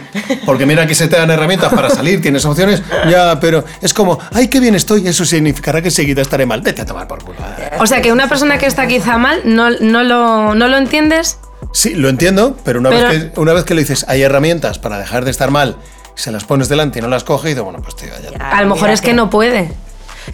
Porque 0.45 0.65
mira 0.65 0.85
que 0.87 0.93
se 0.95 1.07
te 1.07 1.15
dan 1.17 1.29
herramientas 1.31 1.71
para 1.73 1.89
salir, 1.89 2.21
tienes 2.21 2.43
opciones, 2.45 2.81
ya, 3.09 3.39
pero 3.39 3.63
es 3.81 3.93
como, 3.93 4.17
ay, 4.33 4.47
qué 4.49 4.59
bien 4.59 4.75
estoy, 4.75 5.07
eso 5.07 5.23
significará 5.25 5.81
que 5.81 5.91
seguida 5.91 6.21
estaré 6.21 6.45
mal. 6.45 6.61
Vete 6.61 6.81
a 6.81 6.85
tomar 6.85 7.07
por 7.07 7.23
culo. 7.23 7.37
O 7.79 7.87
sea 7.87 8.01
que 8.01 8.11
una 8.11 8.27
persona 8.27 8.57
que 8.57 8.65
está 8.65 8.87
quizá 8.87 9.17
mal, 9.17 9.41
no, 9.45 9.69
no, 9.69 10.03
lo, 10.03 10.53
no 10.55 10.67
lo 10.67 10.77
entiendes 10.77 11.37
Sí, 11.71 11.93
lo 11.95 12.09
entiendo, 12.09 12.57
pero 12.63 12.79
una, 12.79 12.89
Pero- 12.89 13.09
Vez 13.09 13.31
que, 13.31 13.39
una 13.39 13.53
vez 13.53 13.63
que 13.63 13.73
le 13.75 13.81
dices, 13.81 14.05
hay 14.07 14.21
herramientas 14.21 14.79
para 14.79 14.97
dejar 14.97 15.23
de 15.25 15.31
estar 15.31 15.51
mal, 15.51 15.77
se 16.15 16.31
las 16.31 16.43
pones 16.43 16.67
delante 16.69 16.99
y 16.99 17.01
no 17.01 17.07
las 17.07 17.23
coge, 17.23 17.49
y 17.49 17.51
dices, 17.51 17.63
bueno, 17.63 17.79
pues 17.81 17.95
tío, 17.95 18.09
ya. 18.23 18.31
Ya. 18.37 18.49
A 18.57 18.61
lo 18.63 18.73
mejor 18.73 18.89
es 18.89 19.01
que 19.01 19.13
no 19.13 19.29
puede. 19.29 19.71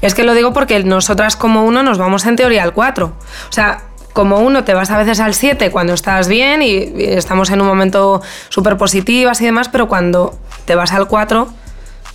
Es 0.01 0.13
que 0.15 0.23
lo 0.23 0.33
digo 0.33 0.53
porque 0.53 0.83
nosotras 0.83 1.35
como 1.35 1.63
uno 1.63 1.83
nos 1.83 1.97
vamos 1.97 2.25
en 2.25 2.35
teoría 2.35 2.63
al 2.63 2.73
4. 2.73 3.05
O 3.49 3.51
sea, 3.51 3.83
como 4.13 4.39
uno 4.39 4.63
te 4.63 4.73
vas 4.73 4.89
a 4.91 4.97
veces 4.97 5.19
al 5.19 5.33
7 5.33 5.71
cuando 5.71 5.93
estás 5.93 6.27
bien 6.27 6.61
y, 6.61 6.71
y 6.71 7.03
estamos 7.13 7.49
en 7.49 7.61
un 7.61 7.67
momento 7.67 8.21
súper 8.49 8.77
positivas 8.77 9.41
y 9.41 9.45
demás, 9.45 9.69
pero 9.69 9.87
cuando 9.87 10.37
te 10.65 10.75
vas 10.75 10.91
al 10.93 11.07
4, 11.07 11.47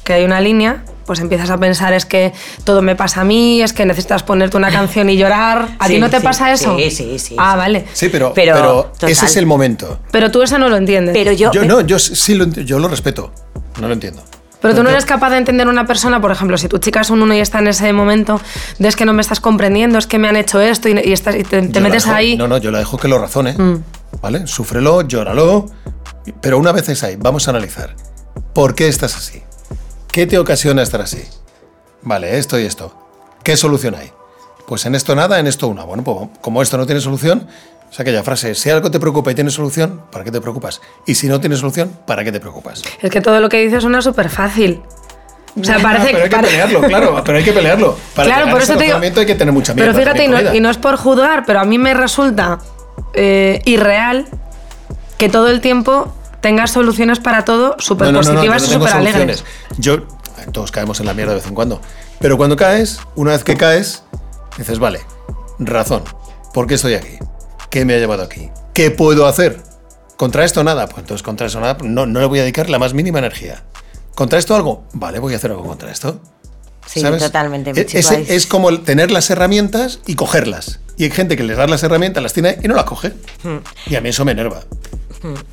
que 0.05 0.15
hay 0.15 0.25
una 0.25 0.41
línea, 0.41 0.83
pues 1.11 1.19
empiezas 1.19 1.50
a 1.50 1.59
pensar 1.59 1.93
es 1.93 2.07
que 2.07 2.33
todo 2.62 2.83
me 2.83 2.95
pasa 2.95 3.23
a 3.23 3.25
mí, 3.25 3.61
es 3.62 3.73
que 3.73 3.85
necesitas 3.85 4.23
ponerte 4.23 4.57
una 4.57 4.71
canción 4.71 5.11
y 5.11 5.17
llorar. 5.17 5.71
¿A 5.81 5.88
ti 5.88 5.95
Sí, 5.95 5.99
no 5.99 6.09
te 6.09 6.19
sí, 6.19 6.23
pasa 6.23 6.52
eso? 6.52 6.76
sí, 6.76 6.88
sí, 6.93 7.19
sí, 7.19 7.35
Ah, 7.37 7.55
sí. 7.55 7.59
vale. 7.59 7.85
Sí, 7.93 8.09
pero, 8.11 8.33
Pero, 8.33 8.93
pero, 9.00 9.11
ese 9.11 9.26
es 9.26 9.37
el 9.37 9.45
momento. 9.45 9.99
Pero 10.12 10.31
tú 10.31 10.40
eso 10.40 10.57
no 10.57 10.69
lo 10.69 10.76
entiendes. 10.76 11.14
Pero 11.14 11.33
yo, 11.33 11.50
Yo 11.50 11.64
no, 11.64 11.81
yo 11.81 11.99
sí 11.99 12.35
lo, 12.37 12.45
yo 12.47 12.79
lo 12.79 12.87
respeto, 12.87 13.33
no 13.81 13.88
lo 13.88 13.95
entiendo. 13.95 14.23
Pero 14.61 14.73
tú 14.73 14.85
no 14.85 14.90
eres 14.90 15.05
capaz 15.05 15.31
de 15.31 15.38
entender 15.38 15.67
a 15.67 15.71
una 15.71 15.85
persona, 15.85 16.21
por 16.21 16.31
ejemplo, 16.31 16.57
si 16.59 16.69
tu 16.69 16.79
chica 16.79 17.00
es 17.00 17.11
un 17.11 17.21
uno 17.23 17.35
y 17.35 17.40
está 17.40 17.59
en 17.59 17.67
ese 17.67 17.93
momento 17.93 18.40
de 18.79 18.87
es 18.87 18.94
que 18.94 19.05
no 19.05 19.12
me 19.12 19.20
estás 19.23 19.40
comprendiendo, 19.40 19.99
es 19.99 20.07
que 20.07 20.20
me 20.20 20.29
han 20.29 20.37
hecho 20.37 20.61
esto 20.61 20.88
y, 20.88 20.92
y 21.03 21.12
estás, 21.12 21.35
y 21.35 21.42
te, 21.42 21.62
te 21.62 21.81
metes 21.81 22.05
dejo- 22.07 22.14
ahí. 22.14 22.37
No, 22.37 22.46
no, 22.46 22.59
yo 22.59 22.70
la 22.70 22.79
dejo 22.79 22.99
que 22.99 23.09
lo 23.09 23.18
razone. 23.18 23.55
Mm. 23.55 23.83
¿Vale? 24.23 24.46
Súfrelo, 24.46 25.03
llóralo. 25.03 25.66
Pero 26.40 26.59
una 26.59 26.70
vez 26.70 26.88
es 26.88 27.03
ahí, 27.03 27.16
vamos 27.16 27.49
a 27.49 27.51
analizar. 27.51 27.96
¿Por 28.55 28.77
qué 28.77 28.87
estás 28.87 29.16
así? 29.16 29.42
¿Qué 30.12 30.27
te 30.27 30.38
ocasiona 30.38 30.83
estar 30.83 31.01
así? 31.01 31.23
Vale, 32.03 32.38
esto 32.38 32.59
y 32.59 32.64
esto. 32.64 32.92
¿Qué 33.42 33.57
solución 33.57 33.94
hay? 33.94 34.11
Pues 34.66 34.85
en 34.87 34.94
esto 34.94 35.14
nada, 35.14 35.38
en 35.38 35.46
esto 35.46 35.68
una. 35.68 35.85
Bueno, 35.85 36.03
pues 36.05 36.29
como 36.40 36.62
esto 36.62 36.77
no 36.79 36.87
tiene 36.87 37.01
solución, 37.01 37.46
es 37.90 37.99
aquella 38.01 38.23
frase, 38.23 38.55
si 38.55 38.70
algo 38.70 38.90
te 38.90 39.01
preocupa 39.01 39.31
y 39.31 39.35
tiene 39.35 39.51
solución, 39.51 40.03
¿para 40.12 40.25
qué 40.25 40.31
te 40.31 40.40
preocupas? 40.40 40.81
Y 41.07 41.14
si 41.14 41.27
no 41.29 41.40
tiene 41.40 41.57
solución, 41.57 41.92
¿para 42.07 42.25
qué 42.25 42.33
te 42.33 42.40
preocupas? 42.40 42.83
Es 43.01 43.11
que 43.11 43.20
todo 43.20 43.40
lo 43.40 43.49
que 43.49 43.59
dices 43.64 43.83
suena 43.83 44.01
súper 44.03 44.31
fácil. 44.31 44.83
O 45.61 45.64
sea, 45.64 45.79
parece 45.83 46.07
pero 46.12 46.18
hay 46.18 46.29
que 46.31 46.37
pare- 46.37 46.49
pelearlo, 46.49 46.81
claro, 46.83 47.23
pero 47.25 47.38
hay 47.38 47.44
que 47.44 47.53
pelearlo. 47.53 47.96
Para 48.14 48.29
Claro, 48.29 48.51
por 48.51 48.62
eso 48.62 48.77
te 48.77 48.85
digo- 48.85 48.99
hay 48.99 49.27
que 49.27 49.35
tener 49.35 49.53
mucha 49.53 49.75
mierda. 49.75 49.92
Pero 49.92 50.03
fíjate, 50.05 50.29
no, 50.29 50.55
y 50.55 50.61
no 50.61 50.70
es 50.70 50.77
por 50.77 50.96
juzgar, 50.96 51.44
pero 51.46 51.61
a 51.61 51.64
mí 51.64 51.79
me 51.79 51.94
resulta 51.94 52.59
eh, 53.14 53.61
irreal 53.64 54.27
que 55.18 55.29
todo 55.29 55.49
el 55.49 55.61
tiempo 55.61 56.14
tengas 56.40 56.70
soluciones 56.70 57.18
para 57.20 57.44
todo 57.44 57.76
súper 57.79 58.12
No, 58.12 58.12
no, 58.12 58.22
no, 58.22 58.29
no, 58.29 58.35
positivas 58.35 58.62
yo 58.62 58.68
y 58.68 58.74
súper 58.74 58.92
alegres. 58.94 59.44
Yo, 59.79 60.07
todos 60.53 60.70
caemos 60.70 61.00
en 61.00 61.07
la 61.07 61.14
mierda 61.14 61.33
de 61.33 61.38
vez 61.38 61.46
en 61.46 61.55
cuando. 61.55 61.81
Pero 62.18 62.37
cuando 62.37 62.57
caes, 62.57 63.00
una 63.14 63.33
vez 63.33 63.44
que 63.44 63.57
caes, 63.57 64.03
dices, 64.59 64.79
vale, 64.79 65.00
razón. 65.59 66.03
¿Por 66.53 66.66
qué 66.66 66.74
estoy 66.74 66.94
aquí? 66.94 67.18
¿Qué 67.70 67.85
me 67.85 67.94
ha 67.94 67.98
llevado 67.98 68.22
aquí? 68.22 68.50
¿Qué 68.74 68.90
puedo 68.90 69.26
hacer? 69.26 69.62
¿Contra 70.16 70.44
esto 70.44 70.64
nada? 70.64 70.87
Pues 70.87 70.98
entonces 70.98 71.22
contra 71.22 71.46
eso 71.46 71.61
nada, 71.61 71.79
no, 71.83 72.07
no 72.07 72.20
le 72.20 72.26
voy 72.26 72.40
a 72.40 72.42
dedicar 72.42 72.68
la 72.68 72.79
más 72.79 72.92
mínima 72.92 73.20
energía. 73.20 73.62
¿Contra 74.14 74.38
esto 74.38 74.55
algo? 74.55 74.85
Vale, 74.92 75.18
voy 75.18 75.33
a 75.33 75.37
hacer 75.37 75.50
algo 75.50 75.64
contra 75.64 75.90
esto. 75.90 76.20
Sí, 76.87 77.00
¿Sabes? 77.00 77.22
totalmente. 77.22 77.72
mi 77.72 77.81
E- 77.81 77.87
chico, 77.87 78.14
es 78.29 78.46
como 78.46 78.81
tener 78.81 79.11
las 79.11 79.31
herramientas 79.31 80.00
y 80.07 80.16
cogerlas. 80.16 80.81
Y 80.96 81.05
hay 81.05 81.11
gente 81.11 81.37
que 81.37 81.44
les 81.44 81.57
da 81.57 81.66
las 81.66 81.83
herramientas, 81.85 82.22
las 82.22 82.33
tiene 82.33 82.59
y 82.62 82.68
no 82.68 82.74
las 82.74 82.85
coge. 82.85 83.14
Hmm. 83.42 83.59
Y 83.87 83.94
a 83.94 84.00
mí 84.00 84.09
eso 84.09 84.24
me 84.24 84.33
enerva. 84.33 84.61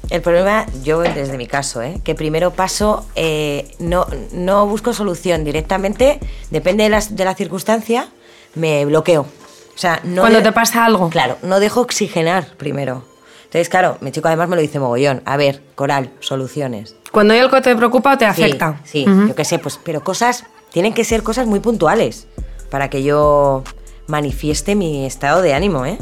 El 0.10 0.22
problema, 0.22 0.66
yo 0.84 1.00
desde 1.02 1.38
mi 1.38 1.46
caso, 1.48 1.82
¿eh? 1.82 2.00
que 2.04 2.16
primero 2.16 2.52
paso, 2.52 3.06
eh, 3.16 3.70
no, 3.80 4.08
no 4.32 4.66
busco 4.66 4.94
solución 4.94 5.44
directamente, 5.44 6.20
depende 6.52 6.84
de, 6.86 6.90
las, 6.90 7.16
de 7.16 7.26
la 7.26 7.36
circunstancia, 7.36 8.10
me 8.56 8.86
bloqueo. 8.86 9.22
O 9.22 9.78
sea, 9.80 10.00
no 10.04 10.22
Cuando 10.22 10.40
de- 10.40 10.44
te 10.46 10.52
pasa 10.54 10.86
algo. 10.86 11.10
Claro, 11.10 11.38
no 11.44 11.60
dejo 11.60 11.82
oxigenar 11.82 12.56
primero. 12.58 13.04
Entonces, 13.44 13.70
claro, 13.70 13.98
mi 14.02 14.12
chico 14.12 14.28
además 14.28 14.50
me 14.50 14.56
lo 14.56 14.62
dice 14.62 14.80
mogollón. 14.80 15.22
A 15.26 15.38
ver, 15.38 15.62
Coral, 15.76 16.12
soluciones. 16.20 16.96
Cuando 17.12 17.34
hay 17.34 17.40
algo 17.42 17.56
que 17.56 17.62
te 17.62 17.76
preocupa 17.76 18.14
o 18.14 18.18
te 18.18 18.26
Sí, 18.26 18.32
afecta. 18.44 18.82
Sí, 18.86 19.06
Ujú. 19.08 19.28
yo 19.30 19.36
qué 19.36 19.46
sé, 19.46 19.60
pues, 19.60 19.80
pero 19.84 20.04
cosas, 20.04 20.46
tienen 20.72 20.94
que 20.94 21.04
ser 21.04 21.24
cosas 21.24 21.46
muy 21.48 21.60
puntuales 21.60 22.28
para 22.70 22.90
que 22.90 23.04
yo 23.04 23.64
manifieste 24.08 24.76
mi 24.76 25.06
estado 25.06 25.42
de 25.42 25.54
ánimo, 25.54 25.86
¿eh? 25.86 25.98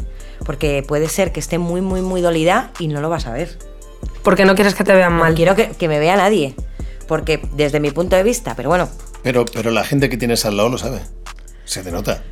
Porque 0.46 0.84
puede 0.86 1.08
ser 1.08 1.32
que 1.32 1.40
esté 1.40 1.58
muy, 1.58 1.80
muy, 1.80 2.00
muy 2.02 2.20
dolida 2.20 2.70
y 2.78 2.88
no 2.88 3.00
lo 3.00 3.08
vas 3.10 3.26
a 3.26 3.32
ver. 3.32 3.58
Porque 4.22 4.44
no 4.44 4.54
quieres 4.54 4.74
que 4.74 4.84
te 4.84 4.94
vean 4.94 5.14
No 5.14 5.20
mal. 5.24 5.34
quiero 5.34 5.54
que, 5.56 5.68
que 5.70 5.88
me 5.88 5.98
vea 5.98 6.16
nadie. 6.16 6.54
Porque 7.08 7.40
desde 7.54 7.80
mi 7.80 7.90
punto 7.90 8.16
de 8.16 8.22
vista, 8.22 8.54
pero 8.56 8.68
bueno, 8.68 8.88
Pero, 9.22 9.44
pero 9.44 9.70
la 9.70 9.84
gente 9.84 10.08
que 10.08 10.16
tienes 10.16 10.44
al 10.44 10.56
lado 10.56 10.68
lo 10.68 10.78
sabe. 10.78 11.00
Se 11.64 11.82
te 11.82 11.90
nota. 11.90 12.22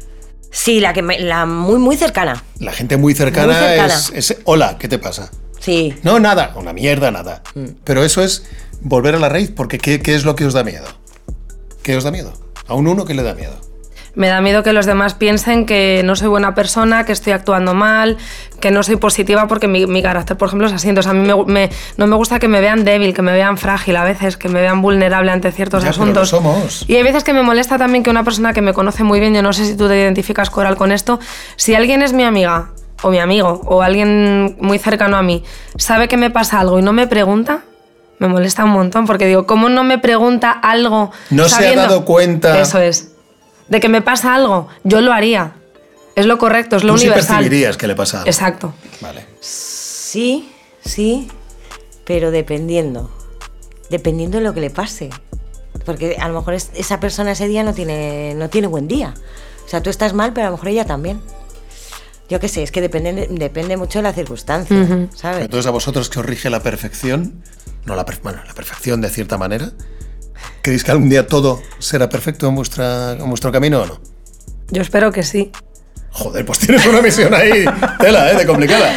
sí, 0.51 0.79
la 0.81 0.93
que 0.93 1.03
me- 1.03 1.19
la 1.21 1.45
muy, 1.47 1.79
muy 1.79 1.97
cercana. 1.97 2.43
La 2.61 2.73
gente 2.73 2.97
muy 2.97 3.15
cercana, 3.15 3.47
Muy 3.53 3.55
cercana. 3.57 3.95
Es, 3.95 4.31
es, 4.31 4.39
hola, 4.45 4.77
¿qué 4.79 4.89
te 4.89 4.99
pasa? 4.99 5.31
Sí. 5.59 5.95
No, 6.03 6.21
nada, 6.21 6.53
una 6.57 6.73
mierda, 6.73 7.11
nada. 7.11 7.43
Mm. 7.55 7.67
Pero 7.85 8.05
eso 8.05 8.23
es 8.23 8.45
volver 8.81 9.15
a 9.15 9.19
la 9.19 9.29
raíz, 9.29 9.51
porque 9.51 9.79
¿qué, 9.79 10.01
qué 10.01 10.15
es 10.15 10.25
lo 10.25 10.37
que 10.37 10.45
os 10.47 10.53
da 10.53 10.63
miedo? 10.63 10.87
¿Qué 11.83 11.97
os 11.97 12.05
da 12.05 12.11
miedo? 12.11 12.33
A 12.69 12.75
un 12.75 12.87
uno 12.87 13.05
que 13.05 13.15
le 13.15 13.23
da 13.23 13.35
miedo. 13.35 13.55
Me 14.17 14.29
da 14.29 14.41
miedo 14.41 14.63
que 14.63 14.73
los 14.73 14.87
demás 14.87 15.15
piensen 15.15 15.67
que 15.67 16.03
no 16.05 16.15
soy 16.15 16.29
buena 16.29 16.55
persona, 16.55 17.05
que 17.05 17.11
estoy 17.13 17.33
actuando 17.33 17.75
mal, 17.75 18.17
que 18.61 18.71
no 18.71 18.85
soy 18.85 18.95
positiva 18.97 19.49
porque 19.49 19.67
mi, 19.67 19.87
mi 19.87 20.03
carácter, 20.03 20.37
por 20.37 20.47
ejemplo, 20.49 20.69
es 20.69 20.73
así. 20.73 20.89
Entonces 20.89 21.11
a 21.11 21.15
mí 21.15 21.27
me- 21.27 21.45
me- 21.47 21.71
no 21.97 22.07
me 22.07 22.15
gusta 22.15 22.39
que 22.39 22.47
me 22.47 22.61
vean 22.61 22.85
débil, 22.85 23.13
que 23.13 23.23
me 23.23 23.33
vean 23.33 23.59
frágil 23.59 23.97
a 23.97 24.05
veces, 24.05 24.37
que 24.37 24.49
me 24.49 24.61
vean 24.61 24.83
vulnerable 24.83 25.33
ante 25.33 25.51
ciertos 25.51 25.83
Ya, 25.83 25.91
pero 25.91 26.03
asuntos. 26.03 26.31
lo 26.33 26.39
somos. 26.39 26.85
Y 26.89 26.95
hay 26.95 27.03
veces 27.03 27.25
que 27.25 27.33
me 27.33 27.43
molesta 27.43 27.77
también 27.77 28.05
que 28.05 28.11
una 28.11 28.23
persona 28.23 28.53
que 28.53 28.63
me 28.63 28.73
conoce 28.73 29.03
muy 29.03 29.19
bien, 29.19 29.35
yo 29.35 29.43
no 29.43 29.53
sé 29.53 29.65
si 29.65 29.77
tú 29.77 29.89
te 29.89 29.97
identificas, 29.99 30.49
Coral, 30.49 30.77
con 30.77 30.93
esto, 30.93 31.19
si 31.57 31.75
alguien 31.75 32.01
es 32.03 32.13
mi 32.13 32.23
amiga 32.23 32.69
o 33.03 33.11
mi 33.11 33.19
amigo 33.19 33.63
o 33.67 33.83
alguien 33.83 34.57
muy 34.61 34.79
cercano 34.79 35.17
a 35.17 35.23
mí, 35.23 35.43
sabe 35.77 36.07
que 36.07 36.17
me 36.17 36.31
pasa 36.31 36.61
algo 36.61 36.79
y 36.79 36.83
no 36.83 36.93
me 36.93 37.09
pregunta, 37.09 37.65
me 38.21 38.29
molesta 38.29 38.63
un 38.65 38.71
montón 38.71 39.07
porque 39.07 39.27
digo, 39.27 39.45
¿cómo 39.45 39.69
no 39.69 39.83
me 39.83 39.99
pregunta 39.99 40.53
algo? 40.53 41.11
No 41.31 41.49
se 41.49 41.55
ha 41.57 41.59
sabiendo- 41.59 41.83
dado 41.83 42.05
cuenta. 42.05 42.61
Eso 42.61 42.79
es. 42.79 43.11
De 43.69 43.81
que 43.81 43.89
me 43.89 44.03
pasa 44.03 44.35
algo, 44.35 44.69
yo 44.85 45.01
lo 45.01 45.13
haría. 45.13 45.53
Es 46.15 46.27
lo 46.27 46.39
correcto, 46.39 46.77
es 46.77 46.85
lo 46.85 46.93
Tú 46.93 46.99
sí 46.99 47.07
universal. 47.07 47.39
percibirías 47.39 47.77
que 47.77 47.87
le 47.87 47.95
pasa 47.97 48.19
algo. 48.19 48.29
Exacto. 48.29 48.75
Vale. 49.01 49.27
Sí, 49.41 50.51
sí, 50.85 51.29
pero 52.05 52.31
dependiendo. 52.31 53.11
Dependiendo 53.91 54.39
de 54.39 54.45
lo 54.45 54.55
que 54.55 54.61
le 54.61 54.71
pase. 54.71 55.11
Porque 55.85 56.17
a 56.21 56.29
lo 56.29 56.35
mejor 56.39 56.55
es- 56.55 56.71
esa 56.75 57.01
persona 57.01 57.33
ese 57.33 57.49
día 57.49 57.65
no 57.65 57.75
tiene, 57.75 58.35
no 58.37 58.49
tiene 58.49 58.69
buen 58.69 58.87
día. 58.87 59.15
O 59.65 59.69
sea, 59.69 59.83
tú 59.83 59.91
estás 59.91 60.13
mal, 60.15 60.33
pero 60.33 60.47
a 60.47 60.51
lo 60.51 60.57
mejor 60.57 60.69
ella 60.69 60.85
también. 60.85 61.21
Yo 62.29 62.41
qué 62.41 62.49
sé, 62.49 62.63
es 62.63 62.71
que 62.71 62.81
depende, 62.81 63.13
de- 63.13 63.27
depende 63.29 63.77
mucho 63.77 63.99
de 63.99 64.05
la 64.05 64.13
circunstancia, 64.13 64.77
¿sabes? 65.15 65.43
Entonces 65.45 65.67
a 65.67 65.71
vosotros 65.71 66.09
que 66.09 66.21
os 66.21 66.25
rige 66.27 66.49
la 66.49 66.61
perfección, 66.63 67.43
no 67.85 67.97
la, 67.97 68.07
per- 68.07 68.21
bueno, 68.23 68.41
la 68.47 68.55
perfección 68.55 69.01
de 69.03 69.11
cierta 69.11 69.37
manera, 69.37 69.73
¿Creéis 70.65 70.83
que 70.83 70.93
algún 70.93 71.11
día 71.11 71.27
todo 71.27 71.61
será 71.79 72.09
perfecto 72.09 72.49
en, 72.49 72.55
vuestra, 72.55 73.13
en 73.13 73.29
vuestro 73.29 73.53
camino 73.53 73.83
o 73.83 73.87
no? 73.87 74.01
Yo 74.71 74.81
espero 74.81 75.13
que 75.13 75.23
sí. 75.23 75.53
Joder, 76.09 76.47
pues 76.47 76.61
tienes 76.61 76.87
una 76.87 77.03
misión 77.03 77.35
ahí, 77.35 77.67
tela, 78.01 78.31
¿eh? 78.31 78.37
De 78.37 78.47
complicada. 78.47 78.91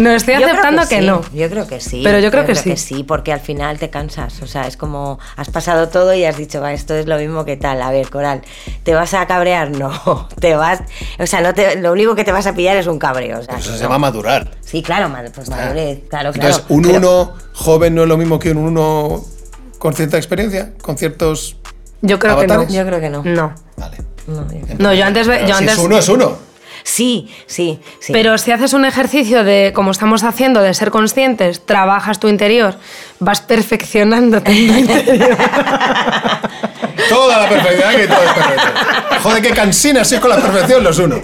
No, 0.00 0.10
estoy 0.10 0.40
Yo 0.40 0.46
aceptando 0.46 0.82
que, 0.88 0.98
sí, 0.98 1.06
no. 1.06 1.22
Yo 1.32 1.48
creo 1.48 1.68
que 1.68 1.78
sí. 1.80 2.00
Pero 2.02 2.18
yo 2.18 2.32
creo 2.32 2.44
que 2.44 2.56
sí. 2.56 2.76
sí, 2.76 3.04
porque 3.04 3.32
al 3.32 3.38
final 3.38 3.78
te 3.78 3.88
cansas. 3.88 4.42
O 4.42 4.48
sea, 4.48 4.66
es 4.66 4.76
como 4.76 5.20
has 5.36 5.48
pasado 5.50 5.90
todo 5.90 6.12
y 6.12 6.24
has 6.24 6.36
dicho, 6.36 6.60
va, 6.60 6.72
esto 6.72 6.96
es 6.96 7.06
lo 7.06 7.16
mismo 7.18 7.44
que 7.44 7.56
tal. 7.56 7.80
A 7.82 7.92
ver, 7.92 8.10
Coral, 8.10 8.42
¿te 8.82 8.92
vas 8.94 9.14
a 9.14 9.24
cabrear? 9.28 9.70
No. 9.78 10.28
Te 10.40 10.56
vas. 10.56 10.80
O 11.20 11.26
sea, 11.28 11.40
no 11.40 11.54
te, 11.54 11.76
lo 11.76 11.92
único 11.92 12.16
que 12.16 12.24
te 12.24 12.32
vas 12.32 12.48
a 12.48 12.54
pillar 12.54 12.76
es 12.78 12.88
un 12.88 12.98
cabreo. 12.98 13.38
o 13.38 13.42
sea, 13.44 13.58
Eso 13.58 13.70
se 13.70 13.76
no. 13.76 13.82
llama 13.82 13.98
madurar. 13.98 14.50
Sí, 14.60 14.82
claro, 14.82 15.08
pues 15.32 15.50
madurez, 15.50 16.00
claro, 16.08 16.32
claro. 16.32 16.48
Entonces, 16.48 16.64
un 16.68 16.82
Pero- 16.82 16.96
uno 16.98 17.34
joven 17.52 17.94
no 17.94 18.02
es 18.02 18.08
lo 18.08 18.16
mismo 18.16 18.40
que 18.40 18.50
un 18.50 18.56
uno 18.56 19.24
con 19.82 19.94
cierta 19.94 20.16
experiencia, 20.16 20.70
con 20.80 20.96
ciertos. 20.96 21.56
Yo 22.02 22.20
creo 22.20 22.38
que 22.38 22.46
no. 22.46 22.68
Yo 22.68 22.86
creo 22.86 23.00
que 23.00 23.10
no. 23.10 23.24
No. 23.24 23.52
Vale. 23.76 23.96
No, 24.28 24.46
yo- 24.48 24.74
No, 24.78 24.94
yo 24.94 25.04
antes. 25.04 25.26
Yo 25.26 25.32
si 25.34 25.50
antes 25.50 25.72
es 25.72 25.78
uno, 25.78 25.98
es 25.98 26.08
uno. 26.08 26.38
Sí, 26.84 27.28
sí, 27.46 27.80
sí. 27.98 28.12
Pero 28.12 28.38
si 28.38 28.52
haces 28.52 28.74
un 28.74 28.84
ejercicio 28.84 29.42
de, 29.42 29.72
como 29.74 29.90
estamos 29.90 30.22
haciendo, 30.22 30.60
de 30.62 30.72
ser 30.72 30.92
conscientes, 30.92 31.66
trabajas 31.66 32.20
tu 32.20 32.28
interior, 32.28 32.76
vas 33.18 33.40
perfeccionando 33.40 34.40
tu 34.40 34.52
interior. 34.52 35.36
Toda 37.08 37.38
la 37.40 37.48
perfección, 37.48 37.90
que 37.96 38.06
todo 38.06 38.22
es 38.22 38.32
perfecto. 38.32 39.20
Joder, 39.20 39.42
qué 39.42 39.50
cansina 39.50 40.02
así 40.02 40.16
con 40.18 40.30
la 40.30 40.36
perfección 40.36 40.84
los 40.84 40.96
uno. 41.00 41.16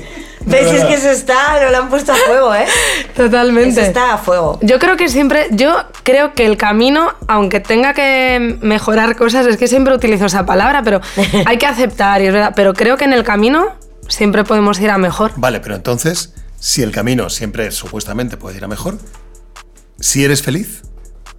¿Ves? 0.48 0.72
Es 0.72 0.84
que 0.84 0.94
eso 0.94 1.10
está, 1.10 1.62
no 1.62 1.70
lo 1.70 1.76
han 1.78 1.88
puesto 1.88 2.12
a 2.12 2.16
fuego, 2.16 2.54
¿eh? 2.54 2.66
Totalmente. 3.16 3.70
Eso 3.70 3.80
está 3.82 4.14
a 4.14 4.18
fuego. 4.18 4.58
Yo 4.62 4.78
creo 4.78 4.96
que 4.96 5.08
siempre, 5.08 5.46
yo 5.50 5.76
creo 6.02 6.32
que 6.34 6.46
el 6.46 6.56
camino, 6.56 7.12
aunque 7.26 7.60
tenga 7.60 7.94
que 7.94 8.58
mejorar 8.60 9.16
cosas, 9.16 9.46
es 9.46 9.56
que 9.56 9.68
siempre 9.68 9.94
utilizo 9.94 10.26
esa 10.26 10.46
palabra, 10.46 10.82
pero 10.82 11.00
hay 11.46 11.58
que 11.58 11.66
aceptar, 11.66 12.22
y 12.22 12.26
es 12.26 12.32
verdad, 12.32 12.52
pero 12.56 12.74
creo 12.74 12.96
que 12.96 13.04
en 13.04 13.12
el 13.12 13.24
camino 13.24 13.76
siempre 14.08 14.44
podemos 14.44 14.80
ir 14.80 14.90
a 14.90 14.98
mejor. 14.98 15.32
Vale, 15.36 15.60
pero 15.60 15.74
entonces, 15.76 16.32
si 16.58 16.82
el 16.82 16.90
camino 16.92 17.28
siempre 17.30 17.70
supuestamente 17.70 18.36
puede 18.36 18.56
ir 18.56 18.64
a 18.64 18.68
mejor, 18.68 18.98
si 20.00 20.24
eres 20.24 20.42
feliz 20.42 20.82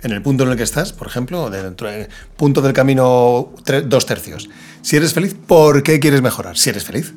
en 0.02 0.12
el 0.12 0.22
punto 0.22 0.44
en 0.44 0.52
el 0.52 0.58
que 0.58 0.64
estás, 0.64 0.94
por 0.94 1.08
ejemplo, 1.08 1.50
dentro 1.50 1.90
del 1.90 2.08
punto 2.38 2.62
del 2.62 2.74
camino 2.74 3.50
tre- 3.66 3.82
dos 3.84 4.06
tercios, 4.06 4.50
si 4.82 4.96
eres 4.98 5.14
feliz, 5.14 5.36
¿por 5.48 5.84
qué 5.84 6.00
quieres 6.00 6.22
mejorar? 6.22 6.58
Si 6.58 6.70
eres 6.70 6.84
feliz. 6.86 7.14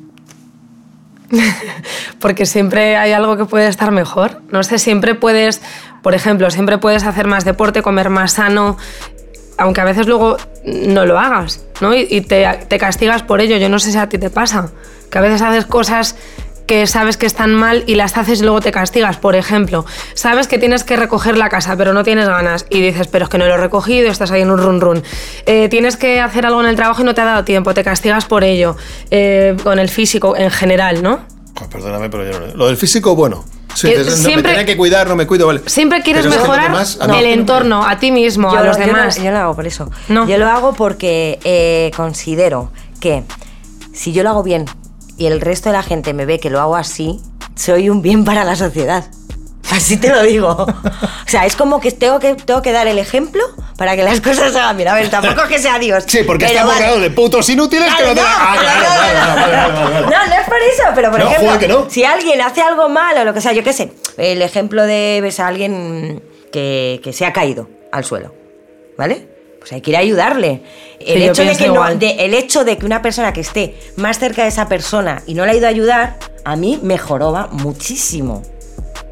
Porque 2.19 2.45
siempre 2.45 2.97
hay 2.97 3.11
algo 3.11 3.37
que 3.37 3.45
puede 3.45 3.67
estar 3.67 3.91
mejor. 3.91 4.41
No 4.51 4.63
sé, 4.63 4.79
siempre 4.79 5.15
puedes, 5.15 5.61
por 6.01 6.13
ejemplo, 6.13 6.49
siempre 6.51 6.77
puedes 6.77 7.03
hacer 7.03 7.27
más 7.27 7.45
deporte, 7.45 7.81
comer 7.81 8.09
más 8.09 8.33
sano, 8.33 8.77
aunque 9.57 9.81
a 9.81 9.85
veces 9.85 10.07
luego 10.07 10.37
no 10.65 11.05
lo 11.05 11.19
hagas, 11.19 11.65
¿no? 11.81 11.93
Y, 11.95 12.21
te, 12.21 12.47
te 12.67 12.77
castigas 12.77 13.23
por 13.23 13.41
ello. 13.41 13.57
Yo 13.57 13.69
no 13.69 13.79
sé 13.79 13.91
si 13.91 13.97
a 13.97 14.09
ti 14.09 14.17
te 14.17 14.29
pasa, 14.29 14.71
que 15.09 15.17
a 15.17 15.21
veces 15.21 15.41
haces 15.41 15.65
cosas 15.65 16.15
que 16.67 16.87
sabes 16.87 17.17
que 17.17 17.25
están 17.25 17.53
mal 17.53 17.83
y 17.87 17.95
las 17.95 18.17
haces 18.17 18.39
y 18.39 18.43
luego 18.43 18.61
te 18.61 18.71
castigas. 18.71 19.17
Por 19.17 19.35
ejemplo, 19.35 19.85
sabes 20.13 20.47
que 20.47 20.57
tienes 20.57 20.83
que 20.83 20.95
recoger 20.95 21.37
la 21.37 21.49
casa, 21.49 21.75
pero 21.75 21.93
no 21.93 22.03
tienes 22.03 22.27
ganas 22.27 22.65
y 22.69 22.81
dices, 22.81 23.07
pero 23.07 23.25
es 23.25 23.29
que 23.29 23.37
no 23.37 23.45
lo 23.45 23.55
he 23.55 23.57
recogido, 23.57 24.09
estás 24.09 24.31
ahí 24.31 24.41
en 24.41 24.51
un 24.51 24.57
run 24.59 24.79
run. 24.81 25.03
Eh, 25.45 25.67
tienes 25.69 25.97
que 25.97 26.19
hacer 26.21 26.45
algo 26.45 26.61
en 26.61 26.67
el 26.67 26.75
trabajo 26.75 27.01
y 27.01 27.05
no 27.05 27.13
te 27.13 27.21
ha 27.21 27.25
dado 27.25 27.43
tiempo, 27.43 27.73
te 27.73 27.83
castigas 27.83 28.25
por 28.25 28.43
ello, 28.43 28.75
eh, 29.11 29.55
con 29.63 29.79
el 29.79 29.89
físico 29.89 30.35
en 30.37 30.49
general, 30.51 31.03
¿no? 31.03 31.19
Pues 31.53 31.69
perdóname, 31.69 32.09
pero 32.09 32.23
yo 32.31 32.39
no. 32.39 32.47
Lo 32.55 32.67
del 32.67 32.77
físico, 32.77 33.15
bueno. 33.15 33.43
Sí, 33.75 33.91
no, 33.97 34.03
siempre- 34.11 34.35
me 34.35 34.49
tenía 34.49 34.65
que 34.65 34.77
cuidar, 34.77 35.07
no 35.07 35.15
me 35.15 35.25
cuido, 35.25 35.47
vale. 35.47 35.61
Siempre 35.65 36.01
quieres 36.03 36.21
Pero 36.23 36.35
es 36.35 36.41
que 36.41 36.47
los 36.47 36.47
mejorar 36.47 36.71
demás- 36.71 36.97
ah, 37.01 37.07
no. 37.07 37.15
el 37.17 37.25
entorno, 37.25 37.83
a 37.85 37.97
ti 37.97 38.11
mismo, 38.11 38.51
a 38.53 38.61
los 38.63 38.77
yo 38.77 38.81
lo- 38.81 38.87
demás. 38.87 39.17
Yo, 39.17 39.31
lo 39.31 39.37
hago 39.39 39.55
por 39.55 39.65
eso. 39.65 39.89
No. 40.09 40.27
Yo 40.27 40.37
lo 40.37 40.47
hago 40.47 40.73
porque 40.75 41.39
eh, 41.43 41.89
considero 41.97 42.71
que 42.99 43.23
si 43.93 44.13
yo 44.13 44.21
lo 44.23 44.29
hago 44.29 44.43
bien 44.43 44.65
y 45.23 45.27
el 45.27 45.39
resto 45.39 45.69
de 45.69 45.73
la 45.73 45.83
gente 45.83 46.13
me 46.13 46.25
ve 46.25 46.37
que 46.37 46.49
lo 46.49 46.59
hago 46.59 46.75
así, 46.75 47.21
soy 47.55 47.89
un 47.89 48.01
bien 48.01 48.25
para 48.25 48.43
la 48.43 48.57
sociedad. 48.57 49.05
Así 49.71 49.95
te 49.95 50.09
lo 50.09 50.21
digo. 50.21 50.67
O 51.25 51.29
sea, 51.33 51.45
es 51.45 51.55
como 51.55 51.79
que 51.79 51.91
tengo 51.91 52.19
que, 52.19 52.35
tengo 52.35 52.61
que 52.61 52.71
dar 52.71 52.85
el 52.85 52.99
ejemplo 52.99 53.41
para 53.77 53.95
que 53.95 54.03
las 54.03 54.19
cosas 54.21 54.51
se 54.51 54.59
hagan 54.59 54.75
bien. 54.75 54.89
A 54.89 54.93
ver, 54.93 55.09
tampoco 55.09 55.43
es 55.43 55.47
que 55.47 55.57
sea 55.57 55.79
Dios. 55.79 56.03
Sí, 56.05 56.19
porque 56.23 56.45
vale. 56.45 56.63
borrado 56.63 56.99
de 56.99 57.09
putos 57.09 57.49
inútiles 57.49 57.91
que 57.95 58.03
no 58.03 58.13
te 58.13 58.21
Ah, 58.23 58.55
claro, 58.59 60.01
no, 60.01 60.27
no, 60.27 60.35
es 60.35 60.45
por 60.45 60.57
eso, 60.57 60.83
pero 60.93 61.09
por 61.09 61.21
ejemplo, 61.21 61.87
si 61.89 62.03
alguien 62.03 62.41
hace 62.41 62.61
algo 62.61 62.89
mal 62.89 63.17
o 63.17 63.23
lo 63.23 63.33
que 63.33 63.41
sea, 63.41 63.53
yo 63.53 63.63
qué 63.63 63.73
sé, 63.73 63.93
el 64.17 64.43
ejemplo 64.43 64.83
de 64.83 65.21
ves 65.23 65.39
a 65.39 65.47
alguien 65.47 66.21
que, 66.51 66.99
que 67.01 67.13
se 67.13 67.25
ha 67.25 67.33
caído 67.33 67.67
al 67.91 68.03
suelo, 68.03 68.35
¿vale? 68.95 69.32
Pues 69.63 69.71
hay 69.71 69.79
que 69.79 69.91
ir 69.91 69.95
a 69.95 69.99
ayudarle. 69.99 70.61
El, 70.99 71.21
hecho 71.23 71.45
de 71.45 71.55
que 71.55 71.67
no- 71.67 71.75
igual. 71.75 71.97
de- 71.97 72.25
el 72.25 72.33
hecho 72.33 72.65
de 72.65 72.77
que 72.77 72.85
una 72.85 73.01
persona 73.01 73.31
que 73.31 73.39
esté 73.39 73.79
más 73.95 74.19
cerca 74.19 74.41
de 74.43 74.49
esa 74.49 74.67
persona 74.67 75.23
y 75.25 75.35
no 75.35 75.45
le 75.45 75.53
ha 75.53 75.55
ido 75.55 75.67
a 75.67 75.69
ayudar, 75.69 76.17
a 76.43 76.57
mí 76.57 76.81
me 76.83 76.97
joroba 76.97 77.47
muchísimo. 77.49 78.43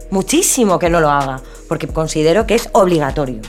Muchísimo 0.09 0.77
que 0.77 0.89
no 0.89 0.99
lo 0.99 1.09
haga, 1.09 1.39
porque 1.69 1.87
considero 1.87 2.45
que 2.45 2.55
es 2.55 2.67
obligatorio. 2.73 3.39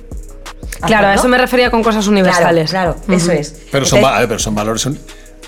Claro, 0.86 1.08
a 1.08 1.14
eso 1.14 1.26
me 1.26 1.38
refería 1.38 1.72
con 1.72 1.82
cosas 1.82 2.06
universales. 2.06 2.70
Claro, 2.70 2.94
claro, 2.94 3.16
eso 3.20 3.32
es. 3.32 3.50
Pero 3.72 3.84
son, 3.84 3.98
Entonces, 3.98 4.20
ver, 4.20 4.28
pero 4.28 4.38
son 4.38 4.54
valores, 4.54 4.82
son, 4.82 4.96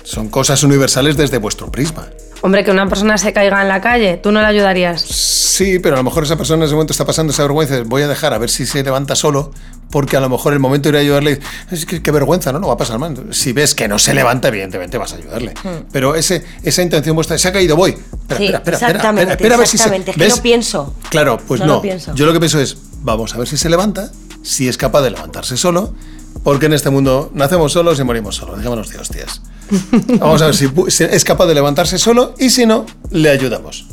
son 0.03 0.27
cosas 0.27 0.61
universales 0.63 1.15
desde 1.15 1.37
vuestro 1.37 1.71
prisma. 1.71 2.09
Hombre, 2.45 2.63
que 2.63 2.69
una 2.69 2.87
persona 2.87 3.17
se 3.17 3.33
caiga 3.33 3.59
en 3.63 3.67
la 3.69 3.81
calle, 3.81 4.17
tú 4.21 4.31
no 4.31 4.39
le 4.39 4.45
ayudarías. 4.45 5.01
Sí, 5.01 5.79
pero 5.79 5.95
a 5.95 5.97
lo 5.97 6.03
mejor 6.03 6.23
esa 6.25 6.35
persona 6.37 6.59
en 6.61 6.67
ese 6.67 6.75
momento 6.75 6.93
está 6.93 7.03
pasando 7.03 7.33
esa 7.33 7.41
vergüenza. 7.41 7.81
Voy 7.85 8.03
a 8.03 8.07
dejar 8.07 8.33
a 8.33 8.37
ver 8.37 8.51
si 8.51 8.67
se 8.67 8.83
levanta 8.83 9.15
solo, 9.15 9.49
porque 9.89 10.15
a 10.15 10.19
lo 10.19 10.29
mejor 10.29 10.53
el 10.53 10.59
momento 10.59 10.89
de 10.89 10.93
ir 10.93 10.97
a 10.97 10.99
ayudarle 11.01 11.39
es 11.71 11.87
que 11.87 12.03
qué 12.03 12.11
vergüenza, 12.11 12.51
¿no? 12.51 12.59
No 12.59 12.67
va 12.67 12.73
a 12.73 12.77
pasar 12.77 12.99
mal. 12.99 13.17
Si 13.31 13.51
ves 13.51 13.73
que 13.73 13.87
no 13.87 13.97
se 13.97 14.13
levanta, 14.13 14.49
evidentemente 14.49 14.99
vas 14.99 15.13
a 15.13 15.15
ayudarle. 15.15 15.55
Pero 15.91 16.13
ese, 16.13 16.45
esa 16.61 16.83
intención 16.83 17.15
vuestra, 17.15 17.35
se 17.39 17.47
ha 17.47 17.51
caído, 17.51 17.75
voy. 17.75 17.91
Espera, 17.91 18.03
Hmm. 18.25 18.37
Sí, 18.37 18.45
espera, 18.45 18.57
espera, 18.57 18.75
espera, 18.75 18.75
exactamente, 18.91 19.31
espera, 19.31 19.33
espera 19.33 19.55
a 19.55 19.57
ver 19.57 19.67
si 19.67 19.77
se. 19.77 19.83
exactamente. 19.83 20.11
Es 20.11 20.17
que 20.33 20.37
no 20.37 20.43
pienso. 20.43 20.93
Claro, 21.09 21.37
pues 21.47 21.61
No 21.61 21.65
no. 21.65 21.73
lo 21.75 21.81
pienso. 21.81 22.13
Yo 22.13 22.27
lo 22.27 22.33
que 22.33 22.39
pienso 22.39 22.59
es, 22.59 22.77
vamos 23.01 23.33
a 23.33 23.39
ver 23.39 23.47
si 23.47 23.57
se 23.57 23.69
levanta, 23.69 24.11
si 24.43 24.67
es 24.67 24.77
capaz 24.77 25.01
de 25.01 25.09
levantarse 25.09 25.57
solo, 25.57 25.95
porque 26.43 26.67
en 26.67 26.73
este 26.73 26.91
mundo 26.91 27.31
nacemos 27.33 27.71
solos 27.71 27.99
y 27.99 28.03
morimos 28.03 28.35
solos. 28.35 28.57
Dejémonos 28.57 28.89
de 28.89 28.99
hostias. 28.99 29.41
Vamos 30.19 30.41
a 30.41 30.45
ver 30.47 30.55
si, 30.55 31.03
es 31.03 31.23
capaz 31.23 31.45
de 31.47 31.55
levantarse 31.55 31.97
solo 31.97 32.33
y 32.37 32.49
si 32.49 32.65
no, 32.65 32.85
le 33.11 33.29
ayudamos. 33.29 33.87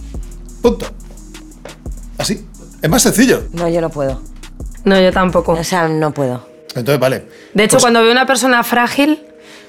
Punto. 0.61 0.87
Así. 2.19 2.47
Es 2.81 2.91
más 2.91 3.03
sencillo. 3.03 3.45
No, 3.53 3.69
yo 3.69 3.81
no 3.81 3.91
puedo. 3.91 4.21
No, 4.85 5.01
yo 5.01 5.13
tampoco. 5.13 5.53
O 5.53 5.65
sea, 5.65 5.89
no 5.89 6.13
puedo. 6.13 6.47
Entonces, 6.75 6.99
vale. 6.99 7.29
De 7.55 7.65
hecho, 7.65 7.77
Pues- 7.77 7.83
cuando 7.85 8.03
veo 8.03 8.13
una 8.13 8.27
persona 8.27 8.63
frágil 8.65 9.23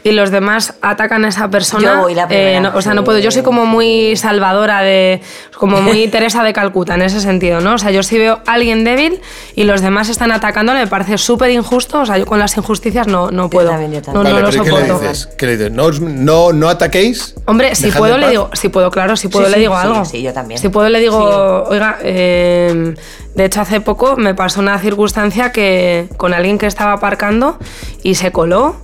y 0.04 0.12
los 0.12 0.32
demás 0.32 0.74
atacan 0.82 1.24
a 1.26 1.30
esa 1.30 1.50
persona, 1.50 1.96
Yo 1.96 2.02
voy 2.02 2.14
la 2.16 2.28
primera. 2.28 2.58
eh, 2.58 2.60
no- 2.62 2.72
o 2.76 2.82
sea, 2.82 2.94
no 2.94 3.02
Sí. 3.02 3.06
puedo. 3.06 3.20
Yo 3.20 3.32
soy 3.32 3.42
como 3.42 3.66
muy 3.66 4.16
salvadora 4.18 4.82
de, 4.82 5.22
como 5.58 5.82
muy 5.82 6.08
Teresa 6.10 6.44
de 6.44 6.52
Calcuta 6.54 6.96
en 6.96 7.04
ese 7.04 7.22
sentido, 7.22 7.62
¿no? 7.62 7.76
O 7.76 7.78
sea, 7.78 7.92
yo 7.92 8.04
si 8.04 8.18
veo 8.18 8.42
a 8.46 8.54
alguien 8.54 8.84
débil 8.84 9.22
y 9.56 9.64
los 9.64 9.82
demás 9.82 10.10
están 10.10 10.32
atacándole, 10.32 10.80
me 10.82 10.88
parece 10.88 11.18
súper 11.18 11.52
injusto. 11.52 12.02
O 12.02 12.06
sea, 12.06 12.18
yo 12.18 12.26
con 12.26 12.40
las 12.40 12.56
injusticias 12.58 13.08
no, 13.08 13.32
no 13.32 13.50
puedo. 13.50 13.70
también, 13.70 13.94
yo 13.94 14.02
también. 14.02 14.24
No, 14.24 14.30
no 14.30 14.36
Vale, 14.36 14.46
pero 14.46 14.50
¿y 14.50 14.52
¿qué 14.66 14.70
soporto. 14.70 15.02
le 15.02 15.08
dices? 15.10 15.30
¿Qué 15.38 15.46
le 15.46 15.52
dices? 15.58 15.72
No, 15.72 15.90
no, 15.92 16.52
no 16.54 16.70
ataquéis. 16.70 17.36
Hombre, 17.46 17.74
si 17.76 17.90
puedo 17.92 18.18
le 18.18 18.30
digo, 18.30 18.50
si 18.54 18.70
puedo, 18.70 18.92
claro, 18.92 19.16
si 19.16 19.30
puedo 19.30 19.46
Sí, 19.46 19.52
le 19.52 19.56
sí, 19.58 19.62
digo 19.62 19.76
sí, 19.80 19.88
algo. 19.88 20.06
sí, 20.06 20.22
yo 20.22 20.34
también. 20.34 20.60
Si 20.60 20.70
puedo 20.70 20.90
le 20.90 21.00
digo, 21.00 21.64
oiga, 21.70 21.98
eh, 22.04 22.94
de 23.36 23.46
hecho 23.46 23.62
hace 23.62 23.80
poco 23.82 24.16
me 24.18 24.34
pasó 24.36 24.60
una 24.60 24.78
circunstancia 24.80 25.52
que 25.52 26.08
con 26.18 26.34
alguien 26.34 26.58
que 26.58 26.68
estaba 26.68 26.92
aparcando 26.94 27.58
y 28.04 28.16
se 28.16 28.32
coló. 28.32 28.76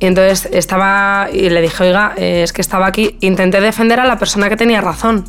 Y 0.00 0.06
entonces 0.06 0.48
estaba 0.52 1.28
y 1.32 1.50
le 1.50 1.60
dije, 1.60 1.82
oiga, 1.84 2.14
eh, 2.16 2.42
es 2.44 2.52
que 2.52 2.60
estaba 2.60 2.86
aquí. 2.86 3.16
Intenté 3.20 3.60
defender 3.60 3.98
a 4.00 4.06
la 4.06 4.18
persona 4.18 4.48
que 4.48 4.56
tenía 4.56 4.80
razón. 4.80 5.24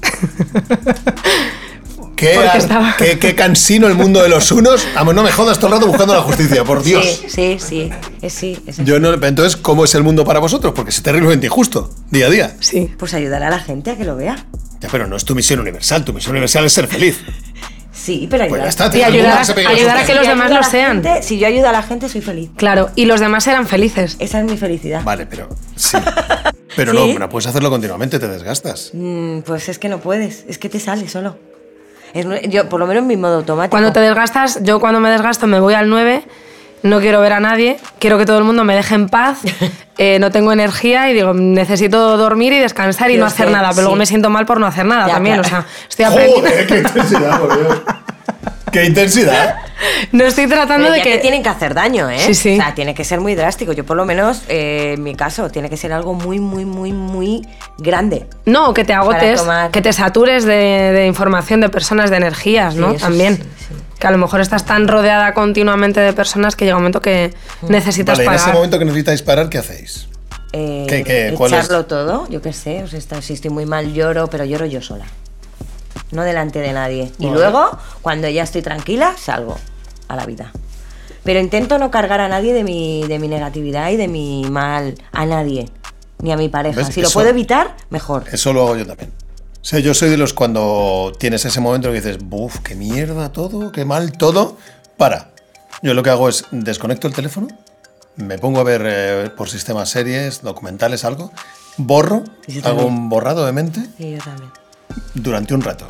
¿Qué, 2.16 2.32
Porque 2.34 2.48
ar- 2.50 2.56
estaba- 2.58 2.94
qué- 2.98 3.18
qué 3.18 3.34
cansino 3.34 3.86
el 3.86 3.94
mundo 3.94 4.22
de 4.22 4.28
los 4.28 4.52
unos. 4.52 4.86
Vamos, 4.94 5.14
no 5.14 5.22
me 5.22 5.32
jodas 5.32 5.58
todo 5.58 5.68
el 5.68 5.72
rato 5.74 5.86
buscando 5.86 6.14
la 6.14 6.20
justicia, 6.20 6.64
por 6.64 6.82
Dios. 6.82 7.02
Sí, 7.02 7.28
sí, 7.28 7.56
sí. 7.58 7.90
Es, 8.20 8.32
sí, 8.34 8.58
es- 8.66 8.76
Yo 8.84 9.00
no, 9.00 9.14
entonces, 9.14 9.56
¿cómo 9.56 9.84
es 9.86 9.94
el 9.94 10.02
mundo 10.02 10.22
para 10.24 10.38
vosotros? 10.38 10.74
Porque 10.76 10.90
es 10.90 11.02
terriblemente 11.02 11.46
injusto, 11.46 11.90
día 12.10 12.26
a 12.26 12.30
día. 12.30 12.56
Sí. 12.60 12.92
Pues 12.98 13.14
ayudar 13.14 13.42
a 13.42 13.48
la 13.48 13.58
gente 13.58 13.90
a 13.92 13.96
que 13.96 14.04
lo 14.04 14.16
vea. 14.16 14.44
Ya, 14.80 14.88
pero 14.90 15.06
no 15.06 15.16
es 15.16 15.24
tu 15.24 15.34
misión 15.34 15.60
universal. 15.60 16.04
Tu 16.04 16.12
misión 16.12 16.32
universal 16.32 16.64
es 16.66 16.72
ser 16.74 16.86
feliz. 16.88 17.20
Sí, 18.00 18.26
pero 18.30 18.44
ayudar. 18.44 18.60
Pues 18.62 18.76
ya 18.76 18.84
está. 18.86 18.98
Y 18.98 19.02
ayudar 19.02 19.38
a- 19.38 19.70
ayudar 19.70 20.06
que 20.06 20.14
los 20.14 20.22
Si 20.24 20.28
yo 20.28 20.30
demás 20.30 20.50
lo 20.50 20.56
la 20.56 20.62
sean. 20.62 21.02
gente- 21.04 21.22
si 21.22 21.38
yo 21.38 21.46
ayudo 21.46 21.68
a 21.68 21.72
la 21.72 21.82
gente, 21.82 22.08
soy 22.08 22.22
feliz. 22.22 22.50
Claro, 22.56 22.88
y 22.96 23.04
los 23.04 23.20
demás 23.20 23.46
eran 23.46 23.66
felices. 23.66 24.16
Esa 24.20 24.38
es 24.40 24.44
mi 24.50 24.56
felicidad. 24.56 25.02
Vale, 25.04 25.26
pero 25.26 25.48
sí. 25.76 25.98
Pero 26.76 26.92
¿Sí? 26.92 27.12
no, 27.14 27.18
no 27.18 27.28
puedes 27.28 27.46
hacerlo 27.48 27.68
continuamente, 27.68 28.18
te 28.20 28.28
desgastas. 28.28 28.92
Mm, 28.94 29.40
pues 29.40 29.68
es 29.68 29.78
que 29.80 29.88
no 29.88 29.98
puedes. 29.98 30.44
Es 30.48 30.56
que 30.56 30.68
te 30.68 30.78
sale 30.78 31.08
solo. 31.08 31.36
Es 32.14 32.24
yo, 32.48 32.68
por 32.68 32.78
lo 32.80 32.86
menos 32.86 33.02
en 33.02 33.08
mi 33.08 33.16
modo 33.16 33.36
automático. 33.36 33.70
Cuando 33.72 33.92
te 33.92 33.98
desgastas, 34.00 34.60
yo 34.62 34.78
cuando 34.80 35.00
me 35.00 35.10
desgasto 35.10 35.46
me 35.48 35.58
voy 35.60 35.74
al 35.74 35.90
9, 35.90 36.22
no 36.82 37.00
quiero 37.00 37.20
ver 37.20 37.32
a 37.32 37.40
nadie, 37.40 37.78
quiero 37.98 38.18
que 38.18 38.26
todo 38.26 38.38
el 38.38 38.44
mundo 38.44 38.64
me 38.64 38.74
deje 38.74 38.94
en 38.94 39.08
paz, 39.08 39.38
eh, 39.98 40.18
no 40.18 40.30
tengo 40.30 40.52
energía 40.52 41.10
y 41.10 41.14
digo, 41.14 41.34
necesito 41.34 42.16
dormir 42.16 42.52
y 42.52 42.58
descansar 42.58 43.10
y 43.10 43.14
Yo 43.14 43.20
no 43.20 43.26
hacer 43.26 43.50
nada, 43.50 43.68
pero 43.68 43.74
sí. 43.74 43.82
luego 43.82 43.96
me 43.96 44.06
siento 44.06 44.30
mal 44.30 44.46
por 44.46 44.60
no 44.60 44.66
hacer 44.66 44.86
nada 44.86 45.06
Ya, 45.06 45.14
también, 45.14 45.40
claro. 45.42 45.58
o 45.58 45.62
sea, 45.62 45.66
estoy 45.88 46.04
aprendiendo. 46.06 46.48
¡Joder, 46.48 46.66
qué 46.66 46.78
intensidad, 46.78 47.40
por 47.40 47.58
Dios! 47.58 47.80
¡Qué 48.72 48.84
intensidad! 48.84 49.56
No 50.12 50.24
estoy 50.24 50.46
tratando 50.46 50.84
Pero 50.84 50.92
de 50.92 50.98
ya 50.98 51.04
que... 51.04 51.10
te 51.14 51.18
tienen 51.18 51.42
que 51.42 51.48
hacer 51.48 51.74
daño, 51.74 52.08
¿eh? 52.08 52.20
Sí, 52.20 52.34
sí. 52.34 52.52
O 52.52 52.56
sea, 52.62 52.72
tiene 52.72 52.94
que 52.94 53.02
ser 53.02 53.20
muy 53.20 53.34
drástico. 53.34 53.72
Yo 53.72 53.84
por 53.84 53.96
lo 53.96 54.04
menos, 54.04 54.42
eh, 54.48 54.92
en 54.96 55.02
mi 55.02 55.16
caso, 55.16 55.50
tiene 55.50 55.68
que 55.68 55.76
ser 55.76 55.92
algo 55.92 56.14
muy, 56.14 56.38
muy, 56.38 56.64
muy, 56.64 56.92
muy 56.92 57.42
grande. 57.78 58.26
No, 58.44 58.72
que 58.72 58.84
te 58.84 58.92
agotes, 58.92 59.40
tomar. 59.40 59.72
que 59.72 59.82
te 59.82 59.92
satures 59.92 60.44
de, 60.44 60.54
de 60.54 61.06
información, 61.06 61.60
de 61.60 61.68
personas, 61.68 62.10
de 62.10 62.18
energías, 62.18 62.76
¿no? 62.76 62.92
Sí, 62.92 62.98
También. 62.98 63.42
Que 64.00 64.06
a 64.06 64.10
lo 64.10 64.18
mejor 64.18 64.40
estás 64.40 64.64
tan 64.64 64.88
rodeada 64.88 65.34
continuamente 65.34 66.00
de 66.00 66.12
personas 66.12 66.56
que 66.56 66.64
llega 66.64 66.76
un 66.76 66.82
momento 66.82 67.00
que 67.02 67.32
Mm. 67.62 67.66
necesitas 67.70 68.14
Vale, 68.18 68.24
en 68.24 68.26
parar. 68.32 68.40
ese 68.48 68.52
momento 68.52 68.78
que 68.78 68.84
necesitáis 68.86 69.22
parar, 69.22 69.48
¿qué 69.50 69.58
hacéis? 69.58 70.08
Eh, 70.52 70.86
¿Qué- 70.88 71.04
qué? 71.04 71.34
¿Cuál 71.36 71.52
es? 71.52 71.58
echarlo 71.66 71.84
todo, 71.86 72.26
yo 72.28 72.42
qué 72.42 72.52
sé. 72.52 72.82
O 72.82 72.86
sea, 72.88 72.98
está- 72.98 73.22
si 73.22 73.34
estoy 73.34 73.50
muy 73.50 73.66
mal, 73.66 73.92
lloro, 73.92 74.28
pero 74.28 74.44
lloro 74.44 74.66
yo 74.66 74.80
sola. 74.82 75.04
No 76.12 76.22
delante 76.24 76.58
de 76.60 76.72
nadie. 76.72 77.12
Y 77.18 77.26
Vale. 77.26 77.38
luego, 77.38 77.70
cuando 78.02 78.28
ya 78.28 78.42
estoy 78.42 78.62
tranquila, 78.62 79.14
salgo 79.16 79.58
a 80.08 80.16
la 80.16 80.26
vida. 80.26 80.50
Pero 81.22 81.38
intento 81.38 81.78
no 81.78 81.90
cargar 81.90 82.20
a 82.20 82.28
nadie 82.28 82.54
de 82.54 82.64
mi, 82.64 83.04
de 83.06 83.18
mi 83.18 83.28
negatividad 83.28 83.90
y 83.90 83.96
de 83.96 84.08
mi 84.08 84.44
mal. 84.50 84.94
A 85.12 85.26
nadie. 85.26 85.68
Ni 86.18 86.32
a 86.32 86.36
mi 86.36 86.48
pareja. 86.48 86.78
¿Ves? 86.80 86.88
Si 86.94 87.02
lo 87.02 87.10
puedo 87.10 87.28
evitar, 87.28 87.76
mejor. 87.90 88.24
Eso 88.32 88.52
lo 88.52 88.62
hago 88.62 88.76
yo 88.76 88.86
también. 88.86 89.12
O 89.60 89.64
sea, 89.64 89.78
yo 89.78 89.92
soy 89.94 90.08
de 90.10 90.16
los 90.16 90.32
cuando 90.32 91.12
tienes 91.18 91.44
ese 91.44 91.60
momento 91.60 91.88
que 91.88 91.96
dices, 91.96 92.18
buf, 92.18 92.60
qué 92.60 92.74
mierda 92.74 93.30
todo, 93.30 93.72
qué 93.72 93.84
mal 93.84 94.12
todo, 94.12 94.56
para. 94.96 95.30
Yo 95.82 95.92
lo 95.94 96.02
que 96.02 96.10
hago 96.10 96.28
es 96.28 96.44
desconecto 96.50 97.06
el 97.06 97.14
teléfono, 97.14 97.48
me 98.16 98.38
pongo 98.38 98.60
a 98.60 98.64
ver 98.64 98.82
eh, 98.84 99.30
por 99.36 99.48
sistemas 99.50 99.90
series, 99.90 100.42
documentales, 100.42 101.04
algo, 101.04 101.30
borro, 101.76 102.24
yo 102.48 102.60
hago 102.60 102.78
también. 102.78 102.86
un 102.88 103.08
borrado 103.08 103.44
de 103.46 103.52
mente 103.52 103.80
Sí, 103.98 104.12
yo 104.12 104.18
también. 104.18 104.50
durante 105.14 105.54
un 105.54 105.62
rato. 105.62 105.86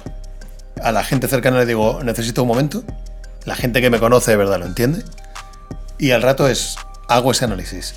A 0.83 0.93
la 0.93 1.05
gente 1.05 1.29
cercana 1.29 1.59
le 1.59 1.67
digo, 1.67 2.01
necesito 2.03 2.43
un 2.43 2.49
momento. 2.49 2.83
La 3.45 3.55
gente 3.55 3.81
que 3.81 3.91
me 3.91 3.99
conoce 4.01 4.33
de 4.33 4.37
verdad 4.37 4.59
lo 4.59 4.67
entiende. 4.67 5.05
Y 5.99 6.11
al 6.13 6.23
rato 6.23 6.49
es, 6.49 6.77
hago 7.09 7.31
ese 7.33 7.45
análisis. 7.45 7.95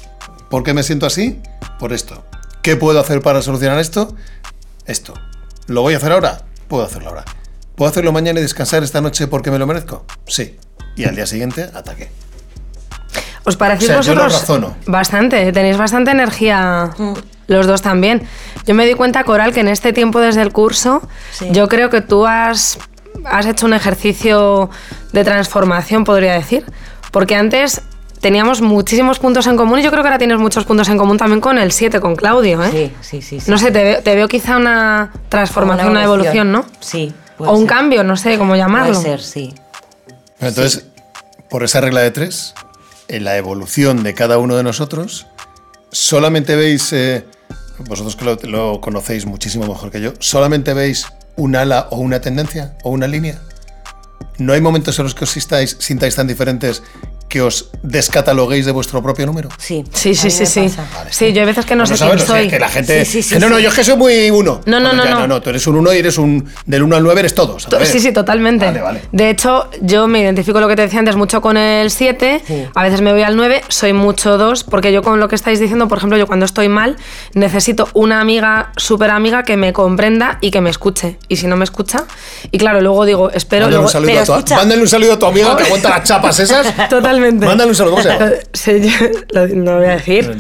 ¿Por 0.50 0.64
qué 0.64 0.74
me 0.74 0.84
siento 0.84 1.06
así? 1.06 1.42
Por 1.80 1.94
esto. 1.94 2.24
¿Qué 2.62 2.76
puedo 2.76 3.00
hacer 3.00 3.22
para 3.22 3.42
solucionar 3.42 3.80
esto? 3.80 4.16
Esto. 4.86 5.14
¿Lo 5.68 5.82
voy 5.82 5.94
a 5.94 5.98
hacer 5.98 6.12
ahora? 6.12 6.42
Puedo 6.68 6.84
hacerlo 6.84 7.10
ahora. 7.10 7.26
¿Puedo 7.76 7.90
hacerlo 7.90 8.12
mañana 8.12 8.40
y 8.40 8.44
descansar 8.44 8.84
esta 8.84 9.02
noche 9.02 9.28
porque 9.28 9.52
me 9.52 9.58
lo 9.60 9.66
merezco? 9.66 10.06
Sí. 10.28 10.58
Y 10.96 11.06
al 11.06 11.16
día 11.16 11.26
siguiente, 11.26 11.64
ataque. 11.74 12.10
¿Os 13.46 13.58
parecéis 13.58 13.92
O 13.92 13.94
sea, 13.94 14.02
yo 14.02 14.16
lo 14.16 14.24
vosotros? 14.24 14.42
razono. 14.42 14.76
Bastante, 14.86 15.52
tenéis 15.52 15.78
bastante 15.78 16.12
energía 16.12 16.92
los 17.48 17.68
dos 17.68 17.82
también. 17.82 18.28
Yo 18.66 18.74
me 18.74 18.86
di 18.86 18.94
cuenta, 18.94 19.24
Coral, 19.24 19.54
que 19.54 19.60
en 19.62 19.68
este 19.68 19.92
tiempo 19.92 20.20
desde 20.22 20.42
el 20.42 20.54
curso, 20.54 21.02
Sí. 21.34 21.50
yo 21.52 21.68
creo 21.68 21.90
que 21.90 22.02
tú 22.02 22.26
has, 22.26 22.78
has 23.26 23.46
hecho 23.46 23.66
un 23.66 23.74
ejercicio 23.74 24.70
de 25.12 25.24
transformación, 25.24 26.04
podría 26.06 26.34
decir. 26.34 26.64
Porque 27.12 27.36
antes 27.36 27.82
teníamos 28.24 28.62
muchísimos 28.62 29.20
puntos 29.20 29.46
en 29.48 29.58
común 29.58 29.80
y 29.80 29.84
yo 29.84 29.92
creo 29.92 30.02
que 30.02 30.08
ahora 30.08 30.18
tienes 30.18 30.40
muchos 30.40 30.64
puntos 30.64 30.88
en 30.88 30.98
común 30.98 31.18
también 31.18 31.42
con 31.42 31.58
el 31.60 31.72
7, 31.74 32.00
con 32.00 32.16
Claudio, 32.16 32.64
¿eh? 32.64 32.70
Sí, 32.72 32.92
sí, 33.02 33.22
sí. 33.22 33.40
sí. 33.42 33.52
No 33.52 33.58
sé, 33.58 33.70
te 33.70 33.84
veo, 33.84 34.02
te 34.02 34.16
veo 34.16 34.28
quizá 34.30 34.56
una 34.58 35.12
transformación, 35.28 35.90
una 35.90 36.04
evolución, 36.04 36.52
¿no? 36.52 36.66
Sí. 36.80 37.14
puede 37.38 37.52
O 37.52 37.54
un 37.56 37.68
ser. 37.68 37.70
cambio, 37.70 38.04
no 38.04 38.16
sé 38.16 38.38
cómo 38.38 38.56
llamarlo. 38.56 38.94
Puede 38.94 39.18
ser, 39.18 39.22
sí. 39.22 39.54
Entonces, 40.40 40.86
por 41.50 41.64
esa 41.64 41.82
regla 41.82 42.00
de 42.00 42.12
tres, 42.12 42.54
en 43.10 43.26
la 43.26 43.36
evolución 43.36 44.04
de 44.04 44.14
cada 44.14 44.38
uno 44.38 44.56
de 44.56 44.64
nosotros, 44.64 45.28
solamente 45.92 46.56
veis, 46.56 46.94
eh, 46.94 47.26
vosotros 47.80 48.16
que 48.16 48.24
lo, 48.24 48.38
lo 48.44 48.80
conocéis 48.80 49.26
muchísimo 49.26 49.68
mejor 49.68 49.92
que 49.92 50.00
yo, 50.00 50.14
solamente 50.20 50.74
veis 50.74 51.08
un 51.36 51.58
ala 51.58 51.88
o 51.92 51.98
una 51.98 52.22
tendencia 52.22 52.76
o 52.84 52.90
una 52.90 53.08
línea. 53.08 53.40
No 54.38 54.54
hay 54.54 54.62
momentos 54.62 54.98
en 54.98 55.04
los 55.04 55.14
que 55.14 55.26
os 55.26 55.30
sintáis, 55.30 55.76
sintáis 55.80 56.16
tan 56.16 56.26
diferentes 56.26 56.82
que 57.34 57.42
os 57.42 57.72
descataloguéis 57.82 58.64
de 58.68 58.72
vuestro 58.72 59.02
propio 59.02 59.26
número. 59.26 59.50
Sí. 59.58 59.84
Sí, 59.92 60.14
sí, 60.14 60.30
sí, 60.30 60.46
sí. 60.46 61.34
yo 61.34 61.42
hay 61.42 61.48
veces 61.48 61.66
que 61.66 61.76
no 61.76 61.82
Bueno, 61.84 61.88
sé 61.88 61.98
¿sabes? 61.98 62.14
quién 62.18 62.24
O 62.24 62.28
sea, 62.28 62.36
soy. 62.44 62.48
que 62.48 62.60
la 62.60 62.70
gente. 62.70 63.06
Sí, 63.06 63.12
sí, 63.12 63.24
sí, 63.24 63.34
que 63.34 63.40
no, 63.40 63.50
no, 63.50 63.58
sí. 63.58 63.64
yo 63.64 63.70
es 63.70 63.76
que 63.76 63.84
soy 63.84 63.98
muy 63.98 64.30
uno. 64.30 64.62
No, 64.68 64.80
no, 64.80 64.90
Bueno, 64.90 65.04
no, 65.04 65.10
ya, 65.10 65.20
no. 65.22 65.28
no, 65.28 65.42
tú 65.42 65.50
eres 65.50 65.66
un 65.66 65.78
uno 65.78 65.92
y 65.92 65.98
eres 65.98 66.20
un. 66.20 66.48
Del 66.68 66.84
1 66.84 66.96
al 66.96 67.02
9 67.04 67.20
eres 67.22 67.34
todos. 67.34 67.66
To- 67.66 67.84
Sí, 67.86 68.00
sí, 68.00 68.14
totalmente. 68.14 68.66
Vale, 68.68 68.82
vale. 68.82 69.02
De 69.12 69.32
hecho, 69.32 69.68
yo 69.82 70.06
me 70.08 70.20
identifico 70.22 70.60
lo 70.60 70.68
que 70.68 70.76
te 70.76 70.84
decía 70.84 71.00
antes 71.00 71.16
mucho 71.16 71.42
con 71.42 71.58
el 71.58 71.90
7, 71.90 72.42
Sí. 72.46 72.66
a 72.76 72.84
veces 72.84 73.02
me 73.02 73.12
voy 73.14 73.24
al 73.24 73.36
9, 73.36 73.64
soy 73.68 73.94
mucho 73.94 74.38
2, 74.38 74.64
porque 74.66 74.94
yo 74.94 75.02
con 75.02 75.20
lo 75.20 75.28
que 75.28 75.34
estáis 75.34 75.60
diciendo, 75.60 75.88
por 75.88 75.98
ejemplo, 75.98 76.20
yo 76.20 76.28
cuando 76.28 76.46
estoy 76.46 76.70
mal, 76.70 76.98
necesito 77.34 77.90
una 77.96 78.22
amiga, 78.22 78.72
súper 78.78 79.10
amiga, 79.10 79.42
que 79.42 79.58
me 79.58 79.74
comprenda 79.74 80.38
y 80.40 80.52
que 80.52 80.62
me 80.62 80.70
escuche. 80.70 81.18
Y 81.30 81.38
si 81.38 81.48
no 81.48 81.56
me 81.58 81.64
escucha, 81.64 82.04
y 82.52 82.60
claro, 82.60 82.80
luego 82.80 83.06
digo, 83.06 83.32
espero... 83.32 83.66
Mándale 83.66 83.72
Luego, 83.82 83.86
un, 83.88 83.92
saludo 83.92 84.08
pero 84.12 84.22
a 84.22 84.26
tu, 84.26 84.34
escucha. 84.34 84.56
mándale 84.58 84.82
un 84.84 84.88
saludo 84.88 85.14
a 85.14 85.20
tu 85.20 85.26
amiga 85.26 85.58
que 85.58 85.64
aguanta 85.68 85.90
las 85.90 86.04
chapas 86.04 86.40
esas. 86.40 86.90
Totalmente. 86.90 87.23
Mándale 87.32 87.70
un 87.70 87.76
saludo, 87.76 87.92
¿cómo 87.96 88.04
se 88.04 88.10
llama? 88.10 88.32
Se, 88.54 88.80
lo- 89.32 89.48
no 89.48 89.72
lo 89.74 89.78
voy 89.78 89.88
a 89.88 89.92
decir. 89.96 90.36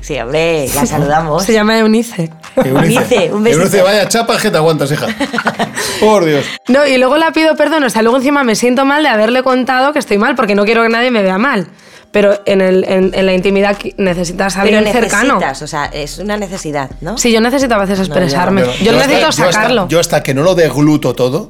Sí, 0.00 0.18
hombre, 0.20 0.68
la 0.74 0.86
saludamos. 0.86 1.42
Se 1.44 1.52
llama 1.52 1.76
Eunice. 1.78 2.30
Eunice, 2.56 3.30
un 3.32 3.42
besito. 3.42 3.62
Eunice, 3.62 3.82
vaya 3.82 4.08
chapa 4.08 4.38
que 4.38 4.50
te 4.50 4.56
aguantas, 4.56 4.90
hija. 4.92 5.06
Por 6.00 6.24
Dios. 6.24 6.44
No, 6.68 6.86
y 6.86 6.96
luego 6.98 7.16
la 7.16 7.32
pido 7.32 7.56
perdón, 7.56 7.82
o 7.84 7.90
sea, 7.90 8.02
luego 8.02 8.16
encima 8.18 8.44
me 8.44 8.54
siento 8.54 8.84
mal 8.84 9.02
de 9.02 9.08
haberle 9.08 9.42
contado 9.42 9.92
que 9.92 9.98
estoy 9.98 10.18
mal, 10.18 10.34
porque 10.36 10.54
no 10.54 10.64
quiero 10.64 10.82
que 10.82 10.88
nadie 10.88 11.10
me 11.10 11.22
vea 11.22 11.38
mal. 11.38 11.68
Pero 12.10 12.40
en, 12.46 12.60
el, 12.62 12.84
en, 12.84 13.10
en 13.12 13.26
la 13.26 13.34
intimidad 13.34 13.76
qui- 13.76 13.94
necesitas 13.98 14.56
a 14.56 14.62
Pero 14.62 14.78
alguien 14.78 14.94
cercano. 14.94 15.34
necesitas, 15.34 15.62
o 15.62 15.66
sea, 15.66 15.86
es 15.86 16.18
una 16.18 16.36
necesidad, 16.38 16.90
¿no? 17.02 17.18
Sí, 17.18 17.30
yo 17.32 17.40
necesito 17.42 17.74
a 17.74 17.78
veces 17.78 17.98
expresarme. 17.98 18.62
Yo- 18.62 18.66
yo 18.66 18.72
yo 18.72 18.90
hasta- 18.92 18.92
necesito 19.08 19.20
yo 19.20 19.28
hasta- 19.28 19.52
sacarlo. 19.52 19.88
Yo 19.88 20.00
hasta, 20.00 20.22
que 20.22 20.32
no 20.32 20.42
lo 20.42 20.54
degluto 20.54 21.12
todo 21.14 21.48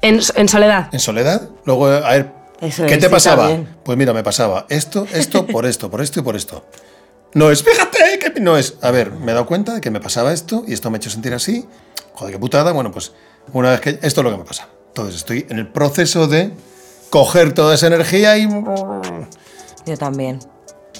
En, 0.00 0.18
en 0.34 0.48
soledad. 0.48 0.88
en 0.92 0.98
soledad, 0.98 1.42
luego, 1.66 1.86
a 1.86 2.10
ver, 2.10 2.30
Eso 2.62 2.86
¿qué 2.86 2.94
es, 2.94 3.00
te 3.00 3.10
pasaba? 3.10 3.48
también. 3.48 3.76
Pues 3.84 3.98
mira, 3.98 4.12
me 4.12 4.22
pasaba 4.22 4.66
esto, 4.68 5.06
esto, 5.12 5.46
por 5.48 5.66
esto, 5.66 5.90
por 5.90 6.00
esto 6.00 6.20
y 6.20 6.22
por 6.22 6.36
esto. 6.36 6.64
No 7.34 7.50
es, 7.50 7.62
fíjate, 7.62 8.18
que 8.18 8.40
no 8.40 8.56
es. 8.56 8.76
A 8.82 8.90
ver, 8.90 9.10
me 9.10 9.32
he 9.32 9.34
dado 9.34 9.46
cuenta 9.46 9.74
de 9.74 9.80
que 9.80 9.90
me 9.90 10.00
pasaba 10.00 10.32
esto 10.32 10.64
y 10.66 10.72
esto 10.72 10.90
me 10.90 10.96
ha 10.96 10.98
hecho 10.98 11.10
sentir 11.10 11.34
así. 11.34 11.66
Joder, 12.14 12.34
qué 12.34 12.38
putada. 12.38 12.72
Bueno, 12.72 12.92
pues 12.92 13.12
una 13.52 13.70
vez 13.70 13.80
que. 13.80 13.90
Esto 14.02 14.20
es 14.20 14.24
lo 14.24 14.30
que 14.30 14.36
me 14.36 14.44
pasa. 14.44 14.68
Entonces 14.88 15.16
estoy 15.16 15.46
en 15.48 15.58
el 15.58 15.66
proceso 15.66 16.28
de 16.28 16.52
coger 17.10 17.52
toda 17.52 17.74
esa 17.74 17.88
energía 17.88 18.36
y. 18.38 18.48
Yo 18.48 19.96
también. 19.98 20.38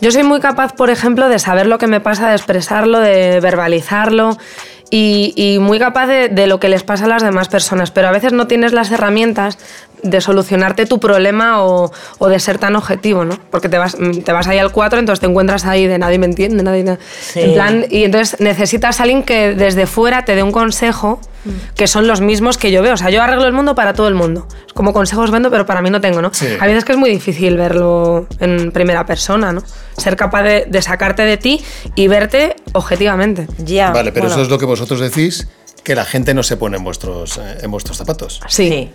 Yo 0.00 0.10
soy 0.10 0.24
muy 0.24 0.40
capaz, 0.40 0.72
por 0.72 0.90
ejemplo, 0.90 1.28
de 1.28 1.38
saber 1.38 1.66
lo 1.66 1.78
que 1.78 1.86
me 1.86 2.00
pasa, 2.00 2.30
de 2.30 2.34
expresarlo, 2.34 2.98
de 2.98 3.38
verbalizarlo 3.40 4.36
y, 4.90 5.32
y 5.36 5.60
muy 5.60 5.78
capaz 5.78 6.06
de, 6.06 6.28
de 6.28 6.46
lo 6.48 6.58
que 6.58 6.68
les 6.68 6.82
pasa 6.82 7.04
a 7.04 7.08
las 7.08 7.22
demás 7.22 7.48
personas. 7.48 7.92
Pero 7.92 8.08
a 8.08 8.10
veces 8.10 8.32
no 8.32 8.48
tienes 8.48 8.72
las 8.72 8.90
herramientas 8.90 9.58
de 10.02 10.20
solucionarte 10.20 10.86
tu 10.86 10.98
problema 11.00 11.62
o, 11.64 11.92
o 12.18 12.28
de 12.28 12.38
ser 12.40 12.58
tan 12.58 12.76
objetivo, 12.76 13.24
¿no? 13.24 13.38
Porque 13.50 13.68
te 13.68 13.78
vas, 13.78 13.96
mm, 13.98 14.22
te 14.22 14.32
vas 14.32 14.46
ahí 14.48 14.58
al 14.58 14.72
4, 14.72 14.98
entonces 14.98 15.20
te 15.20 15.26
encuentras 15.26 15.64
ahí 15.64 15.86
de 15.86 15.98
nadie 15.98 16.18
me 16.18 16.26
entiende, 16.26 16.62
nadie... 16.62 16.84
me-". 16.84 16.98
Sí. 17.20 17.40
En 17.40 17.54
plan, 17.54 17.86
y 17.88 18.04
entonces 18.04 18.40
necesitas 18.40 19.00
a 19.00 19.04
alguien 19.04 19.22
que 19.22 19.54
desde 19.54 19.86
fuera 19.86 20.24
te 20.24 20.34
dé 20.34 20.42
un 20.42 20.52
consejo 20.52 21.20
que 21.74 21.88
son 21.88 22.06
los 22.06 22.20
mismos 22.20 22.56
que 22.56 22.70
yo 22.70 22.82
veo. 22.82 22.94
O 22.94 22.96
sea, 22.96 23.10
yo 23.10 23.20
arreglo 23.20 23.46
el 23.46 23.52
mundo 23.52 23.74
para 23.74 23.94
todo 23.94 24.06
el 24.06 24.14
mundo. 24.14 24.46
Es 24.64 24.72
como 24.72 24.92
consejos 24.92 25.32
vendo, 25.32 25.50
pero 25.50 25.66
para 25.66 25.82
mí 25.82 25.90
no 25.90 26.00
tengo, 26.00 26.22
¿no? 26.22 26.30
Sí. 26.32 26.46
Hay 26.60 26.68
veces 26.68 26.84
que 26.84 26.92
es 26.92 26.98
muy 26.98 27.10
difícil 27.10 27.56
verlo 27.56 28.26
en 28.38 28.70
primera 28.70 29.04
persona, 29.06 29.52
¿no? 29.52 29.62
Ser 29.96 30.16
capaz 30.16 30.42
de, 30.44 30.66
de 30.68 30.82
sacarte 30.82 31.22
de 31.24 31.36
ti 31.38 31.60
y 31.96 32.06
verte 32.06 32.54
objetivamente. 32.74 33.48
Ya. 33.58 33.90
Vale, 33.90 34.12
pero 34.12 34.26
bueno, 34.26 34.34
eso 34.36 34.42
es 34.44 34.50
lo 34.50 34.58
que 34.58 34.66
vosotros 34.66 35.00
decís, 35.00 35.48
que 35.82 35.96
la 35.96 36.04
gente 36.04 36.32
no 36.32 36.44
se 36.44 36.56
pone 36.56 36.76
en 36.76 36.84
vuestros, 36.84 37.38
eh, 37.38 37.58
en 37.62 37.70
vuestros 37.72 37.96
zapatos. 37.96 38.40
Sí. 38.46 38.68
Sí. 38.68 38.90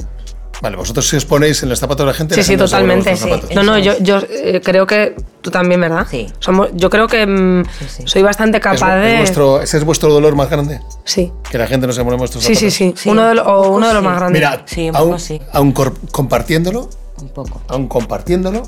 Vale, 0.61 0.75
vosotros 0.75 1.07
si 1.07 1.15
os 1.15 1.25
ponéis 1.25 1.61
en 1.61 1.69
los 1.69 1.79
zapatos 1.79 2.05
de 2.05 2.11
la 2.11 2.13
gente. 2.17 2.33
Sí, 2.33 2.39
la 2.39 2.43
sí, 2.43 2.51
gente 2.53 2.63
totalmente. 2.65 3.15
zapatos. 3.15 3.53
No, 3.53 3.61
no, 3.63 3.77
yo, 3.77 3.91
es. 3.91 3.99
yo 4.01 4.17
eh, 4.29 4.59
creo 4.63 4.87
que 4.87 5.15
tú 5.41 5.51
también, 5.51 5.79
¿verdad? 5.79 6.07
Sí. 6.09 6.27
Somos, 6.39 6.69
yo 6.73 6.89
creo 6.89 7.07
que 7.07 7.27
mm, 7.27 7.63
Sí, 7.79 7.85
sí. 7.97 8.03
soy 8.07 8.21
bastante 8.23 8.57
Es- 8.57 8.63
capaz 8.63 8.97
es 8.97 9.11
de... 9.11 9.17
vuestro- 9.19 9.61
ese 9.61 9.77
es 9.77 9.83
vuestro 9.83 10.11
dolor 10.11 10.35
más 10.35 10.49
grande. 10.49 10.81
Sí. 11.03 11.31
Que 11.51 11.59
la 11.59 11.67
gente 11.67 11.85
no 11.85 11.93
se 11.93 12.01
pone 12.03 12.13
en 12.15 12.19
vuestros 12.19 12.43
Sí, 12.43 12.55
zapatos. 12.55 12.73
sí, 12.73 12.89
sí. 12.89 12.93
Sí, 12.97 13.09
uno 13.09 13.27
de, 13.27 13.35
lo- 13.35 13.43
o 13.45 13.69
uno 13.69 13.87
de 13.87 13.93
los 13.93 14.01
sí. 14.01 14.07
más 14.07 14.17
grandes. 14.17 14.39
Mira, 14.41 14.63
Sí, 14.65 14.89
un 14.89 14.95
aún, 14.95 15.07
poco 15.09 15.19
sí. 15.19 15.41
aún 15.53 15.71
cor- 15.73 15.93
compartiéndolo, 16.11 16.89
Un 17.21 17.29
poco. 17.29 17.61
aún 17.67 17.87
compartiéndolo, 17.87 18.63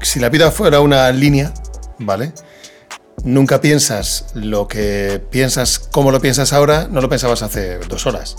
si 0.00 0.18
la 0.18 0.30
vida 0.30 0.50
fuera 0.50 0.80
una 0.80 1.10
línea, 1.12 1.52
¿vale? 1.98 2.32
Nunca 3.24 3.60
piensas 3.60 4.26
lo 4.34 4.66
que 4.66 5.22
piensas, 5.30 5.78
como 5.78 6.10
lo 6.10 6.20
piensas 6.20 6.52
ahora, 6.54 6.88
no 6.90 7.00
lo 7.02 7.08
pensabas 7.10 7.42
hace 7.42 7.78
dos 7.80 8.06
horas. 8.06 8.36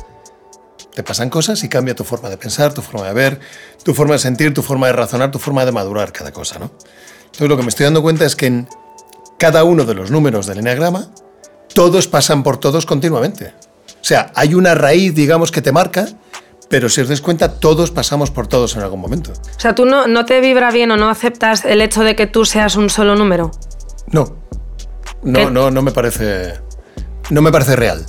Te 0.93 1.03
pasan 1.03 1.29
cosas 1.29 1.63
y 1.63 1.69
cambia 1.69 1.95
tu 1.95 2.03
forma 2.03 2.29
de 2.29 2.37
pensar, 2.37 2.73
tu 2.73 2.81
forma 2.81 3.07
de 3.07 3.13
ver, 3.13 3.39
tu 3.83 3.93
forma 3.93 4.13
de 4.13 4.19
sentir, 4.19 4.53
tu 4.53 4.61
forma 4.61 4.87
de 4.87 4.93
razonar, 4.93 5.31
tu 5.31 5.39
forma 5.39 5.65
de 5.65 5.71
madurar 5.71 6.11
cada 6.11 6.31
cosa, 6.31 6.59
¿no? 6.59 6.71
Entonces 7.25 7.49
lo 7.49 7.57
que 7.57 7.63
me 7.63 7.69
estoy 7.69 7.85
dando 7.85 8.03
cuenta 8.03 8.25
es 8.25 8.35
que 8.35 8.45
en 8.45 8.67
cada 9.39 9.63
uno 9.63 9.85
de 9.85 9.95
los 9.95 10.11
números 10.11 10.45
del 10.45 10.59
enneagrama, 10.59 11.09
todos 11.73 12.07
pasan 12.07 12.43
por 12.43 12.57
todos 12.57 12.85
continuamente. 12.85 13.53
O 13.87 14.05
sea, 14.05 14.31
hay 14.35 14.53
una 14.53 14.75
raíz, 14.75 15.15
digamos, 15.15 15.51
que 15.51 15.61
te 15.61 15.71
marca, 15.71 16.07
pero 16.69 16.89
si 16.89 17.01
os 17.01 17.07
dais 17.07 17.21
cuenta, 17.21 17.59
todos 17.59 17.91
pasamos 17.91 18.31
por 18.31 18.47
todos 18.47 18.75
en 18.75 18.83
algún 18.83 18.99
momento. 18.99 19.31
O 19.31 19.59
sea, 19.59 19.75
tú 19.75 19.85
no, 19.85 20.07
no 20.07 20.25
te 20.25 20.39
vibra 20.41 20.71
bien 20.71 20.91
o 20.91 20.97
no 20.97 21.09
aceptas 21.09 21.65
el 21.65 21.81
hecho 21.81 22.03
de 22.03 22.15
que 22.15 22.27
tú 22.27 22.45
seas 22.45 22.75
un 22.75 22.89
solo 22.89 23.15
número. 23.15 23.51
No. 24.07 24.35
¿Qué? 25.23 25.45
No, 25.45 25.49
no, 25.49 25.71
no 25.71 25.81
me 25.81 25.91
parece. 25.91 26.53
No 27.29 27.41
me 27.41 27.51
parece 27.51 27.75
real. 27.75 28.05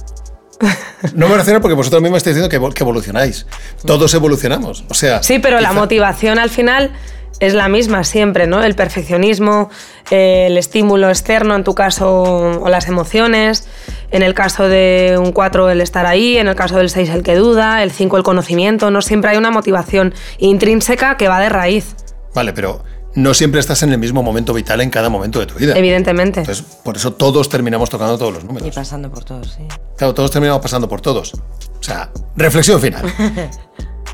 No 1.14 1.28
me 1.28 1.36
racional 1.36 1.60
porque 1.60 1.74
vosotros 1.74 2.00
mismos 2.02 2.18
estáis 2.18 2.36
diciendo 2.36 2.48
que, 2.50 2.60
evol- 2.60 2.72
que 2.74 2.82
evolucionáis. 2.82 3.46
Todos 3.84 4.12
evolucionamos. 4.14 4.84
O 4.88 4.94
sea. 4.94 5.22
Sí, 5.22 5.38
pero 5.38 5.60
la 5.60 5.72
motivación 5.72 6.38
al 6.38 6.50
final 6.50 6.92
es 7.40 7.52
la 7.52 7.68
misma 7.68 8.04
siempre, 8.04 8.46
¿no? 8.46 8.62
El 8.62 8.74
perfeccionismo, 8.74 9.68
el 10.10 10.56
estímulo 10.56 11.08
externo, 11.08 11.56
en 11.56 11.64
tu 11.64 11.74
caso, 11.74 12.22
o 12.22 12.68
las 12.68 12.86
emociones. 12.88 13.66
En 14.10 14.22
el 14.22 14.34
caso 14.34 14.68
de 14.68 15.16
un 15.18 15.32
4, 15.32 15.68
el 15.70 15.80
estar 15.80 16.06
ahí. 16.06 16.38
En 16.38 16.46
el 16.48 16.54
caso 16.54 16.78
del 16.78 16.90
6, 16.90 17.10
el 17.10 17.22
que 17.22 17.34
duda. 17.34 17.82
El 17.82 17.90
5, 17.90 18.16
el 18.16 18.22
conocimiento. 18.22 18.90
No 18.90 19.02
siempre 19.02 19.30
hay 19.32 19.36
una 19.36 19.50
motivación 19.50 20.14
intrínseca 20.38 21.16
que 21.16 21.28
va 21.28 21.40
de 21.40 21.48
raíz, 21.48 21.96
Vale, 22.34 22.52
pero 22.52 22.82
no 23.14 23.32
siempre 23.34 23.60
estás 23.60 23.82
en 23.82 23.92
el 23.92 23.98
mismo 23.98 24.22
momento 24.22 24.52
vital 24.52 24.80
en 24.80 24.90
cada 24.90 25.08
momento 25.08 25.38
de 25.40 25.46
tu 25.46 25.54
vida. 25.54 25.74
evidentemente. 25.76 26.40
Entonces, 26.40 26.64
por 26.82 26.96
eso 26.96 27.12
todos 27.12 27.48
terminamos 27.48 27.90
tocando 27.90 28.18
todos 28.18 28.32
los 28.34 28.44
Y 28.44 28.46
números. 28.46 28.74
pasando 28.74 29.10
por 29.10 29.24
todos, 29.24 29.52
sí. 29.56 29.64
Claro, 29.96 30.14
todos 30.14 30.30
terminamos 30.30 30.60
pasando 30.62 30.88
por 30.88 31.00
todos. 31.00 31.32
O 31.34 31.82
sea, 31.82 32.10
reflexión 32.36 32.80
final. 32.80 33.04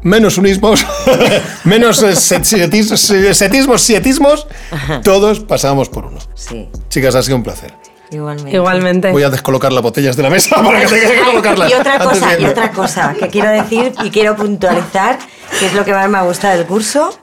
Menos 0.03 0.39
unismos, 0.39 0.87
menos 1.65 2.03
eh, 2.03 2.17
set- 2.17 2.43
setis- 2.45 3.35
setismos, 3.35 3.83
sietismos, 3.83 4.47
todos 5.05 5.41
pasamos 5.41 5.91
por 5.91 6.07
uno. 6.07 6.19
Sí, 6.35 6.71
Chicas, 6.89 7.15
ha 7.15 7.23
sido 7.23 7.37
un 7.37 7.43
placer. 7.43 7.75
igualmente. 8.11 8.57
Igualmente. 8.57 9.13
Voy 9.13 9.25
a 9.25 9.29
descolocar 9.29 9.71
las 9.75 9.83
botellas 9.83 10.17
de 10.17 10.23
la 10.23 10.31
mesa 10.31 10.57
para 10.57 10.81
que 10.81 10.87
tengas 10.87 11.11
que 11.11 11.21
colocarlas. 11.23 11.71
Y 11.71 11.75
otra 11.75 11.99
cosa, 11.99 12.41
y 12.41 12.45
otra 12.47 12.71
cosa 12.73 13.15
que 13.19 13.29
quiero 13.29 13.51
decir 13.51 13.93
y 14.03 14.09
quiero 14.11 14.37
puntualizar, 14.37 15.19
que 15.59 15.67
es 15.67 15.75
lo 15.75 15.85
que 15.85 15.93
más 15.93 16.09
me 16.09 16.17
ha 16.17 16.23
gustado 16.23 16.57
del 16.57 16.67
curso, 16.67 17.19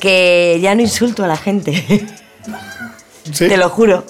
que 0.00 0.58
ya 0.62 0.74
no 0.74 0.80
insulto 0.82 1.24
a 1.24 1.26
la 1.26 1.36
gente. 1.36 1.72
¿Sí? 3.32 3.48
Te 3.48 3.56
lo 3.56 3.68
juro. 3.68 4.04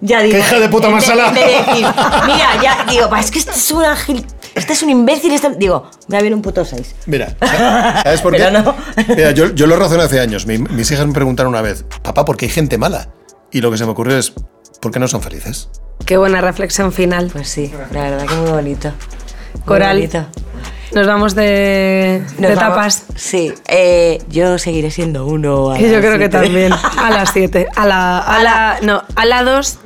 Ya 0.00 0.20
digo. 0.22 0.34
¡Qué 0.34 0.40
hija 0.40 0.60
de 0.60 0.68
puta 0.68 0.88
más 0.90 1.06
de 1.06 1.14
decir, 1.14 1.86
mira, 2.26 2.62
ya 2.62 2.84
digo, 2.88 3.08
"Pa, 3.10 3.18
es 3.20 3.30
que 3.32 3.38
este 3.40 3.50
es 3.52 3.70
un 3.72 3.84
ángel, 3.84 4.24
este 4.54 4.72
es 4.72 4.82
un 4.84 4.90
imbécil, 4.90 5.32
este... 5.32 5.50
digo, 5.56 5.90
me 6.06 6.20
viene 6.20 6.36
un 6.36 6.42
puto 6.42 6.64
6. 6.64 6.94
Mira, 7.06 7.34
¿sabes 8.04 8.20
por 8.20 8.32
qué? 8.36 8.44
Pero 8.44 8.62
no. 8.62 8.74
Mira, 9.08 9.32
yo, 9.32 9.52
yo 9.54 9.66
lo 9.66 9.76
razoné 9.76 10.04
hace 10.04 10.20
años. 10.20 10.46
Mi- 10.46 10.58
mis 10.58 10.88
hijas 10.92 11.06
me 11.06 11.12
preguntaron 11.12 11.50
una 11.52 11.62
vez, 11.62 11.84
papá, 12.02 12.24
¿por 12.24 12.36
qué 12.36 12.46
hay 12.46 12.50
gente 12.52 12.78
mala? 12.78 13.08
Y 13.50 13.60
lo 13.60 13.70
que 13.72 13.78
se 13.78 13.84
me 13.86 13.90
ocurrió 13.90 14.16
es, 14.18 14.32
¿por 14.80 14.92
qué 14.92 15.00
no 15.00 15.08
son 15.08 15.20
felices? 15.20 15.68
Qué 16.04 16.16
buena 16.16 16.40
reflexión 16.40 16.92
final. 16.92 17.30
Pues 17.32 17.48
sí, 17.48 17.72
la 17.92 18.02
verdad 18.10 18.26
que 18.26 18.34
muy 18.36 18.50
bonito. 18.50 18.92
Muy 19.54 19.62
Coral. 19.64 19.96
bonito. 19.96 20.26
Nos 20.94 21.06
vamos 21.06 21.34
de, 21.34 22.22
Nos 22.38 22.48
de 22.48 22.54
vamos- 22.54 22.58
tapas. 22.74 23.02
Sí, 23.14 23.52
eh, 23.68 24.22
yo 24.30 24.58
seguiré 24.58 24.90
siendo 24.90 25.26
uno. 25.26 25.70
a 25.72 25.78
Y 25.80 25.82
yo 25.84 25.92
las 25.92 26.00
creo 26.00 26.18
que 26.18 26.28
también. 26.28 26.72
A 26.72 27.10
las 27.10 27.30
7. 27.32 27.68
A 27.76 27.86
la, 27.86 28.18
a 28.18 28.42
la, 28.42 28.78
no, 28.82 29.02
a 29.14 29.26
la 29.26 29.42
2 29.42 29.78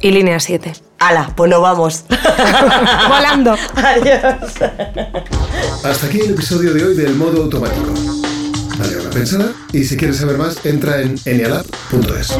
y 0.00 0.10
línea 0.10 0.40
7. 0.40 0.72
Ala, 0.98 1.30
pues 1.36 1.50
nos 1.50 1.60
vamos. 1.60 2.04
Volando. 3.08 3.56
Adiós. 3.76 4.52
Hasta 5.84 6.06
aquí 6.06 6.20
el 6.20 6.30
episodio 6.30 6.72
de 6.74 6.84
hoy 6.84 6.94
del 6.96 7.14
modo 7.14 7.42
automático. 7.44 7.92
Dale 8.78 8.96
una 9.00 9.10
pensada 9.10 9.52
y 9.72 9.84
si 9.84 9.96
quieres 9.96 10.16
saber 10.16 10.36
más, 10.36 10.64
entra 10.66 11.00
en 11.00 11.14
enialab.es. 11.24 12.32